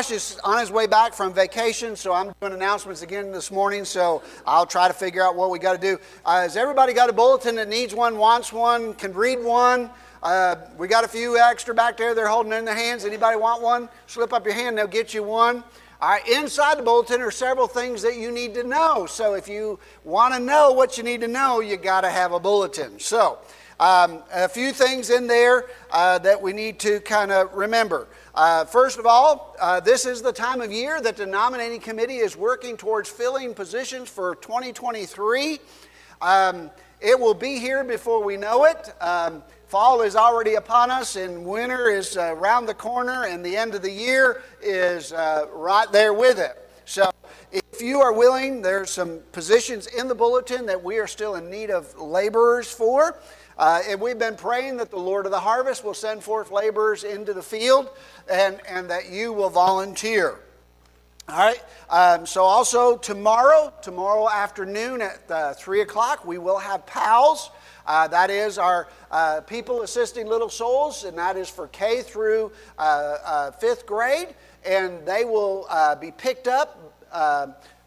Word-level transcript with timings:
Josh 0.00 0.10
is 0.12 0.40
on 0.44 0.58
his 0.58 0.70
way 0.70 0.86
back 0.86 1.12
from 1.12 1.34
vacation, 1.34 1.94
so 1.94 2.14
I'm 2.14 2.32
doing 2.40 2.54
announcements 2.54 3.02
again 3.02 3.32
this 3.32 3.50
morning, 3.50 3.84
so 3.84 4.22
I'll 4.46 4.64
try 4.64 4.88
to 4.88 4.94
figure 4.94 5.22
out 5.22 5.36
what 5.36 5.50
we 5.50 5.58
got 5.58 5.74
to 5.74 5.78
do. 5.78 5.98
Uh, 6.24 6.40
has 6.40 6.56
everybody 6.56 6.94
got 6.94 7.10
a 7.10 7.12
bulletin 7.12 7.56
that 7.56 7.68
needs 7.68 7.94
one, 7.94 8.16
wants 8.16 8.50
one, 8.50 8.94
can 8.94 9.12
read 9.12 9.44
one? 9.44 9.90
Uh, 10.22 10.56
we 10.78 10.88
got 10.88 11.04
a 11.04 11.08
few 11.08 11.36
extra 11.36 11.74
back 11.74 11.98
there. 11.98 12.14
They're 12.14 12.28
holding 12.28 12.54
in 12.54 12.64
their 12.64 12.74
hands. 12.74 13.04
Anybody 13.04 13.36
want 13.36 13.60
one? 13.60 13.90
Slip 14.06 14.32
up 14.32 14.46
your 14.46 14.54
hand, 14.54 14.78
they'll 14.78 14.86
get 14.86 15.12
you 15.12 15.22
one. 15.22 15.62
All 16.00 16.08
right, 16.08 16.26
inside 16.26 16.78
the 16.78 16.82
bulletin 16.82 17.20
are 17.20 17.30
several 17.30 17.66
things 17.66 18.00
that 18.00 18.16
you 18.16 18.32
need 18.32 18.54
to 18.54 18.64
know. 18.64 19.04
So 19.04 19.34
if 19.34 19.48
you 19.48 19.78
want 20.02 20.32
to 20.32 20.40
know 20.40 20.72
what 20.72 20.96
you 20.96 21.04
need 21.04 21.20
to 21.20 21.28
know, 21.28 21.60
you 21.60 21.76
got 21.76 22.00
to 22.02 22.10
have 22.10 22.32
a 22.32 22.40
bulletin. 22.40 22.98
So 22.98 23.38
um, 23.80 24.22
a 24.32 24.48
few 24.48 24.72
things 24.72 25.10
in 25.10 25.26
there 25.26 25.66
uh, 25.90 26.18
that 26.20 26.40
we 26.40 26.54
need 26.54 26.78
to 26.80 27.00
kind 27.00 27.30
of 27.30 27.52
remember. 27.54 28.08
Uh, 28.34 28.64
first 28.64 28.98
of 28.98 29.06
all, 29.06 29.56
uh, 29.60 29.80
this 29.80 30.06
is 30.06 30.22
the 30.22 30.32
time 30.32 30.60
of 30.60 30.70
year 30.70 31.00
that 31.00 31.16
the 31.16 31.26
nominating 31.26 31.80
committee 31.80 32.18
is 32.18 32.36
working 32.36 32.76
towards 32.76 33.08
filling 33.08 33.54
positions 33.54 34.08
for 34.08 34.36
2023. 34.36 35.58
Um, 36.22 36.70
it 37.00 37.18
will 37.18 37.34
be 37.34 37.58
here 37.58 37.82
before 37.82 38.22
we 38.22 38.36
know 38.36 38.66
it. 38.66 38.94
Um, 39.00 39.42
fall 39.66 40.02
is 40.02 40.14
already 40.14 40.54
upon 40.54 40.92
us, 40.92 41.16
and 41.16 41.44
winter 41.44 41.90
is 41.90 42.16
uh, 42.16 42.34
around 42.36 42.66
the 42.66 42.74
corner, 42.74 43.24
and 43.24 43.44
the 43.44 43.56
end 43.56 43.74
of 43.74 43.82
the 43.82 43.90
year 43.90 44.42
is 44.62 45.12
uh, 45.12 45.46
right 45.52 45.90
there 45.90 46.14
with 46.14 46.38
it. 46.38 46.56
So, 46.84 47.10
if 47.50 47.80
you 47.80 48.00
are 48.00 48.12
willing, 48.12 48.62
there's 48.62 48.90
some 48.90 49.20
positions 49.32 49.88
in 49.88 50.06
the 50.06 50.14
bulletin 50.14 50.66
that 50.66 50.80
we 50.80 50.98
are 50.98 51.06
still 51.08 51.34
in 51.34 51.50
need 51.50 51.70
of 51.70 51.98
laborers 51.98 52.70
for. 52.70 53.18
Uh, 53.60 53.82
and 53.86 54.00
we've 54.00 54.18
been 54.18 54.36
praying 54.36 54.78
that 54.78 54.90
the 54.90 54.96
Lord 54.98 55.26
of 55.26 55.32
the 55.32 55.38
harvest 55.38 55.84
will 55.84 55.92
send 55.92 56.22
forth 56.24 56.50
laborers 56.50 57.04
into 57.04 57.34
the 57.34 57.42
field 57.42 57.90
and, 58.32 58.58
and 58.66 58.88
that 58.88 59.10
you 59.10 59.34
will 59.34 59.50
volunteer. 59.50 60.38
All 61.28 61.36
right. 61.36 61.62
Um, 61.90 62.24
so 62.24 62.42
also 62.42 62.96
tomorrow, 62.96 63.70
tomorrow 63.82 64.30
afternoon 64.30 65.02
at 65.02 65.20
uh, 65.30 65.52
three 65.52 65.82
o'clock, 65.82 66.24
we 66.24 66.38
will 66.38 66.56
have 66.56 66.86
pals. 66.86 67.50
Uh, 67.86 68.08
that 68.08 68.30
is 68.30 68.56
our 68.56 68.88
uh, 69.10 69.42
people 69.42 69.82
assisting 69.82 70.26
little 70.26 70.48
souls, 70.48 71.04
and 71.04 71.18
that 71.18 71.36
is 71.36 71.50
for 71.50 71.68
K 71.68 72.00
through 72.00 72.52
uh, 72.78 73.16
uh, 73.22 73.50
fifth 73.50 73.84
grade, 73.84 74.28
and 74.64 75.04
they 75.04 75.26
will 75.26 75.66
uh, 75.68 75.96
be 75.96 76.10
picked 76.10 76.48
up 76.48 76.96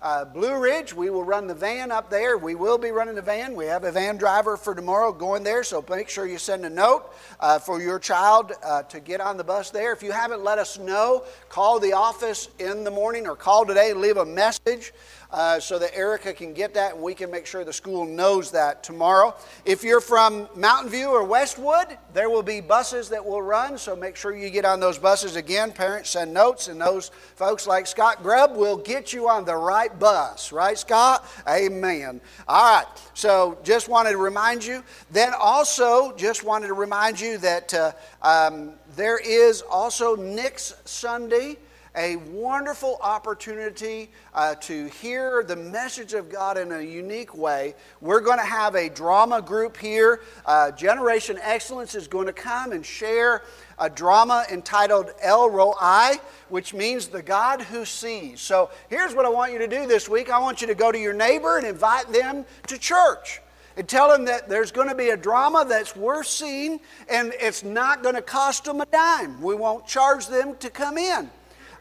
uh, 0.03 0.25
Blue 0.25 0.59
Ridge, 0.59 0.93
we 0.93 1.09
will 1.09 1.23
run 1.23 1.47
the 1.47 1.55
van 1.55 1.89
up 1.89 2.09
there. 2.09 2.37
We 2.37 2.55
will 2.55 2.77
be 2.77 2.91
running 2.91 3.15
the 3.15 3.21
van. 3.21 3.55
We 3.55 3.67
have 3.67 3.85
a 3.85 3.91
van 3.91 4.17
driver 4.17 4.57
for 4.57 4.75
tomorrow 4.75 5.13
going 5.13 5.43
there, 5.43 5.63
so 5.63 5.83
make 5.89 6.09
sure 6.09 6.27
you 6.27 6.37
send 6.37 6.65
a 6.65 6.69
note 6.69 7.13
uh, 7.39 7.57
for 7.57 7.81
your 7.81 7.99
child 7.99 8.51
uh, 8.63 8.83
to 8.83 8.99
get 8.99 9.21
on 9.21 9.37
the 9.37 9.45
bus 9.45 9.69
there. 9.69 9.93
If 9.93 10.03
you 10.03 10.11
haven't 10.11 10.43
let 10.43 10.59
us 10.59 10.77
know, 10.77 11.23
call 11.47 11.79
the 11.79 11.93
office 11.93 12.49
in 12.59 12.83
the 12.83 12.91
morning 12.91 13.27
or 13.27 13.37
call 13.37 13.65
today, 13.65 13.91
and 13.91 14.01
leave 14.01 14.17
a 14.17 14.25
message 14.25 14.91
uh, 15.33 15.59
so 15.59 15.79
that 15.79 15.95
Erica 15.97 16.31
can 16.31 16.53
get 16.53 16.75
that 16.75 16.93
and 16.93 17.01
we 17.01 17.15
can 17.15 17.31
make 17.31 17.47
sure 17.47 17.65
the 17.65 17.73
school 17.73 18.05
knows 18.05 18.51
that 18.51 18.83
tomorrow. 18.83 19.35
If 19.65 19.83
you're 19.83 19.99
from 19.99 20.47
Mountain 20.55 20.91
View 20.91 21.09
or 21.09 21.23
Westwood, 21.23 21.97
there 22.13 22.29
will 22.29 22.43
be 22.43 22.61
buses 22.61 23.09
that 23.09 23.25
will 23.25 23.41
run, 23.41 23.77
so 23.79 23.95
make 23.95 24.15
sure 24.15 24.35
you 24.35 24.51
get 24.51 24.63
on 24.63 24.79
those 24.79 24.99
buses. 24.99 25.35
Again, 25.35 25.71
parents 25.71 26.11
send 26.11 26.31
notes, 26.31 26.67
and 26.67 26.79
those 26.79 27.09
folks 27.35 27.65
like 27.65 27.87
Scott 27.87 28.21
Grubb 28.21 28.55
will 28.55 28.77
get 28.77 29.11
you 29.11 29.27
on 29.27 29.43
the 29.43 29.55
right 29.55 29.97
bus. 29.99 30.51
Right, 30.51 30.77
Scott? 30.77 31.27
Amen. 31.49 32.21
All 32.47 32.77
right, 32.77 32.85
so 33.15 33.57
just 33.63 33.89
wanted 33.89 34.11
to 34.11 34.17
remind 34.17 34.63
you. 34.63 34.83
Then 35.09 35.33
also, 35.37 36.15
just 36.15 36.43
wanted 36.43 36.67
to 36.67 36.75
remind 36.75 37.19
you 37.19 37.39
that 37.39 37.73
uh, 37.73 37.91
um, 38.21 38.73
there 38.95 39.17
is 39.17 39.63
also 39.63 40.15
next 40.15 40.87
Sunday 40.87 41.57
a 41.95 42.15
wonderful 42.15 42.97
opportunity 43.01 44.09
uh, 44.33 44.55
to 44.55 44.87
hear 44.87 45.43
the 45.43 45.55
message 45.55 46.13
of 46.13 46.29
God 46.29 46.57
in 46.57 46.71
a 46.71 46.81
unique 46.81 47.35
way. 47.35 47.75
We're 48.01 48.21
going 48.21 48.39
to 48.39 48.45
have 48.45 48.75
a 48.75 48.89
drama 48.89 49.41
group 49.41 49.77
here. 49.77 50.21
Uh, 50.45 50.71
Generation 50.71 51.37
Excellence 51.41 51.93
is 51.93 52.07
going 52.07 52.25
to 52.25 52.33
come 52.33 52.71
and 52.71 52.83
share 52.85 53.43
a 53.77 53.89
drama 53.89 54.45
entitled 54.51 55.11
El 55.21 55.49
Roi, 55.49 56.13
which 56.49 56.73
means 56.73 57.07
the 57.07 57.21
God 57.21 57.61
who 57.61 57.85
sees. 57.85 58.41
So 58.41 58.71
here's 58.89 59.13
what 59.13 59.25
I 59.25 59.29
want 59.29 59.51
you 59.51 59.59
to 59.59 59.67
do 59.67 59.85
this 59.85 60.09
week 60.09 60.31
I 60.31 60.39
want 60.39 60.61
you 60.61 60.67
to 60.67 60.75
go 60.75 60.91
to 60.91 60.99
your 60.99 61.13
neighbor 61.13 61.57
and 61.57 61.67
invite 61.67 62.11
them 62.11 62.45
to 62.67 62.77
church 62.77 63.39
and 63.75 63.87
tell 63.87 64.09
them 64.09 64.25
that 64.25 64.49
there's 64.49 64.71
going 64.71 64.87
to 64.87 64.95
be 64.95 65.09
a 65.09 65.17
drama 65.17 65.65
that's 65.67 65.95
worth 65.95 66.27
seeing 66.27 66.79
and 67.09 67.33
it's 67.39 67.63
not 67.63 68.03
going 68.03 68.15
to 68.15 68.21
cost 68.21 68.65
them 68.65 68.81
a 68.81 68.85
dime. 68.85 69.41
We 69.41 69.55
won't 69.55 69.85
charge 69.87 70.27
them 70.27 70.55
to 70.57 70.69
come 70.69 70.97
in. 70.97 71.29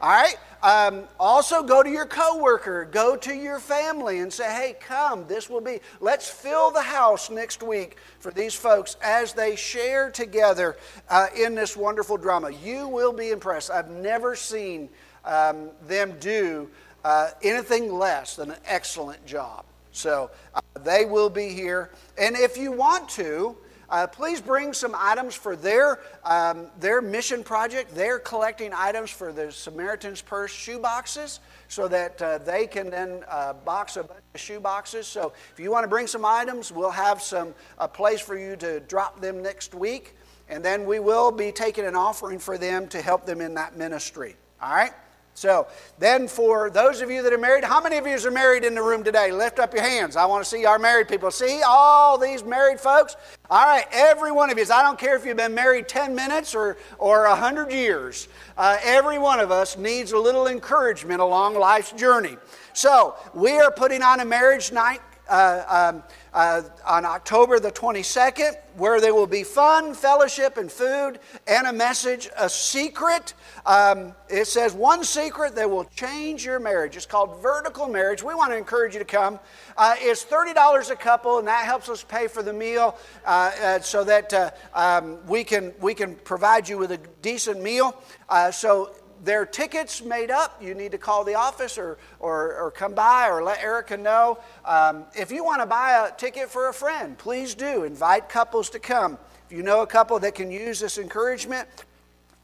All 0.02 0.10
right? 0.10 0.36
Um, 0.64 1.04
also, 1.18 1.62
go 1.62 1.82
to 1.82 1.88
your 1.88 2.06
coworker, 2.06 2.84
go 2.84 3.16
to 3.16 3.34
your 3.34 3.60
family, 3.60 4.18
and 4.18 4.32
say, 4.32 4.44
"Hey, 4.44 4.76
come! 4.80 5.26
This 5.26 5.48
will 5.48 5.60
be. 5.60 5.80
Let's 6.00 6.28
fill 6.28 6.70
the 6.70 6.82
house 6.82 7.30
next 7.30 7.62
week 7.62 7.96
for 8.20 8.30
these 8.30 8.54
folks 8.54 8.96
as 9.02 9.32
they 9.32 9.56
share 9.56 10.10
together 10.10 10.76
uh, 11.08 11.26
in 11.36 11.54
this 11.56 11.76
wonderful 11.76 12.16
drama. 12.16 12.50
You 12.50 12.86
will 12.86 13.12
be 13.12 13.30
impressed. 13.30 13.70
I've 13.70 13.90
never 13.90 14.36
seen 14.36 14.88
um, 15.24 15.70
them 15.86 16.16
do 16.20 16.68
uh, 17.04 17.30
anything 17.42 17.92
less 17.92 18.36
than 18.36 18.52
an 18.52 18.58
excellent 18.66 19.24
job. 19.26 19.64
So 19.90 20.30
uh, 20.54 20.60
they 20.80 21.04
will 21.04 21.30
be 21.30 21.48
here, 21.48 21.90
and 22.18 22.36
if 22.36 22.56
you 22.56 22.72
want 22.72 23.08
to." 23.10 23.56
Uh, 23.92 24.06
please 24.06 24.40
bring 24.40 24.72
some 24.72 24.94
items 24.96 25.34
for 25.34 25.54
their, 25.54 26.00
um, 26.24 26.66
their 26.80 27.02
mission 27.02 27.44
project. 27.44 27.94
They're 27.94 28.18
collecting 28.18 28.72
items 28.74 29.10
for 29.10 29.34
the 29.34 29.52
Samaritan's 29.52 30.22
Purse 30.22 30.50
shoe 30.50 30.78
boxes 30.78 31.40
so 31.68 31.88
that 31.88 32.22
uh, 32.22 32.38
they 32.38 32.66
can 32.66 32.88
then 32.88 33.22
uh, 33.28 33.52
box 33.52 33.98
a 33.98 34.04
bunch 34.04 34.22
of 34.34 34.40
shoe 34.40 34.60
boxes. 34.60 35.06
So 35.06 35.34
if 35.52 35.60
you 35.60 35.70
want 35.70 35.84
to 35.84 35.88
bring 35.88 36.06
some 36.06 36.24
items, 36.24 36.72
we'll 36.72 36.90
have 36.90 37.20
some 37.20 37.52
a 37.76 37.86
place 37.86 38.20
for 38.20 38.38
you 38.38 38.56
to 38.56 38.80
drop 38.80 39.20
them 39.20 39.42
next 39.42 39.74
week. 39.74 40.16
And 40.48 40.64
then 40.64 40.86
we 40.86 40.98
will 40.98 41.30
be 41.30 41.52
taking 41.52 41.84
an 41.84 41.94
offering 41.94 42.38
for 42.38 42.56
them 42.56 42.88
to 42.88 43.02
help 43.02 43.26
them 43.26 43.42
in 43.42 43.52
that 43.54 43.76
ministry. 43.76 44.36
All 44.62 44.74
right? 44.74 44.92
So, 45.34 45.66
then 45.98 46.28
for 46.28 46.68
those 46.68 47.00
of 47.00 47.10
you 47.10 47.22
that 47.22 47.32
are 47.32 47.38
married, 47.38 47.64
how 47.64 47.80
many 47.80 47.96
of 47.96 48.06
you 48.06 48.16
are 48.16 48.30
married 48.30 48.64
in 48.64 48.74
the 48.74 48.82
room 48.82 49.02
today? 49.02 49.32
Lift 49.32 49.58
up 49.58 49.72
your 49.72 49.82
hands. 49.82 50.14
I 50.14 50.26
want 50.26 50.44
to 50.44 50.48
see 50.48 50.66
our 50.66 50.78
married 50.78 51.08
people. 51.08 51.30
See 51.30 51.62
all 51.66 52.18
these 52.18 52.44
married 52.44 52.78
folks? 52.78 53.16
All 53.48 53.64
right, 53.64 53.86
every 53.92 54.30
one 54.30 54.50
of 54.50 54.58
you. 54.58 54.64
I 54.72 54.82
don't 54.82 54.98
care 54.98 55.16
if 55.16 55.24
you've 55.24 55.38
been 55.38 55.54
married 55.54 55.88
10 55.88 56.14
minutes 56.14 56.54
or, 56.54 56.76
or 56.98 57.26
100 57.26 57.72
years. 57.72 58.28
Uh, 58.58 58.76
every 58.82 59.18
one 59.18 59.40
of 59.40 59.50
us 59.50 59.78
needs 59.78 60.12
a 60.12 60.18
little 60.18 60.48
encouragement 60.48 61.20
along 61.20 61.54
life's 61.54 61.92
journey. 61.92 62.36
So, 62.74 63.14
we 63.32 63.52
are 63.58 63.70
putting 63.70 64.02
on 64.02 64.20
a 64.20 64.24
marriage 64.26 64.70
night. 64.70 65.00
Uh, 65.28 65.92
um, 65.94 66.02
uh, 66.34 66.62
on 66.86 67.04
October 67.04 67.60
the 67.60 67.70
22nd, 67.70 68.56
where 68.76 69.00
there 69.00 69.14
will 69.14 69.26
be 69.26 69.44
fun, 69.44 69.94
fellowship, 69.94 70.56
and 70.56 70.72
food, 70.72 71.18
and 71.46 71.66
a 71.66 71.72
message, 71.72 72.28
a 72.38 72.48
secret. 72.48 73.34
Um, 73.66 74.14
it 74.28 74.46
says 74.46 74.72
one 74.72 75.04
secret 75.04 75.54
that 75.56 75.68
will 75.68 75.84
change 75.84 76.44
your 76.44 76.58
marriage. 76.58 76.96
It's 76.96 77.06
called 77.06 77.42
vertical 77.42 77.86
marriage. 77.86 78.22
We 78.22 78.34
want 78.34 78.52
to 78.52 78.56
encourage 78.56 78.94
you 78.94 78.98
to 78.98 79.04
come. 79.04 79.38
Uh, 79.76 79.94
it's 79.98 80.24
$30 80.24 80.90
a 80.90 80.96
couple, 80.96 81.38
and 81.38 81.46
that 81.48 81.66
helps 81.66 81.88
us 81.88 82.02
pay 82.02 82.28
for 82.28 82.42
the 82.42 82.52
meal 82.52 82.96
uh, 83.24 83.50
uh 83.62 83.80
so 83.80 84.04
that 84.04 84.32
uh, 84.32 84.50
um, 84.74 85.18
we, 85.26 85.44
can, 85.44 85.72
we 85.80 85.94
can 85.94 86.14
provide 86.16 86.68
you 86.68 86.78
with 86.78 86.92
a 86.92 86.98
decent 87.20 87.62
meal. 87.62 87.94
Uh, 88.28 88.50
so 88.50 88.94
there 89.22 89.40
are 89.40 89.46
tickets 89.46 90.02
made 90.02 90.30
up. 90.30 90.60
You 90.60 90.74
need 90.74 90.92
to 90.92 90.98
call 90.98 91.22
the 91.22 91.36
office 91.36 91.78
or, 91.78 91.96
or, 92.18 92.56
or 92.56 92.70
come 92.72 92.92
by 92.92 93.28
or 93.28 93.42
let 93.42 93.62
Erica 93.62 93.96
know. 93.96 94.38
Um, 94.64 95.04
if 95.14 95.30
you 95.30 95.44
want 95.44 95.62
to 95.62 95.66
buy 95.66 96.08
a 96.08 96.16
ticket 96.16 96.50
for 96.50 96.68
a 96.68 96.74
friend, 96.74 97.16
please 97.16 97.54
do. 97.54 97.84
Invite 97.84 98.28
couples 98.28 98.68
to 98.70 98.80
come. 98.80 99.16
If 99.46 99.56
you 99.56 99.62
know 99.62 99.82
a 99.82 99.86
couple 99.86 100.18
that 100.18 100.34
can 100.34 100.50
use 100.50 100.80
this 100.80 100.98
encouragement, 100.98 101.68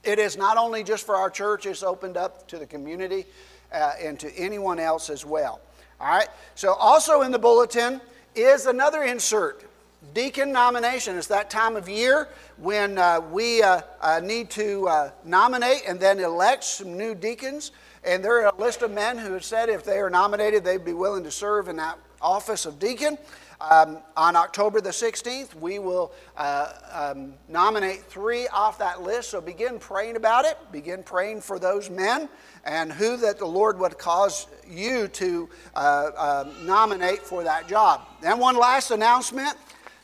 it 0.05 0.21
is 0.21 0.37
not 0.37 0.57
only 0.57 0.85
just 0.85 1.05
for 1.05 1.17
our 1.17 1.31
church, 1.31 1.67
it's 1.67 1.83
opened 1.83 2.17
up 2.17 2.47
to 2.49 2.59
the 2.59 2.67
community 2.67 3.27
uh, 3.73 3.95
and 4.01 4.19
to 4.21 4.33
anyone 4.37 4.79
else 4.79 5.11
as 5.11 5.27
well. 5.27 5.61
All 6.01 6.09
right? 6.09 6.29
So, 6.55 6.75
also 6.75 7.23
in 7.23 7.33
the 7.33 7.39
bulletin 7.39 8.01
is 8.37 8.67
another 8.67 9.03
insert 9.03 9.68
deacon 10.15 10.53
nomination. 10.53 11.17
It's 11.17 11.27
that 11.29 11.51
time 11.51 11.77
of 11.77 11.89
year 11.89 12.29
when 12.57 12.99
uh, 12.99 13.21
we 13.21 13.63
uh, 13.63 13.83
uh, 14.01 14.21
need 14.23 14.51
to 14.51 14.89
uh, 14.89 15.11
nominate 15.25 15.83
and 15.87 15.99
then 16.01 16.21
elect 16.21 16.65
some 16.65 16.97
new 16.97 17.15
deacons. 17.15 17.73
And 18.05 18.25
there 18.25 18.43
are 18.43 18.53
a 18.55 18.57
list 18.57 18.83
of 18.83 18.91
men 18.91 19.19
who 19.19 19.33
have 19.33 19.45
said 19.45 19.69
if 19.69 19.85
they 19.85 19.99
are 19.99 20.11
nominated, 20.11 20.65
they'd 20.65 20.85
be 20.85 20.93
willing 20.93 21.25
to 21.25 21.31
serve 21.31 21.69
in 21.69 21.77
that 21.77 21.99
office 22.21 22.67
of 22.67 22.79
deacon. 22.79 23.19
Um, 23.61 23.99
on 24.17 24.37
October 24.37 24.81
the 24.81 24.91
16th, 24.91 25.53
we 25.57 25.81
will 25.81 26.13
uh, 26.37 26.73
um, 26.93 27.35
nominate 27.49 28.05
three 28.05 28.47
off 28.49 28.79
that 28.79 29.03
list. 29.03 29.31
So 29.31 29.41
begin 29.41 29.81
praying 29.81 30.15
about 30.15 30.45
it. 30.45 30.57
Begin 30.71 31.03
praying 31.03 31.41
for 31.41 31.59
those 31.59 31.91
men 31.91 32.29
and 32.65 32.93
who 32.93 33.17
that 33.17 33.39
the 33.39 33.47
Lord 33.47 33.81
would 33.81 33.99
cause 33.99 34.47
you 34.69 35.09
to 35.09 35.49
uh, 35.75 36.45
nominate 36.63 37.19
for 37.19 37.43
that 37.43 37.67
job. 37.67 38.07
And 38.25 38.39
one 38.39 38.57
last 38.57 38.93
announcement 38.93 39.57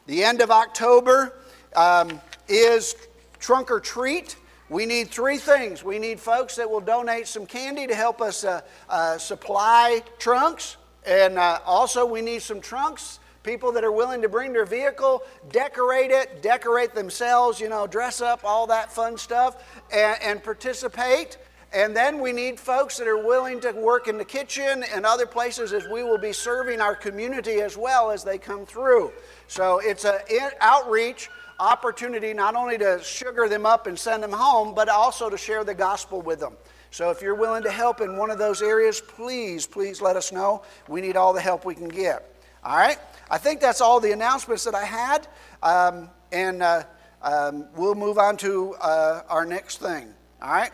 the 0.07 0.23
end 0.23 0.41
of 0.41 0.51
October 0.51 1.35
um, 1.75 2.21
is 2.49 2.95
trunk 3.39 3.71
or 3.71 3.81
treat. 3.81 4.37
We 4.69 4.87
need 4.87 5.11
three 5.11 5.39
things. 5.39 5.85
We 5.85 5.99
need 5.99 6.19
folks 6.19 6.57
that 6.57 6.71
will 6.71 6.81
donate 6.81 7.27
some 7.27 7.47
candy 7.47 7.87
to 7.87 7.95
help 7.95 8.21
us 8.21 8.45
uh, 8.45 8.63
uh, 8.89 9.19
supply 9.19 10.03
trunks. 10.19 10.77
And 11.07 11.39
uh, 11.39 11.61
also, 11.67 12.07
we 12.07 12.23
need 12.23 12.43
some 12.43 12.61
trunks 12.61 13.21
people 13.45 13.71
that 13.73 13.85
are 13.85 13.93
willing 13.93 14.23
to 14.23 14.29
bring 14.29 14.53
their 14.53 14.65
vehicle, 14.65 15.23
decorate 15.51 16.11
it, 16.11 16.43
decorate 16.43 16.95
themselves, 16.95 17.61
you 17.61 17.69
know, 17.69 17.87
dress 17.87 18.21
up, 18.21 18.41
all 18.43 18.67
that 18.67 18.91
fun 18.91 19.17
stuff, 19.17 19.63
and, 19.93 20.19
and, 20.23 20.43
participate. 20.43 21.37
And 21.75 21.97
then 21.97 22.21
we 22.21 22.31
need 22.33 22.61
folks 22.61 22.99
that 22.99 23.09
are 23.09 23.19
willing 23.19 23.61
to 23.61 23.73
work 23.73 24.07
in 24.07 24.17
the 24.17 24.25
kitchen 24.25 24.85
and 24.95 25.05
other 25.05 25.27
places 25.27 25.73
as 25.73 25.89
we 25.89 26.05
will 26.05 26.19
be 26.19 26.33
serving 26.33 26.81
our 26.81 26.95
community 26.95 27.63
as 27.63 27.77
well 27.77 28.13
as 28.13 28.23
they 28.23 28.39
come 28.39 28.65
through. 28.65 29.11
So 29.49 29.81
it's 29.81 30.05
an 30.05 30.21
outreach 30.61 31.29
opportunity 31.59 32.33
not 32.33 32.55
only 32.55 32.79
to 32.79 33.01
sugar 33.03 33.49
them 33.49 33.67
up 33.67 33.89
and 33.89 33.99
send 33.99 34.23
them 34.23 34.33
home, 34.33 34.73
but 34.73 34.89
also 34.89 35.29
to 35.29 35.37
share 35.37 35.65
the 35.65 35.75
gospel 35.75 36.23
with 36.23 36.39
them. 36.39 36.57
So 36.93 37.11
if 37.11 37.21
you're 37.21 37.35
willing 37.35 37.65
to 37.65 37.73
help 37.73 38.01
in 38.01 38.17
one 38.17 38.31
of 38.31 38.39
those 38.39 38.63
areas, 38.63 39.01
please, 39.01 39.67
please 39.67 40.01
let 40.01 40.15
us 40.15 40.31
know. 40.31 40.63
We 40.89 41.01
need 41.01 41.17
all 41.17 41.33
the 41.33 41.41
help 41.41 41.65
we 41.65 41.75
can 41.75 41.89
get. 41.89 42.37
All 42.63 42.77
right? 42.77 42.99
I 43.29 43.39
think 43.39 43.61
that's 43.61 43.81
all 43.81 43.99
the 43.99 44.13
announcements 44.13 44.63
that 44.63 44.77
I 44.77 44.85
had. 44.85 45.27
Um, 45.61 46.09
and 46.31 46.63
uh, 46.63 46.85
um, 47.21 47.67
we'll 47.75 47.97
move 47.97 48.19
on 48.19 48.37
to 48.39 48.75
uh, 48.81 49.23
our 49.29 49.45
next 49.45 49.79
thing. 49.79 50.15
All 50.41 50.53
right? 50.53 50.71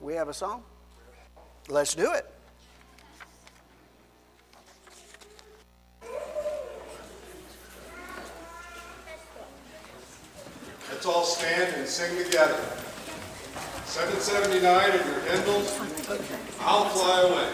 We 0.00 0.14
have 0.14 0.28
a 0.28 0.34
song? 0.34 0.62
Let's 1.68 1.94
do 1.94 2.10
it. 2.12 2.26
Let's 10.90 11.06
all 11.06 11.24
stand 11.24 11.74
and 11.76 11.86
sing 11.86 12.16
together. 12.24 12.58
779 13.84 14.90
in 14.90 15.06
your 15.06 15.20
hymnals, 15.20 15.78
I'll 16.60 16.88
fly 16.88 17.20
away. 17.22 17.50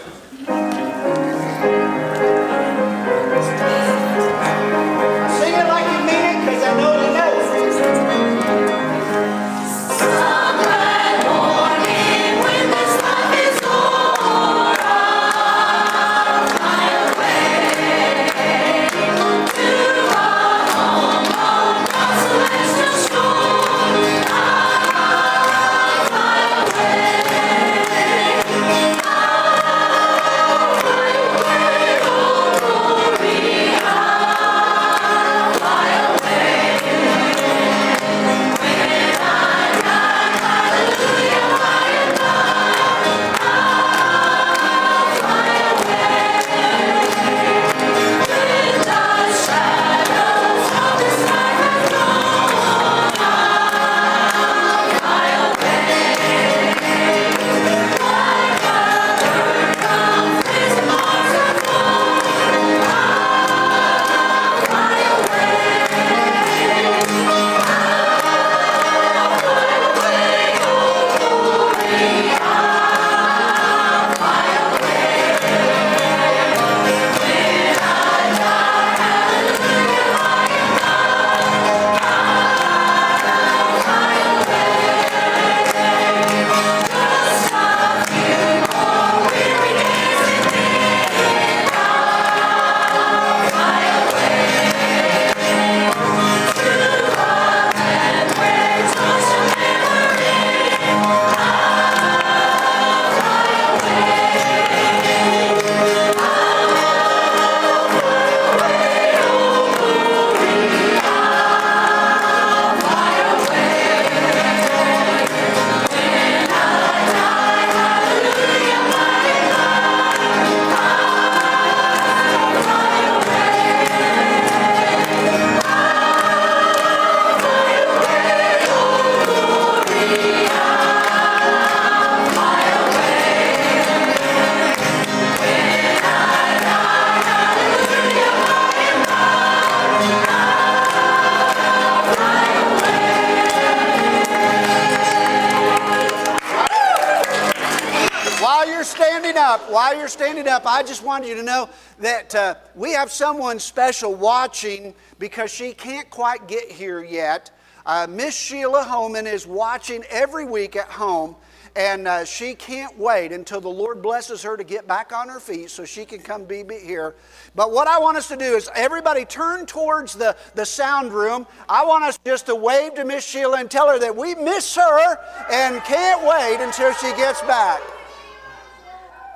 You're 150.07 150.25
standing 150.25 150.47
up, 150.47 150.65
I 150.65 150.83
just 150.83 151.03
wanted 151.03 151.27
you 151.27 151.35
to 151.35 151.43
know 151.43 151.69
that 151.99 152.33
uh, 152.33 152.55
we 152.75 152.93
have 152.93 153.11
someone 153.11 153.59
special 153.59 154.15
watching 154.15 154.93
because 155.19 155.51
she 155.51 155.73
can't 155.73 156.09
quite 156.09 156.47
get 156.47 156.71
here 156.71 157.03
yet. 157.03 157.51
Uh, 157.85 158.07
Miss 158.09 158.33
Sheila 158.33 158.83
Homan 158.83 159.27
is 159.27 159.45
watching 159.45 160.05
every 160.09 160.45
week 160.45 160.77
at 160.77 160.87
home, 160.87 161.35
and 161.75 162.07
uh, 162.07 162.23
she 162.23 162.55
can't 162.55 162.97
wait 162.97 163.33
until 163.33 163.59
the 163.59 163.67
Lord 163.67 164.01
blesses 164.01 164.41
her 164.43 164.55
to 164.55 164.63
get 164.63 164.87
back 164.87 165.11
on 165.11 165.27
her 165.27 165.41
feet 165.41 165.71
so 165.71 165.83
she 165.83 166.05
can 166.05 166.21
come 166.21 166.45
be, 166.45 166.63
be 166.63 166.77
here. 166.77 167.15
But 167.53 167.73
what 167.73 167.89
I 167.89 167.99
want 167.99 168.15
us 168.15 168.29
to 168.29 168.37
do 168.37 168.55
is 168.55 168.69
everybody 168.75 169.25
turn 169.25 169.65
towards 169.65 170.13
the, 170.13 170.37
the 170.55 170.65
sound 170.65 171.11
room. 171.11 171.45
I 171.67 171.83
want 171.83 172.05
us 172.05 172.17
just 172.25 172.45
to 172.45 172.55
wave 172.55 172.93
to 172.93 173.03
Miss 173.03 173.27
Sheila 173.27 173.59
and 173.59 173.69
tell 173.69 173.89
her 173.89 173.99
that 173.99 174.15
we 174.15 174.35
miss 174.35 174.73
her 174.75 175.17
and 175.51 175.81
can't 175.83 176.25
wait 176.25 176.63
until 176.63 176.93
she 176.93 177.09
gets 177.17 177.41
back. 177.41 177.81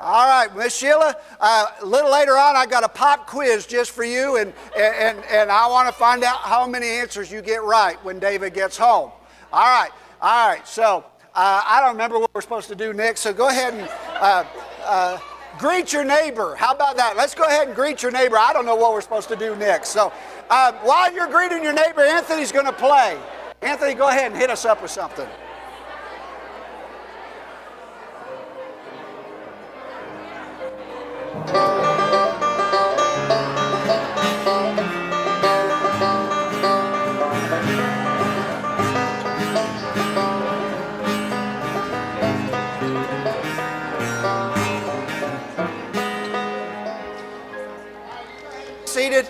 All 0.02 0.28
right, 0.28 0.56
Miss 0.56 0.76
Sheila, 0.76 1.16
uh, 1.40 1.68
a 1.80 1.86
little 1.86 2.12
later 2.12 2.36
on, 2.36 2.56
I 2.56 2.66
got 2.66 2.84
a 2.84 2.90
pop 2.90 3.28
quiz 3.28 3.68
just 3.68 3.92
for 3.92 4.04
you, 4.04 4.38
and, 4.38 4.52
and, 4.76 5.24
and 5.26 5.52
I 5.52 5.68
want 5.68 5.88
to 5.90 5.94
find 5.94 6.24
out 6.24 6.38
how 6.38 6.66
many 6.66 6.88
answers 6.88 7.32
you 7.32 7.44
get 7.44 7.62
right 7.62 8.04
when 8.04 8.18
David 8.18 8.56
gets 8.56 8.78
home. 8.78 9.12
All 9.54 9.62
right, 9.62 9.92
all 10.20 10.50
right, 10.50 10.68
so 10.68 11.06
uh, 11.36 11.62
I 11.64 11.82
don't 11.82 11.92
remember 11.92 12.18
what 12.18 12.34
we're 12.34 12.42
supposed 12.42 12.68
to 12.70 12.76
do 12.76 12.94
next, 12.94 13.20
so 13.20 13.32
go 13.32 13.50
ahead 13.50 13.76
and 13.76 13.88
uh, 14.16 14.44
uh, 14.86 15.20
greet 15.60 15.94
your 15.94 16.04
neighbor. 16.04 16.56
How 16.56 16.74
about 16.74 16.98
that? 16.98 17.16
Let's 17.16 17.36
go 17.36 17.44
ahead 17.44 17.68
and 17.68 17.76
greet 17.76 18.02
your 18.02 18.12
neighbor. 18.12 18.40
I 18.40 18.54
don't 18.54 18.66
know 18.66 18.76
what 18.76 18.94
we're 18.94 19.02
supposed 19.02 19.30
to 19.30 19.36
do 19.36 19.56
next. 19.56 19.90
So 19.90 20.12
uh, 20.50 20.72
while 20.82 21.14
you're 21.14 21.30
greeting 21.30 21.64
your 21.64 21.74
neighbor, 21.74 22.02
Anthony's 22.02 22.52
going 22.52 22.66
to 22.66 22.74
play. 22.74 23.20
Anthony, 23.62 23.94
go 23.94 24.10
ahead 24.10 24.32
and 24.32 24.36
hit 24.36 24.50
us 24.50 24.66
up 24.66 24.82
with 24.82 24.90
something. 24.90 25.28
Seated. 48.86 49.26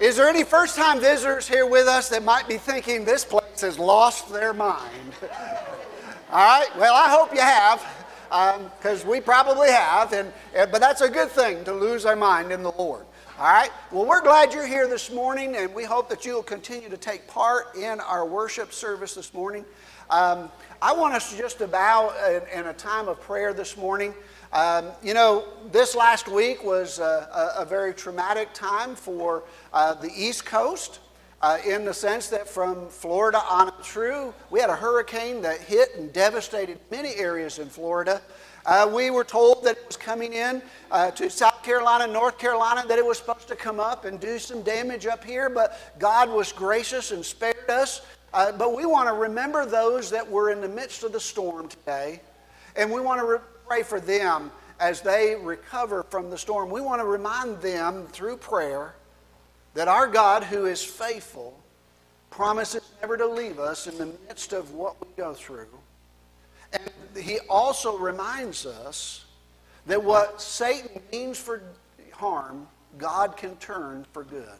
Is 0.00 0.16
there 0.16 0.28
any 0.28 0.44
first 0.44 0.76
time 0.76 1.00
visitors 1.00 1.48
here 1.48 1.66
with 1.66 1.88
us 1.88 2.08
that 2.10 2.22
might 2.22 2.46
be 2.46 2.58
thinking 2.58 3.04
this 3.04 3.24
place 3.24 3.62
has 3.62 3.78
lost 3.78 4.30
their 4.30 4.52
mind? 4.52 5.14
All 6.30 6.38
right? 6.38 6.68
Well, 6.76 6.94
I 6.94 7.08
hope 7.08 7.32
you 7.32 7.40
have, 7.40 7.82
because 8.28 9.04
um, 9.04 9.10
we 9.10 9.20
probably 9.20 9.70
have, 9.70 10.12
and, 10.12 10.32
and, 10.54 10.70
but 10.70 10.80
that's 10.80 11.00
a 11.00 11.08
good 11.08 11.30
thing 11.30 11.64
to 11.64 11.72
lose 11.72 12.04
our 12.04 12.16
mind 12.16 12.52
in 12.52 12.62
the 12.62 12.72
Lord. 12.72 13.06
All 13.38 13.46
right? 13.46 13.70
Well, 13.92 14.04
we're 14.04 14.20
glad 14.20 14.52
you're 14.52 14.66
here 14.66 14.88
this 14.88 15.12
morning, 15.12 15.56
and 15.56 15.72
we 15.74 15.84
hope 15.84 16.08
that 16.08 16.24
you'll 16.24 16.42
continue 16.42 16.88
to 16.88 16.96
take 16.96 17.26
part 17.28 17.76
in 17.76 18.00
our 18.00 18.26
worship 18.26 18.72
service 18.72 19.14
this 19.14 19.32
morning. 19.32 19.64
Um, 20.10 20.50
I 20.82 20.92
want 20.92 21.14
us 21.14 21.30
to 21.30 21.38
just 21.38 21.58
to 21.58 21.68
bow 21.68 22.12
in, 22.28 22.60
in, 22.60 22.66
a 22.66 22.72
time 22.72 23.08
of 23.08 23.20
prayer 23.20 23.52
this 23.52 23.76
morning. 23.76 24.14
Um, 24.52 24.86
you 25.02 25.14
know, 25.14 25.44
this 25.70 25.94
last 25.94 26.28
week 26.28 26.64
was 26.64 26.98
a, 26.98 27.52
a, 27.58 27.62
a 27.62 27.64
very 27.64 27.92
traumatic 27.92 28.52
time 28.54 28.94
for 28.94 29.44
uh, 29.72 29.94
the 29.94 30.10
East 30.16 30.44
Coast 30.44 31.00
uh, 31.40 31.58
in 31.64 31.84
the 31.84 31.94
sense 31.94 32.28
that 32.28 32.48
from 32.48 32.88
Florida 32.88 33.40
on 33.48 33.72
through, 33.82 34.34
we 34.50 34.60
had 34.60 34.70
a 34.70 34.76
hurricane 34.76 35.40
that 35.42 35.60
hit 35.60 35.94
and 35.96 36.12
devastated 36.12 36.78
many 36.90 37.14
areas 37.14 37.58
in 37.58 37.68
Florida. 37.68 38.20
Uh, 38.66 38.90
we 38.92 39.10
were 39.10 39.24
told 39.24 39.64
that 39.64 39.76
it 39.76 39.86
was 39.86 39.96
coming 39.96 40.32
in 40.32 40.60
uh, 40.90 41.10
to 41.12 41.30
South 41.30 41.62
Carolina, 41.62 42.06
North 42.06 42.38
Carolina, 42.38 42.84
that 42.86 42.98
it 42.98 43.06
was 43.06 43.18
supposed 43.18 43.48
to 43.48 43.56
come 43.56 43.78
up 43.80 44.04
and 44.04 44.20
do 44.20 44.38
some 44.38 44.62
damage 44.62 45.06
up 45.06 45.24
here, 45.24 45.48
but 45.48 45.78
God 45.98 46.28
was 46.28 46.52
gracious 46.52 47.12
and 47.12 47.24
spared 47.24 47.70
us. 47.70 48.02
Uh, 48.34 48.52
but 48.52 48.76
we 48.76 48.84
want 48.84 49.08
to 49.08 49.14
remember 49.14 49.64
those 49.64 50.10
that 50.10 50.28
were 50.28 50.50
in 50.50 50.60
the 50.60 50.68
midst 50.68 51.02
of 51.02 51.12
the 51.12 51.20
storm 51.20 51.68
today, 51.68 52.20
and 52.76 52.90
we 52.90 53.00
want 53.00 53.20
to 53.20 53.26
re- 53.26 53.38
pray 53.66 53.82
for 53.82 54.00
them 54.00 54.50
as 54.80 55.00
they 55.00 55.36
recover 55.36 56.02
from 56.02 56.28
the 56.28 56.36
storm. 56.36 56.68
We 56.68 56.80
want 56.80 57.00
to 57.00 57.06
remind 57.06 57.60
them 57.62 58.06
through 58.08 58.36
prayer 58.36 58.94
that 59.78 59.86
our 59.86 60.08
God, 60.08 60.42
who 60.42 60.66
is 60.66 60.82
faithful, 60.82 61.56
promises 62.30 62.82
never 63.00 63.16
to 63.16 63.28
leave 63.28 63.60
us 63.60 63.86
in 63.86 63.96
the 63.96 64.06
midst 64.26 64.52
of 64.52 64.74
what 64.74 65.00
we 65.00 65.06
go 65.16 65.32
through. 65.32 65.68
And 66.72 66.90
he 67.22 67.38
also 67.48 67.96
reminds 67.96 68.66
us 68.66 69.24
that 69.86 70.02
what 70.02 70.42
Satan 70.42 71.00
means 71.12 71.38
for 71.38 71.62
harm, 72.10 72.66
God 72.98 73.36
can 73.36 73.54
turn 73.58 74.04
for 74.12 74.24
good. 74.24 74.58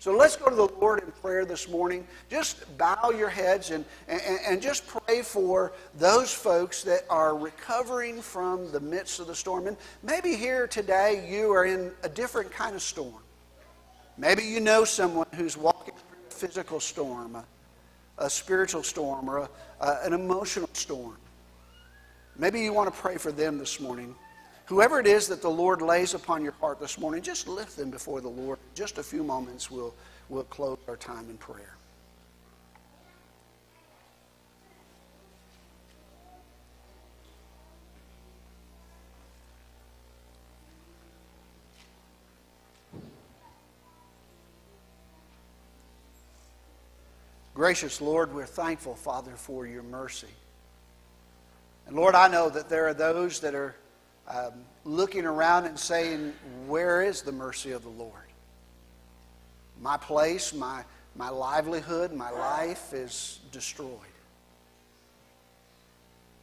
So 0.00 0.16
let's 0.16 0.34
go 0.34 0.50
to 0.50 0.56
the 0.56 0.66
Lord 0.80 1.04
in 1.04 1.12
prayer 1.22 1.44
this 1.44 1.68
morning. 1.68 2.04
Just 2.28 2.76
bow 2.76 3.12
your 3.16 3.28
heads 3.28 3.70
and, 3.70 3.84
and, 4.08 4.20
and, 4.44 4.60
just 4.60 4.88
pray 4.88 5.22
for 5.22 5.70
those 5.94 6.32
folks 6.32 6.82
that 6.82 7.02
are 7.08 7.36
recovering 7.36 8.20
from 8.20 8.72
the 8.72 8.80
midst 8.80 9.20
of 9.20 9.28
the 9.28 9.36
storm. 9.36 9.68
And 9.68 9.76
maybe 10.02 10.34
here 10.34 10.66
today 10.66 11.28
you 11.30 11.52
are 11.52 11.64
in 11.64 11.92
a 12.02 12.08
different 12.08 12.50
kind 12.50 12.74
of 12.74 12.82
storm. 12.82 13.22
Maybe 14.18 14.42
you 14.42 14.58
know 14.58 14.84
someone 14.84 15.28
who's 15.36 15.56
walking 15.56 15.94
through 15.94 16.18
a 16.28 16.32
physical 16.32 16.80
storm, 16.80 17.36
a, 17.36 17.44
a 18.18 18.28
spiritual 18.28 18.82
storm, 18.82 19.30
or 19.30 19.38
a, 19.38 19.48
a, 19.80 19.98
an 20.02 20.12
emotional 20.12 20.68
storm. 20.72 21.16
Maybe 22.36 22.60
you 22.60 22.72
want 22.72 22.92
to 22.92 23.00
pray 23.00 23.16
for 23.16 23.30
them 23.30 23.58
this 23.58 23.78
morning. 23.78 24.16
Whoever 24.66 24.98
it 24.98 25.06
is 25.06 25.28
that 25.28 25.40
the 25.40 25.48
Lord 25.48 25.80
lays 25.80 26.14
upon 26.14 26.42
your 26.42 26.52
heart 26.60 26.80
this 26.80 26.98
morning, 26.98 27.22
just 27.22 27.46
lift 27.46 27.76
them 27.76 27.90
before 27.90 28.20
the 28.20 28.28
Lord. 28.28 28.58
Just 28.74 28.98
a 28.98 29.02
few 29.04 29.22
moments, 29.22 29.70
we'll, 29.70 29.94
we'll 30.28 30.44
close 30.44 30.78
our 30.88 30.96
time 30.96 31.30
in 31.30 31.38
prayer. 31.38 31.77
Gracious 47.58 48.00
Lord, 48.00 48.32
we're 48.32 48.46
thankful, 48.46 48.94
Father, 48.94 49.32
for 49.32 49.66
your 49.66 49.82
mercy. 49.82 50.28
And 51.88 51.96
Lord, 51.96 52.14
I 52.14 52.28
know 52.28 52.48
that 52.48 52.68
there 52.68 52.86
are 52.86 52.94
those 52.94 53.40
that 53.40 53.56
are 53.56 53.74
um, 54.28 54.52
looking 54.84 55.24
around 55.24 55.66
and 55.66 55.76
saying, 55.76 56.34
Where 56.68 57.02
is 57.02 57.22
the 57.22 57.32
mercy 57.32 57.72
of 57.72 57.82
the 57.82 57.88
Lord? 57.88 58.12
My 59.82 59.96
place, 59.96 60.54
my, 60.54 60.84
my 61.16 61.30
livelihood, 61.30 62.12
my 62.12 62.30
life 62.30 62.92
is 62.92 63.40
destroyed. 63.50 63.90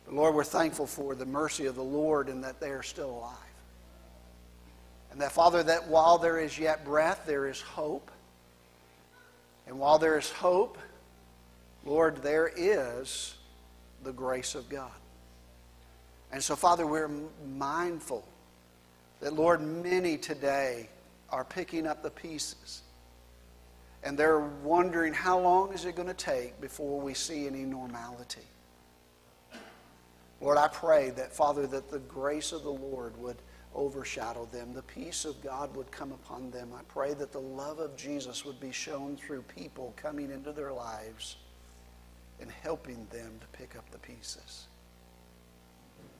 But 0.03 0.15
Lord, 0.15 0.35
we're 0.35 0.43
thankful 0.43 0.85
for 0.85 1.15
the 1.15 1.25
mercy 1.25 1.65
of 1.65 1.75
the 1.75 1.81
Lord 1.81 2.27
and 2.27 2.43
that 2.43 2.59
they 2.59 2.71
are 2.71 2.83
still 2.83 3.11
alive. 3.11 3.37
And 5.13 5.21
that, 5.21 5.31
Father, 5.31 5.63
that 5.63 5.87
while 5.87 6.17
there 6.17 6.39
is 6.39 6.59
yet 6.59 6.83
breath, 6.83 7.23
there 7.25 7.47
is 7.47 7.61
hope. 7.61 8.11
And 9.65 9.79
while 9.79 9.97
there 9.97 10.17
is 10.17 10.29
hope, 10.29 10.77
Lord, 11.85 12.17
there 12.23 12.51
is 12.55 13.35
the 14.03 14.11
grace 14.11 14.55
of 14.55 14.67
God. 14.69 14.91
And 16.31 16.43
so, 16.43 16.55
Father, 16.55 16.85
we're 16.87 17.11
mindful 17.47 18.27
that, 19.21 19.33
Lord, 19.33 19.61
many 19.61 20.17
today 20.17 20.89
are 21.29 21.45
picking 21.45 21.85
up 21.85 22.01
the 22.01 22.09
pieces. 22.09 22.81
And 24.03 24.17
they're 24.17 24.39
wondering 24.39 25.13
how 25.13 25.39
long 25.39 25.73
is 25.73 25.85
it 25.85 25.95
going 25.95 26.07
to 26.07 26.13
take 26.13 26.59
before 26.59 26.99
we 26.99 27.13
see 27.13 27.47
any 27.47 27.63
normality. 27.63 28.41
Lord, 30.41 30.57
I 30.57 30.67
pray 30.67 31.11
that, 31.11 31.31
Father, 31.33 31.65
that 31.67 31.89
the 31.89 31.99
grace 31.99 32.51
of 32.51 32.63
the 32.63 32.71
Lord 32.71 33.17
would 33.17 33.37
overshadow 33.73 34.47
them. 34.51 34.73
The 34.73 34.83
peace 34.83 35.25
of 35.25 35.41
God 35.41 35.75
would 35.75 35.91
come 35.91 36.11
upon 36.11 36.51
them. 36.51 36.71
I 36.77 36.81
pray 36.87 37.13
that 37.13 37.31
the 37.31 37.39
love 37.39 37.79
of 37.79 37.95
Jesus 37.95 38.45
would 38.45 38.59
be 38.59 38.71
shown 38.71 39.17
through 39.17 39.43
people 39.43 39.93
coming 39.95 40.31
into 40.31 40.51
their 40.51 40.71
lives 40.71 41.37
and 42.39 42.49
helping 42.63 43.07
them 43.11 43.31
to 43.39 43.47
pick 43.57 43.75
up 43.75 43.89
the 43.91 43.97
pieces. 43.97 44.67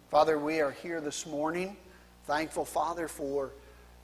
Father, 0.10 0.40
we 0.40 0.62
are 0.62 0.72
here 0.72 1.02
this 1.02 1.26
morning, 1.26 1.76
thankful, 2.26 2.66
Father, 2.66 3.08
for 3.08 3.52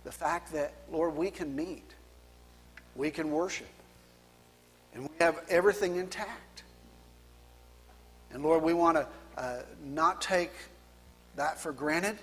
the 0.03 0.11
fact 0.11 0.51
that, 0.53 0.73
Lord, 0.91 1.15
we 1.15 1.31
can 1.31 1.55
meet, 1.55 1.95
we 2.95 3.11
can 3.11 3.31
worship, 3.31 3.67
and 4.93 5.03
we 5.03 5.09
have 5.19 5.39
everything 5.49 5.95
intact. 5.97 6.63
And 8.31 8.43
Lord, 8.43 8.63
we 8.63 8.73
want 8.73 8.97
to 8.97 9.07
uh, 9.37 9.61
not 9.83 10.21
take 10.21 10.51
that 11.35 11.59
for 11.59 11.71
granted. 11.71 12.17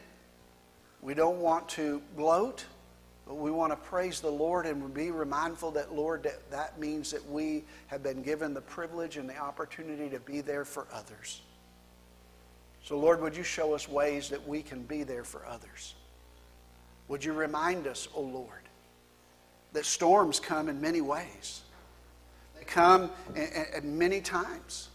We 1.01 1.15
don't 1.15 1.41
want 1.41 1.69
to 1.71 2.03
gloat. 2.17 2.65
But 3.29 3.37
we 3.37 3.51
want 3.51 3.73
to 3.73 3.77
praise 3.77 4.21
the 4.21 4.31
Lord 4.31 4.65
and 4.65 4.93
be 4.95 5.11
remindful 5.11 5.71
that, 5.73 5.95
Lord, 5.95 6.23
that, 6.23 6.51
that 6.51 6.81
means 6.81 7.11
that 7.11 7.29
we 7.31 7.63
have 7.89 8.03
been 8.03 8.23
given 8.23 8.55
the 8.55 8.63
privilege 8.63 9.19
and 9.19 9.29
the 9.29 9.37
opportunity 9.37 10.09
to 10.09 10.19
be 10.19 10.41
there 10.41 10.65
for 10.65 10.87
others. 10.91 11.43
So, 12.83 12.99
Lord, 12.99 13.21
would 13.21 13.37
you 13.37 13.43
show 13.43 13.75
us 13.75 13.87
ways 13.87 14.31
that 14.31 14.49
we 14.49 14.63
can 14.63 14.83
be 14.83 15.03
there 15.03 15.25
for 15.25 15.45
others? 15.47 15.95
Would 17.09 17.23
you 17.23 17.35
remind 17.35 17.87
us, 17.87 18.09
O 18.15 18.21
oh 18.21 18.23
Lord, 18.23 18.63
that 19.75 19.85
storms 19.85 20.41
come 20.41 20.71
in 20.71 20.81
many 20.81 21.03
ways? 21.03 21.61
They 22.59 22.65
come 22.65 23.11
at 23.37 23.85
many 23.85 24.23
times, 24.23 24.89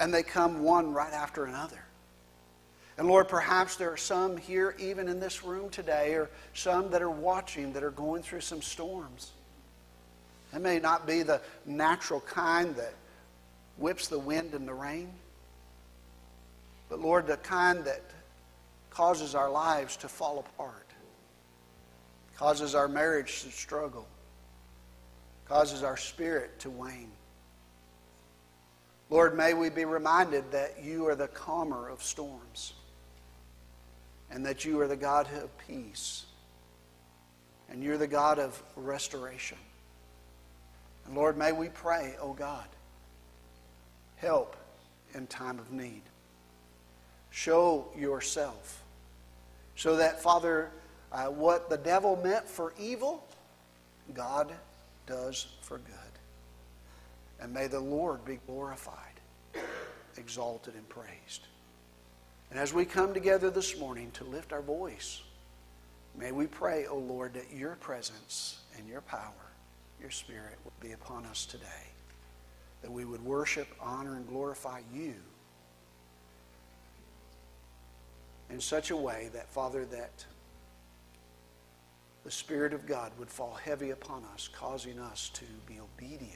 and 0.00 0.12
they 0.12 0.24
come 0.24 0.64
one 0.64 0.92
right 0.92 1.12
after 1.12 1.44
another. 1.44 1.84
And 3.00 3.08
Lord, 3.08 3.28
perhaps 3.28 3.76
there 3.76 3.90
are 3.90 3.96
some 3.96 4.36
here, 4.36 4.76
even 4.78 5.08
in 5.08 5.20
this 5.20 5.42
room 5.42 5.70
today, 5.70 6.12
or 6.12 6.28
some 6.52 6.90
that 6.90 7.00
are 7.00 7.08
watching 7.08 7.72
that 7.72 7.82
are 7.82 7.90
going 7.90 8.22
through 8.22 8.42
some 8.42 8.60
storms. 8.60 9.30
It 10.54 10.60
may 10.60 10.78
not 10.80 11.06
be 11.06 11.22
the 11.22 11.40
natural 11.64 12.20
kind 12.20 12.76
that 12.76 12.92
whips 13.78 14.08
the 14.08 14.18
wind 14.18 14.52
and 14.52 14.68
the 14.68 14.74
rain, 14.74 15.08
but 16.90 17.00
Lord, 17.00 17.26
the 17.26 17.38
kind 17.38 17.82
that 17.86 18.02
causes 18.90 19.34
our 19.34 19.48
lives 19.48 19.96
to 19.96 20.06
fall 20.06 20.40
apart, 20.40 20.86
causes 22.36 22.74
our 22.74 22.86
marriage 22.86 23.44
to 23.44 23.50
struggle, 23.50 24.06
causes 25.46 25.82
our 25.82 25.96
spirit 25.96 26.58
to 26.58 26.68
wane. 26.68 27.12
Lord, 29.08 29.38
may 29.38 29.54
we 29.54 29.70
be 29.70 29.86
reminded 29.86 30.52
that 30.52 30.84
you 30.84 31.08
are 31.08 31.14
the 31.14 31.28
calmer 31.28 31.88
of 31.88 32.02
storms 32.02 32.74
and 34.30 34.44
that 34.46 34.64
you 34.64 34.80
are 34.80 34.88
the 34.88 34.96
God 34.96 35.28
of 35.42 35.50
peace 35.66 36.24
and 37.70 37.82
you're 37.82 37.98
the 37.98 38.06
God 38.06 38.38
of 38.38 38.60
restoration. 38.76 39.58
And 41.06 41.14
Lord, 41.14 41.36
may 41.36 41.52
we 41.52 41.68
pray, 41.68 42.16
oh 42.20 42.32
God, 42.32 42.66
help 44.16 44.56
in 45.14 45.26
time 45.26 45.58
of 45.58 45.70
need. 45.70 46.02
Show 47.30 47.86
yourself 47.96 48.82
so 49.76 49.96
that, 49.96 50.20
Father, 50.20 50.70
uh, 51.12 51.26
what 51.26 51.70
the 51.70 51.78
devil 51.78 52.16
meant 52.22 52.46
for 52.48 52.74
evil, 52.78 53.24
God 54.12 54.52
does 55.06 55.46
for 55.62 55.78
good. 55.78 55.94
And 57.40 57.54
may 57.54 57.68
the 57.68 57.80
Lord 57.80 58.24
be 58.24 58.38
glorified, 58.46 58.96
exalted, 60.16 60.74
and 60.74 60.88
praised. 60.88 61.46
And 62.50 62.58
as 62.58 62.74
we 62.74 62.84
come 62.84 63.14
together 63.14 63.50
this 63.50 63.78
morning 63.78 64.10
to 64.12 64.24
lift 64.24 64.52
our 64.52 64.62
voice, 64.62 65.22
may 66.18 66.32
we 66.32 66.46
pray, 66.46 66.86
O 66.86 66.96
Lord, 66.98 67.34
that 67.34 67.52
your 67.52 67.76
presence 67.76 68.60
and 68.76 68.88
your 68.88 69.02
power, 69.02 69.52
your 70.00 70.10
spirit, 70.10 70.58
will 70.64 70.72
be 70.80 70.92
upon 70.92 71.24
us 71.26 71.46
today. 71.46 71.64
That 72.82 72.90
we 72.90 73.04
would 73.04 73.24
worship, 73.24 73.68
honor, 73.80 74.16
and 74.16 74.26
glorify 74.26 74.80
you 74.92 75.14
in 78.50 78.60
such 78.60 78.90
a 78.90 78.96
way 78.96 79.30
that, 79.32 79.48
Father, 79.48 79.84
that 79.86 80.24
the 82.24 82.30
Spirit 82.30 82.74
of 82.74 82.86
God 82.86 83.12
would 83.18 83.30
fall 83.30 83.54
heavy 83.54 83.90
upon 83.90 84.24
us, 84.34 84.48
causing 84.52 84.98
us 84.98 85.30
to 85.34 85.44
be 85.66 85.78
obedient 85.80 86.34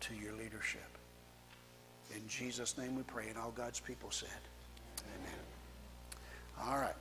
to 0.00 0.14
your 0.14 0.32
leadership. 0.32 0.97
In 2.14 2.26
Jesus' 2.28 2.78
name 2.78 2.96
we 2.96 3.02
pray, 3.02 3.28
and 3.28 3.38
all 3.38 3.50
God's 3.50 3.80
people 3.80 4.10
said, 4.10 4.28
Amen. 5.00 6.70
All 6.70 6.78
right. 6.78 6.94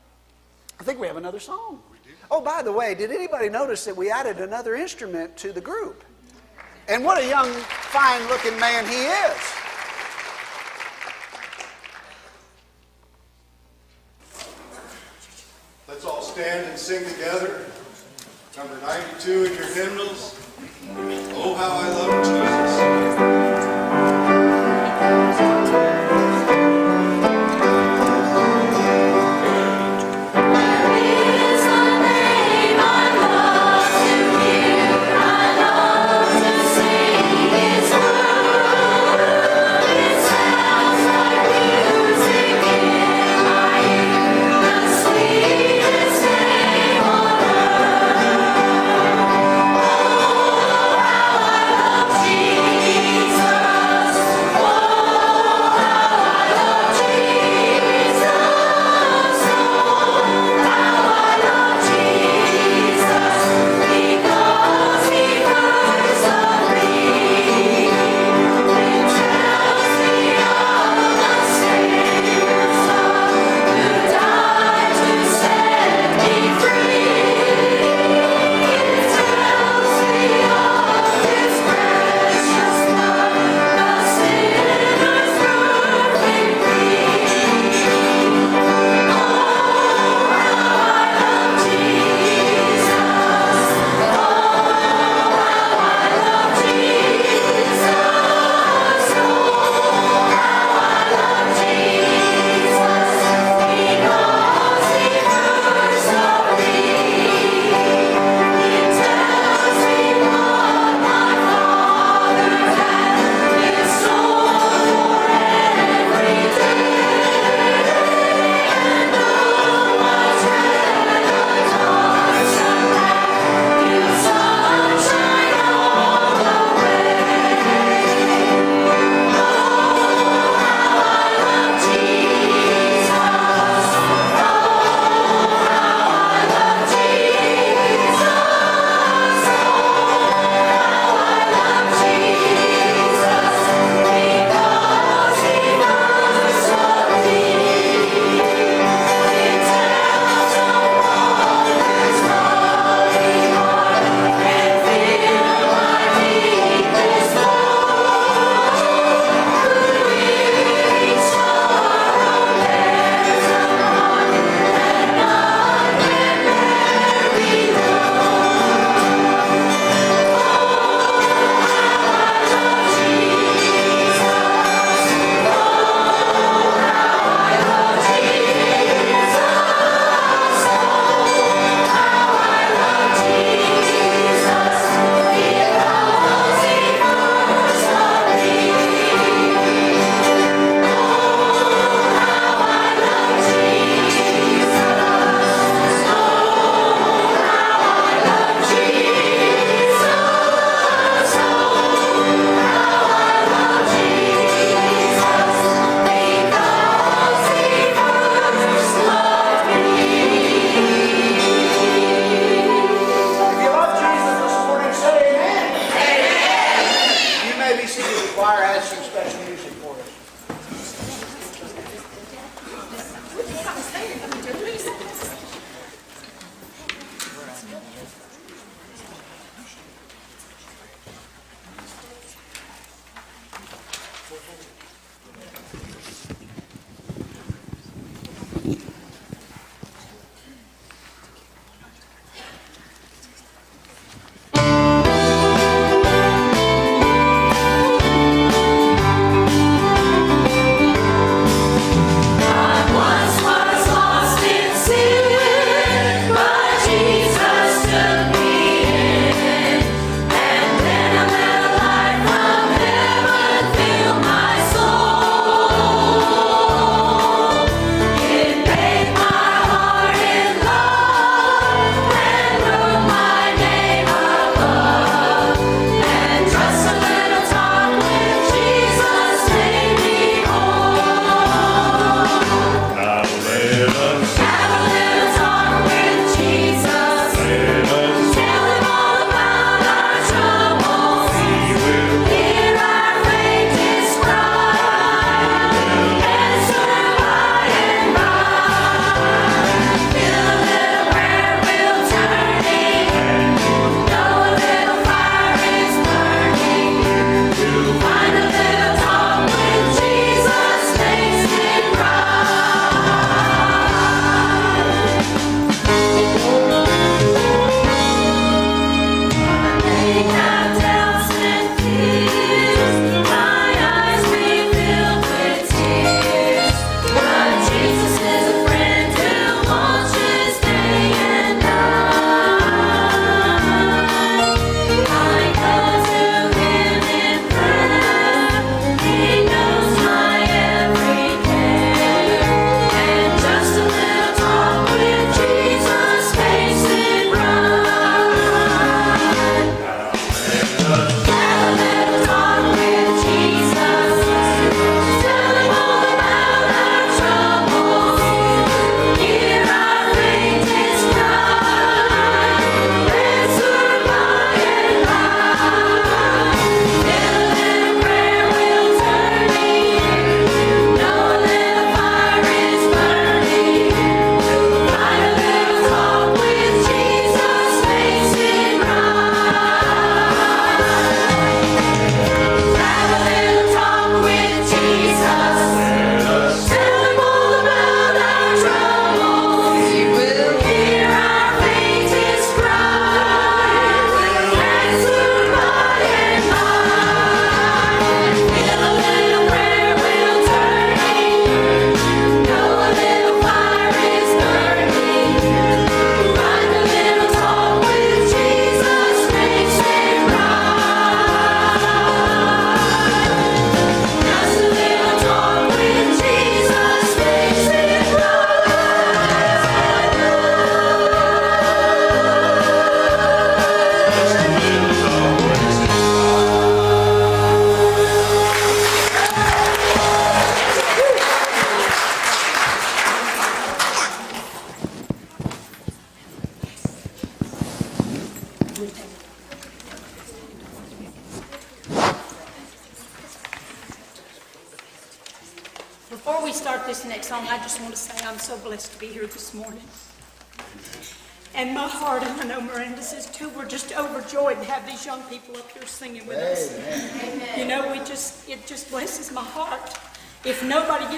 I 0.79 0.83
think 0.83 0.99
we 0.99 1.07
have 1.07 1.17
another 1.17 1.39
song. 1.39 1.81
Oh, 2.29 2.41
by 2.41 2.61
the 2.61 2.71
way, 2.71 2.93
did 2.93 3.11
anybody 3.11 3.49
notice 3.49 3.85
that 3.85 3.95
we 3.95 4.11
added 4.11 4.39
another 4.39 4.75
instrument 4.75 5.35
to 5.37 5.51
the 5.51 5.61
group? 5.61 6.03
And 6.87 7.03
what 7.03 7.21
a 7.21 7.27
young, 7.27 7.51
fine 7.51 8.21
looking 8.27 8.57
man 8.59 8.85
he 8.85 8.95
is. 8.95 9.37
Let's 15.87 16.05
all 16.05 16.21
stand 16.21 16.67
and 16.67 16.77
sing 16.77 17.03
together. 17.13 17.65
Number 18.55 18.79
92 18.81 19.45
in 19.45 19.53
your 19.53 19.73
hymnals. 19.73 20.39
Oh, 21.35 21.55
how 21.55 21.71
I 21.71 21.89
love 21.89 23.27
Jesus. 23.27 23.36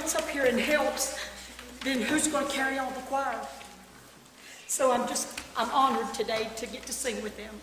gets 0.10 0.24
up 0.24 0.30
here 0.30 0.46
and 0.46 0.60
helps, 0.60 1.20
then 1.84 2.02
who's 2.02 2.28
going 2.28 2.44
to 2.48 2.52
carry 2.52 2.80
on 2.80 2.92
the 2.96 3.00
choir? 3.02 3.40
So 4.66 4.92
I'm 4.92 5.08
just, 5.08 5.40
I'm 5.56 5.70
honored 5.70 6.12
today 6.16 6.50
to 6.56 6.66
get 6.66 6.82
to 6.88 6.94
sing 6.94 7.22
with 7.22 7.38
them. 7.38 7.54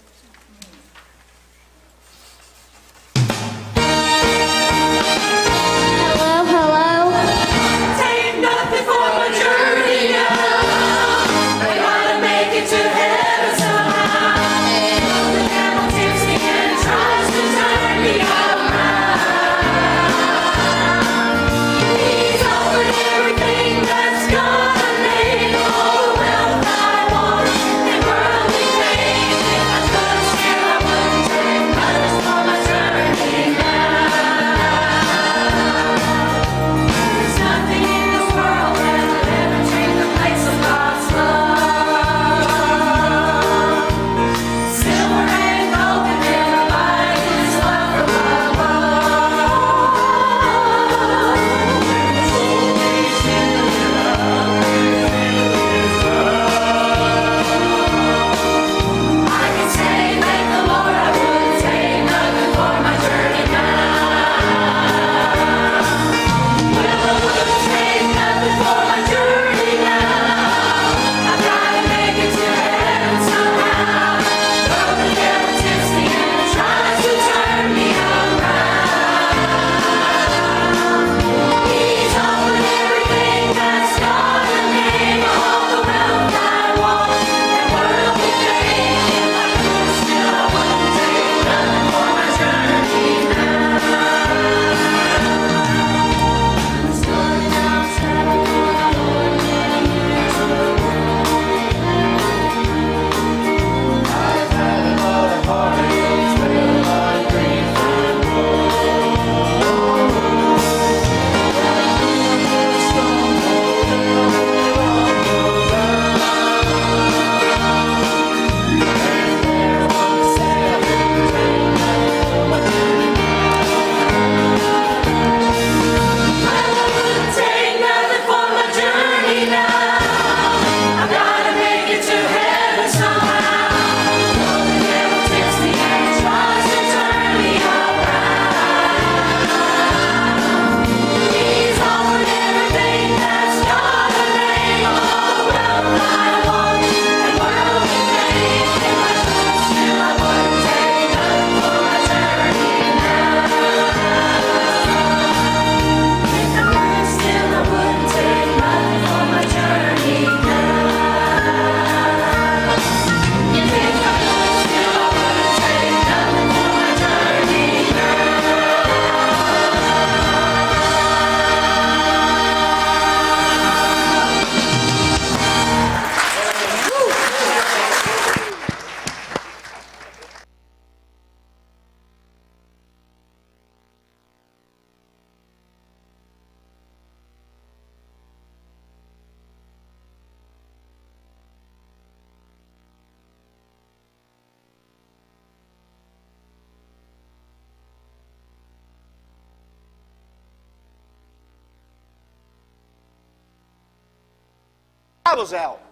I 205.27 205.35
was 205.35 205.53
out. 205.53 205.86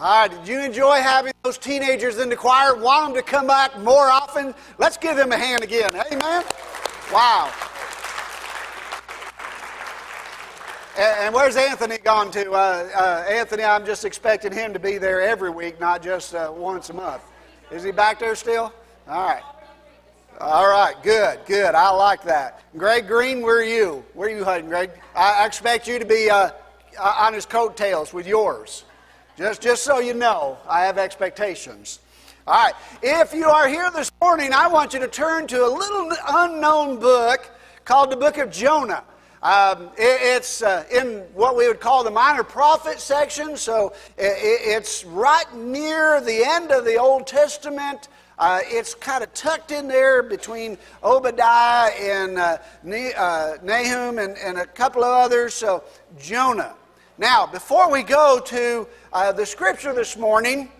All 0.00 0.22
right, 0.22 0.30
did 0.30 0.48
you 0.48 0.62
enjoy 0.62 1.02
having 1.02 1.34
those 1.42 1.58
teenagers 1.58 2.16
in 2.16 2.30
the 2.30 2.36
choir? 2.36 2.74
Want 2.74 3.12
them 3.12 3.22
to 3.22 3.30
come 3.30 3.46
back 3.46 3.78
more 3.80 4.08
often? 4.08 4.54
Let's 4.78 4.96
give 4.96 5.14
them 5.14 5.30
a 5.30 5.36
hand 5.36 5.62
again. 5.62 5.90
Amen? 5.94 6.42
Wow. 7.12 7.52
And 10.96 11.34
where's 11.34 11.54
Anthony 11.56 11.98
gone 11.98 12.30
to? 12.30 12.50
Uh, 12.50 12.88
uh, 12.96 13.24
Anthony, 13.28 13.62
I'm 13.62 13.84
just 13.84 14.06
expecting 14.06 14.52
him 14.52 14.72
to 14.72 14.78
be 14.78 14.96
there 14.96 15.20
every 15.20 15.50
week, 15.50 15.78
not 15.78 16.02
just 16.02 16.34
uh, 16.34 16.50
once 16.50 16.88
a 16.88 16.94
month. 16.94 17.22
Is 17.70 17.84
he 17.84 17.90
back 17.90 18.18
there 18.18 18.34
still? 18.34 18.72
All 19.06 19.28
right. 19.28 19.42
All 20.40 20.66
right, 20.66 20.94
good, 21.02 21.40
good. 21.44 21.74
I 21.74 21.90
like 21.90 22.22
that. 22.22 22.62
Greg 22.74 23.06
Green, 23.06 23.42
where 23.42 23.58
are 23.58 23.62
you? 23.62 24.02
Where 24.14 24.30
are 24.30 24.34
you 24.34 24.44
hiding, 24.44 24.70
Greg? 24.70 24.92
I 25.14 25.44
expect 25.44 25.86
you 25.86 25.98
to 25.98 26.06
be 26.06 26.30
uh, 26.30 26.52
uh, 26.98 27.14
on 27.18 27.34
his 27.34 27.44
coattails 27.44 28.14
with 28.14 28.26
yours. 28.26 28.84
Just, 29.40 29.62
just 29.62 29.84
so 29.84 30.00
you 30.00 30.12
know, 30.12 30.58
I 30.68 30.84
have 30.84 30.98
expectations. 30.98 32.00
All 32.46 32.62
right. 32.62 32.74
If 33.02 33.32
you 33.32 33.46
are 33.46 33.68
here 33.68 33.90
this 33.90 34.12
morning, 34.20 34.52
I 34.52 34.66
want 34.66 34.92
you 34.92 35.00
to 35.00 35.08
turn 35.08 35.46
to 35.46 35.64
a 35.64 35.66
little 35.66 36.12
unknown 36.28 37.00
book 37.00 37.50
called 37.86 38.12
the 38.12 38.16
Book 38.16 38.36
of 38.36 38.50
Jonah. 38.50 39.02
Um, 39.42 39.84
it, 39.96 40.20
it's 40.20 40.60
uh, 40.62 40.84
in 40.92 41.20
what 41.32 41.56
we 41.56 41.66
would 41.68 41.80
call 41.80 42.04
the 42.04 42.10
minor 42.10 42.44
prophet 42.44 43.00
section, 43.00 43.56
so 43.56 43.94
it, 44.18 44.36
it's 44.36 45.06
right 45.06 45.46
near 45.56 46.20
the 46.20 46.44
end 46.44 46.70
of 46.70 46.84
the 46.84 46.96
Old 46.96 47.26
Testament. 47.26 48.08
Uh, 48.38 48.60
it's 48.64 48.94
kind 48.94 49.24
of 49.24 49.32
tucked 49.32 49.70
in 49.70 49.88
there 49.88 50.22
between 50.22 50.76
Obadiah 51.02 51.92
and 51.92 52.38
uh, 52.38 52.58
uh, 53.16 53.56
Nahum 53.62 54.18
and, 54.18 54.36
and 54.36 54.58
a 54.58 54.66
couple 54.66 55.02
of 55.02 55.12
others. 55.12 55.54
So, 55.54 55.82
Jonah. 56.18 56.74
Now, 57.20 57.46
before 57.46 57.90
we 57.90 58.02
go 58.02 58.40
to 58.46 58.88
uh, 59.12 59.32
the 59.32 59.44
scripture 59.44 59.92
this 59.92 60.16
morning, 60.16 60.70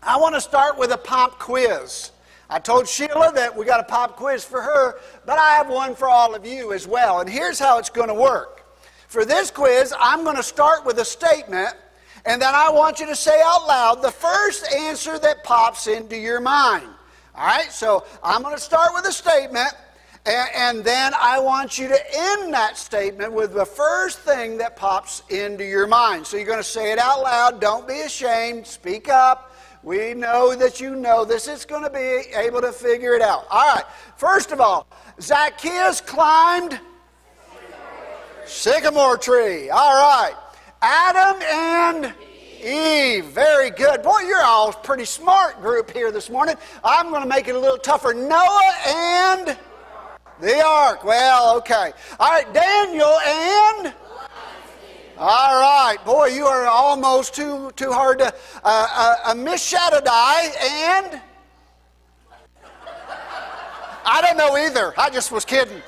I 0.00 0.16
want 0.16 0.36
to 0.36 0.40
start 0.40 0.78
with 0.78 0.92
a 0.92 0.96
pop 0.96 1.40
quiz. 1.40 2.12
I 2.48 2.60
told 2.60 2.86
Sheila 2.86 3.32
that 3.34 3.56
we 3.56 3.64
got 3.64 3.80
a 3.80 3.82
pop 3.82 4.14
quiz 4.14 4.44
for 4.44 4.62
her, 4.62 5.00
but 5.26 5.40
I 5.40 5.54
have 5.54 5.68
one 5.68 5.96
for 5.96 6.08
all 6.08 6.36
of 6.36 6.46
you 6.46 6.72
as 6.72 6.86
well. 6.86 7.18
And 7.18 7.28
here's 7.28 7.58
how 7.58 7.78
it's 7.78 7.90
going 7.90 8.06
to 8.06 8.14
work. 8.14 8.64
For 9.08 9.24
this 9.24 9.50
quiz, 9.50 9.92
I'm 9.98 10.22
going 10.22 10.36
to 10.36 10.42
start 10.44 10.86
with 10.86 10.98
a 11.00 11.04
statement, 11.04 11.74
and 12.24 12.40
then 12.40 12.54
I 12.54 12.70
want 12.70 13.00
you 13.00 13.06
to 13.06 13.16
say 13.16 13.42
out 13.44 13.66
loud 13.66 14.02
the 14.02 14.12
first 14.12 14.72
answer 14.72 15.18
that 15.18 15.42
pops 15.42 15.88
into 15.88 16.16
your 16.16 16.38
mind. 16.38 16.86
All 17.34 17.44
right, 17.44 17.72
so 17.72 18.04
I'm 18.22 18.42
going 18.42 18.54
to 18.54 18.62
start 18.62 18.90
with 18.94 19.04
a 19.06 19.12
statement, 19.12 19.74
and, 20.26 20.48
and 20.54 20.84
then 20.84 21.12
I 21.20 21.38
want 21.38 21.78
you 21.78 21.88
to 21.88 21.98
end 22.14 22.52
that 22.52 22.76
statement 22.76 23.32
with 23.32 23.54
the 23.54 23.64
first 23.64 24.18
thing 24.20 24.58
that 24.58 24.76
pops 24.76 25.22
into 25.30 25.64
your 25.64 25.86
mind. 25.86 26.26
So 26.26 26.36
you're 26.36 26.46
going 26.46 26.58
to 26.58 26.64
say 26.64 26.90
it 26.90 26.98
out 26.98 27.22
loud. 27.22 27.60
Don't 27.60 27.86
be 27.86 28.00
ashamed. 28.00 28.66
Speak 28.66 29.08
up. 29.08 29.54
We 29.84 30.14
know 30.14 30.56
that 30.56 30.80
you 30.80 30.96
know 30.96 31.24
this. 31.24 31.46
It's 31.46 31.64
going 31.64 31.84
to 31.84 31.90
be 31.90 32.34
able 32.36 32.60
to 32.60 32.72
figure 32.72 33.14
it 33.14 33.22
out. 33.22 33.46
All 33.50 33.74
right. 33.74 33.84
First 34.16 34.50
of 34.50 34.60
all, 34.60 34.88
Zacchaeus 35.20 36.00
climbed 36.00 36.80
sycamore 38.46 39.16
tree. 39.18 39.70
All 39.70 39.94
right. 39.94 40.34
Adam 40.82 41.40
and 41.42 42.14
Eve. 42.64 43.26
Very 43.26 43.70
good. 43.70 44.02
Boy, 44.02 44.20
you're 44.26 44.42
all 44.42 44.72
pretty 44.72 45.04
smart 45.04 45.60
group 45.60 45.92
here 45.92 46.10
this 46.10 46.30
morning. 46.30 46.56
I'm 46.82 47.10
going 47.10 47.22
to 47.22 47.28
make 47.28 47.46
it 47.46 47.54
a 47.54 47.58
little 47.58 47.78
tougher. 47.78 48.12
Noah 48.12 48.74
and 48.88 49.56
the 50.40 50.64
ark. 50.64 51.04
Well, 51.04 51.56
okay. 51.58 51.92
All 52.18 52.30
right. 52.30 52.52
Daniel 52.52 53.18
and. 53.26 53.94
All 55.18 55.62
right, 55.62 55.96
boy, 56.04 56.26
you 56.26 56.44
are 56.44 56.66
almost 56.66 57.34
too 57.34 57.70
too 57.74 57.90
hard 57.90 58.18
to. 58.18 58.26
Uh, 58.26 58.32
uh, 58.62 59.16
uh, 59.24 59.34
Miss 59.34 59.66
Shaddai 59.66 60.52
and 60.60 61.22
I 64.04 64.20
don't 64.20 64.36
know 64.36 64.58
either. 64.58 64.92
I 64.98 65.08
just 65.08 65.32
was 65.32 65.46
kidding. 65.46 65.82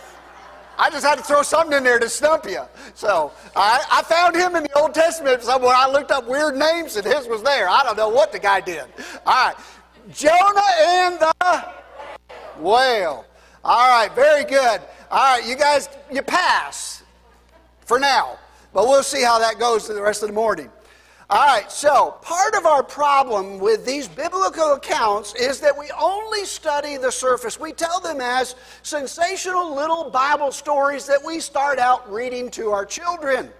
I 0.79 0.89
just 0.91 1.05
had 1.05 1.19
to 1.19 1.25
throw 1.25 1.43
something 1.43 1.77
in 1.77 1.85
there 1.85 1.99
to 1.99 2.09
stump 2.09 2.47
you. 2.47 2.63
So 2.95 3.33
I, 3.55 3.85
I 3.91 4.03
found 4.03 4.35
him 4.35 4.57
in 4.57 4.63
the 4.63 4.79
Old 4.79 4.95
Testament 4.95 5.43
somewhere. 5.43 5.75
I 5.75 5.91
looked 5.91 6.11
up 6.11 6.27
weird 6.27 6.57
names 6.57 6.97
and 6.97 7.05
his 7.05 7.27
was 7.27 7.43
there. 7.43 7.69
I 7.69 7.83
don't 7.83 7.97
know 7.97 8.09
what 8.09 8.33
the 8.33 8.39
guy 8.39 8.63
did. 8.63 8.85
All 9.27 9.49
right, 9.49 9.57
Jonah 10.11 10.71
and 10.81 11.19
the 11.21 11.65
whale. 12.59 13.27
All 13.65 13.89
right, 13.89 14.15
very 14.15 14.45
good. 14.45 14.81
All 15.11 15.37
right, 15.39 15.47
you 15.47 15.57
guys, 15.57 15.89
you 16.13 16.23
pass 16.23 17.03
for 17.81 17.99
now. 17.99 18.39
But 18.73 18.87
we'll 18.87 19.03
see 19.03 19.23
how 19.23 19.39
that 19.39 19.59
goes 19.59 19.87
for 19.87 19.95
the 19.95 20.03
rest 20.03 20.23
of 20.23 20.29
the 20.29 20.35
morning. 20.35 20.71
All 21.31 21.47
right, 21.47 21.71
so 21.71 22.17
part 22.23 22.55
of 22.55 22.65
our 22.65 22.83
problem 22.83 23.59
with 23.59 23.85
these 23.85 24.09
biblical 24.09 24.73
accounts 24.73 25.35
is 25.35 25.61
that 25.61 25.77
we 25.77 25.91
only 26.01 26.47
study 26.47 26.97
the 26.97 27.13
surface. 27.13 27.61
We 27.61 27.73
tell 27.73 28.01
them 28.01 28.23
as 28.23 28.55
sensational 28.83 29.75
little 29.75 30.09
Bible 30.09 30.53
stories 30.53 31.05
that 31.07 31.23
we 31.23 31.41
start 31.41 31.79
out 31.79 32.11
reading 32.11 32.51
to 32.53 32.71
our 32.71 32.87
children. 32.87 33.51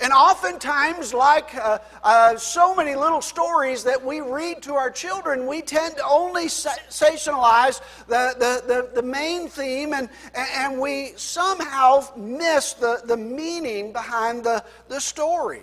And 0.00 0.12
oftentimes, 0.12 1.12
like 1.12 1.54
uh, 1.56 1.78
uh, 2.04 2.36
so 2.36 2.74
many 2.74 2.94
little 2.94 3.20
stories 3.20 3.82
that 3.82 4.02
we 4.02 4.20
read 4.20 4.62
to 4.62 4.74
our 4.74 4.90
children, 4.90 5.46
we 5.46 5.60
tend 5.60 5.96
to 5.96 6.04
only 6.04 6.46
sensationalize 6.46 7.80
the, 8.06 8.34
the, 8.38 8.62
the, 8.66 8.90
the 8.94 9.02
main 9.02 9.48
theme 9.48 9.92
and, 9.92 10.08
and 10.34 10.78
we 10.78 11.14
somehow 11.16 12.04
miss 12.16 12.74
the, 12.74 13.00
the 13.06 13.16
meaning 13.16 13.92
behind 13.92 14.44
the, 14.44 14.64
the 14.88 15.00
story. 15.00 15.62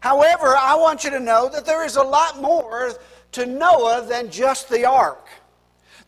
However, 0.00 0.56
I 0.56 0.74
want 0.74 1.04
you 1.04 1.10
to 1.10 1.20
know 1.20 1.48
that 1.48 1.64
there 1.64 1.84
is 1.84 1.96
a 1.96 2.02
lot 2.02 2.40
more 2.40 2.92
to 3.32 3.46
Noah 3.46 4.04
than 4.08 4.30
just 4.30 4.68
the 4.68 4.84
ark. 4.84 5.28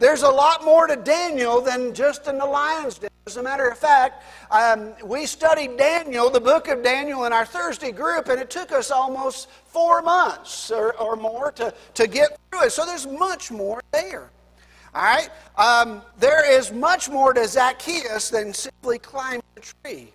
There's 0.00 0.22
a 0.22 0.30
lot 0.30 0.64
more 0.64 0.86
to 0.86 0.96
Daniel 0.96 1.60
than 1.60 1.94
just 1.94 2.26
in 2.26 2.38
the 2.38 2.46
lion's 2.46 2.98
den. 2.98 3.09
As 3.30 3.36
a 3.36 3.42
matter 3.44 3.68
of 3.68 3.78
fact, 3.78 4.24
um, 4.50 4.92
we 5.04 5.24
studied 5.24 5.76
Daniel, 5.76 6.30
the 6.30 6.40
book 6.40 6.66
of 6.66 6.82
Daniel, 6.82 7.26
in 7.26 7.32
our 7.32 7.46
Thursday 7.46 7.92
group, 7.92 8.26
and 8.26 8.40
it 8.40 8.50
took 8.50 8.72
us 8.72 8.90
almost 8.90 9.48
four 9.66 10.02
months 10.02 10.72
or, 10.72 10.96
or 10.96 11.14
more 11.14 11.52
to, 11.52 11.72
to 11.94 12.08
get 12.08 12.36
through 12.50 12.64
it. 12.64 12.70
So 12.70 12.84
there's 12.84 13.06
much 13.06 13.52
more 13.52 13.80
there. 13.92 14.30
All 14.92 15.02
right? 15.04 15.30
Um, 15.56 16.02
there 16.18 16.44
is 16.58 16.72
much 16.72 17.08
more 17.08 17.32
to 17.32 17.46
Zacchaeus 17.46 18.30
than 18.30 18.52
simply 18.52 18.98
climbing 18.98 19.42
a 19.56 19.60
tree. 19.60 20.12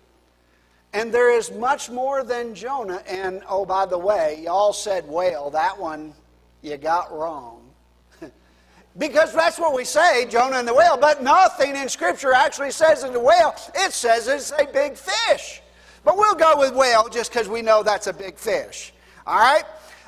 And 0.92 1.10
there 1.10 1.34
is 1.34 1.50
much 1.50 1.88
more 1.88 2.22
than 2.22 2.54
Jonah. 2.54 3.02
And 3.06 3.40
oh, 3.48 3.64
by 3.64 3.86
the 3.86 3.96
way, 3.96 4.42
y'all 4.44 4.74
said 4.74 5.08
whale. 5.08 5.48
That 5.48 5.78
one 5.78 6.12
you 6.60 6.76
got 6.76 7.10
wrong. 7.16 7.55
Because 8.98 9.32
that's 9.34 9.58
what 9.58 9.74
we 9.74 9.84
say, 9.84 10.26
Jonah 10.26 10.56
and 10.56 10.66
the 10.66 10.74
whale. 10.74 10.96
But 10.96 11.22
nothing 11.22 11.76
in 11.76 11.88
Scripture 11.88 12.32
actually 12.32 12.70
says 12.70 13.04
it's 13.04 13.14
a 13.14 13.20
whale. 13.20 13.54
It 13.74 13.92
says 13.92 14.26
it's 14.28 14.52
a 14.52 14.66
big 14.72 14.96
fish. 14.96 15.60
But 16.04 16.16
we'll 16.16 16.34
go 16.34 16.58
with 16.58 16.74
whale 16.74 17.08
just 17.08 17.32
because 17.32 17.48
we 17.48 17.62
know 17.62 17.82
that's 17.82 18.06
a 18.06 18.12
big 18.12 18.38
fish. 18.38 18.94
All 19.26 19.38
right? 19.38 19.64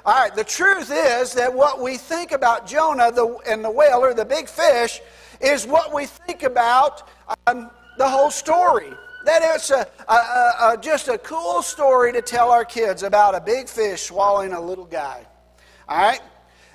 All 0.07 0.15
right, 0.15 0.35
the 0.35 0.45
truth 0.45 0.91
is 0.91 1.35
that 1.35 1.53
what 1.53 1.83
we 1.83 1.97
think 1.97 2.33
about 2.33 2.67
Jonah 2.67 3.13
the, 3.13 3.37
and 3.47 3.63
the 3.63 3.71
whale 3.71 3.99
or 3.99 4.15
the 4.15 4.25
big 4.25 4.49
fish 4.49 5.01
is 5.41 5.67
what 5.67 5.93
we 5.93 6.07
think 6.07 6.45
about 6.45 7.09
um, 7.47 7.71
the 7.99 8.09
whole 8.09 8.31
story. 8.31 8.91
That 9.25 9.43
it's 9.43 9.71
a, 9.71 9.87
a, 10.09 10.15
a, 10.15 10.79
just 10.81 11.09
a 11.09 11.19
cool 11.19 11.61
story 11.63 12.13
to 12.13 12.23
tell 12.23 12.51
our 12.51 12.65
kids 12.65 13.03
about 13.03 13.35
a 13.35 13.41
big 13.41 13.69
fish 13.69 14.03
swallowing 14.03 14.53
a 14.53 14.61
little 14.61 14.87
guy. 14.87 15.27
All 15.89 15.99
right? 15.99 16.21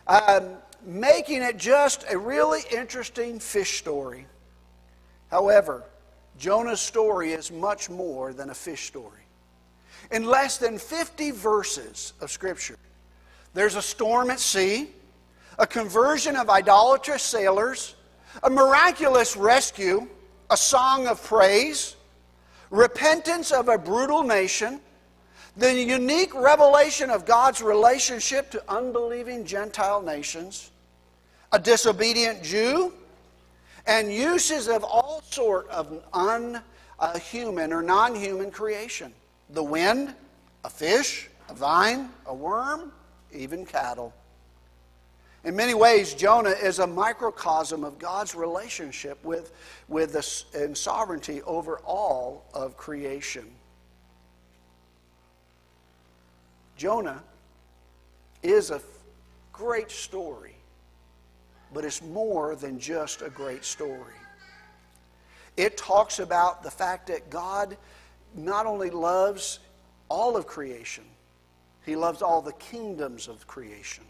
Um, 0.05 0.57
making 0.85 1.41
it 1.41 1.57
just 1.57 2.05
a 2.11 2.17
really 2.17 2.61
interesting 2.71 3.39
fish 3.39 3.79
story. 3.79 4.25
However, 5.29 5.83
Jonah's 6.37 6.81
story 6.81 7.31
is 7.31 7.51
much 7.51 7.89
more 7.89 8.33
than 8.33 8.49
a 8.49 8.53
fish 8.53 8.87
story. 8.87 9.21
In 10.11 10.25
less 10.25 10.57
than 10.57 10.77
50 10.77 11.31
verses 11.31 12.13
of 12.21 12.31
Scripture, 12.31 12.77
there's 13.53 13.75
a 13.75 13.81
storm 13.81 14.29
at 14.29 14.39
sea, 14.39 14.89
a 15.57 15.67
conversion 15.67 16.35
of 16.35 16.49
idolatrous 16.49 17.23
sailors, 17.23 17.95
a 18.41 18.49
miraculous 18.49 19.37
rescue, 19.37 20.07
a 20.49 20.57
song 20.57 21.07
of 21.07 21.23
praise, 21.23 21.95
repentance 22.69 23.51
of 23.51 23.69
a 23.69 23.77
brutal 23.77 24.23
nation, 24.23 24.81
the 25.55 25.73
unique 25.73 26.33
revelation 26.33 27.11
of 27.11 27.25
God's 27.25 27.61
relationship 27.61 28.49
to 28.51 28.63
unbelieving 28.67 29.45
Gentile 29.45 30.01
nations, 30.01 30.71
a 31.53 31.59
disobedient 31.59 32.43
Jew, 32.43 32.91
and 33.85 34.11
uses 34.11 34.67
of 34.67 34.83
all 34.83 35.21
sort 35.29 35.69
of 35.69 36.03
unhuman 36.13 37.71
uh, 37.71 37.75
or 37.75 37.81
non-human 37.81 38.51
creation. 38.51 39.13
The 39.51 39.63
wind, 39.63 40.13
a 40.63 40.69
fish, 40.69 41.29
a 41.49 41.53
vine, 41.53 42.09
a 42.25 42.33
worm, 42.33 42.91
even 43.31 43.65
cattle. 43.65 44.13
In 45.43 45.55
many 45.55 45.73
ways, 45.73 46.13
Jonah 46.13 46.51
is 46.51 46.79
a 46.79 46.87
microcosm 46.87 47.83
of 47.83 47.99
God's 47.99 48.33
relationship 48.33 49.23
with, 49.23 49.51
with 49.89 50.13
the, 50.13 50.59
and 50.59 50.77
sovereignty 50.77 51.41
over 51.43 51.79
all 51.79 52.45
of 52.53 52.77
creation. 52.77 53.45
Jonah 56.77 57.21
is 58.41 58.71
a 58.71 58.81
great 59.51 59.91
story, 59.91 60.52
but 61.73 61.85
it's 61.85 62.01
more 62.01 62.55
than 62.55 62.79
just 62.79 63.21
a 63.21 63.29
great 63.29 63.65
story. 63.65 64.15
It 65.57 65.77
talks 65.77 66.19
about 66.19 66.63
the 66.63 66.71
fact 66.71 67.07
that 67.07 67.29
God 67.29 67.77
not 68.35 68.65
only 68.65 68.89
loves 68.89 69.59
all 70.09 70.35
of 70.35 70.47
creation, 70.47 71.03
He 71.85 71.95
loves 71.95 72.21
all 72.21 72.41
the 72.41 72.53
kingdoms 72.53 73.27
of 73.27 73.45
creation 73.47 74.03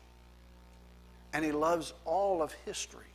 and 1.34 1.44
he 1.44 1.52
loves 1.52 1.94
all 2.06 2.42
of 2.42 2.54
history. 2.66 3.06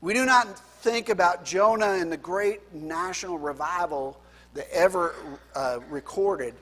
We 0.00 0.12
do 0.12 0.26
not 0.26 0.58
think 0.82 1.08
about 1.08 1.44
Jonah 1.44 1.94
and 2.00 2.12
the 2.12 2.16
great 2.16 2.74
national 2.74 3.38
revival 3.38 4.20
that 4.54 4.68
ever 4.72 5.14
uh, 5.54 5.78
recorded, 5.88 6.54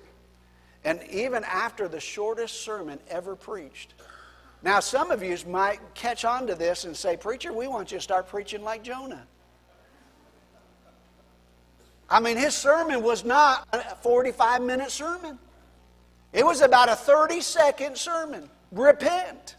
and 0.85 1.03
even 1.11 1.45
after 1.45 1.89
the 1.89 2.01
shortest 2.01 2.63
sermon 2.63 2.99
ever 3.09 3.35
preached. 3.35 3.95
Now, 4.63 4.81
some 4.81 5.11
of 5.11 5.23
you 5.23 5.37
might 5.47 5.79
catch 5.95 6.25
on 6.25 6.47
to 6.47 6.55
this 6.55 6.85
and 6.85 6.97
say, 6.97 7.17
Preacher, 7.17 7.53
we 7.53 7.69
want 7.69 7.93
you 7.93 7.99
to 7.99 8.03
start 8.03 8.29
preaching 8.29 8.63
like 8.63 8.83
Jonah. 8.83 9.27
I 12.09 12.21
mean, 12.21 12.37
his 12.37 12.55
sermon 12.55 13.03
was 13.03 13.25
not 13.25 13.67
a 13.73 13.97
45 13.97 14.63
minute 14.63 14.91
sermon, 14.91 15.39
it 16.33 16.45
was 16.45 16.61
about 16.61 16.89
a 16.89 16.97
30 16.97 17.41
second 17.41 17.97
sermon. 17.97 18.51
Repent. 18.73 19.57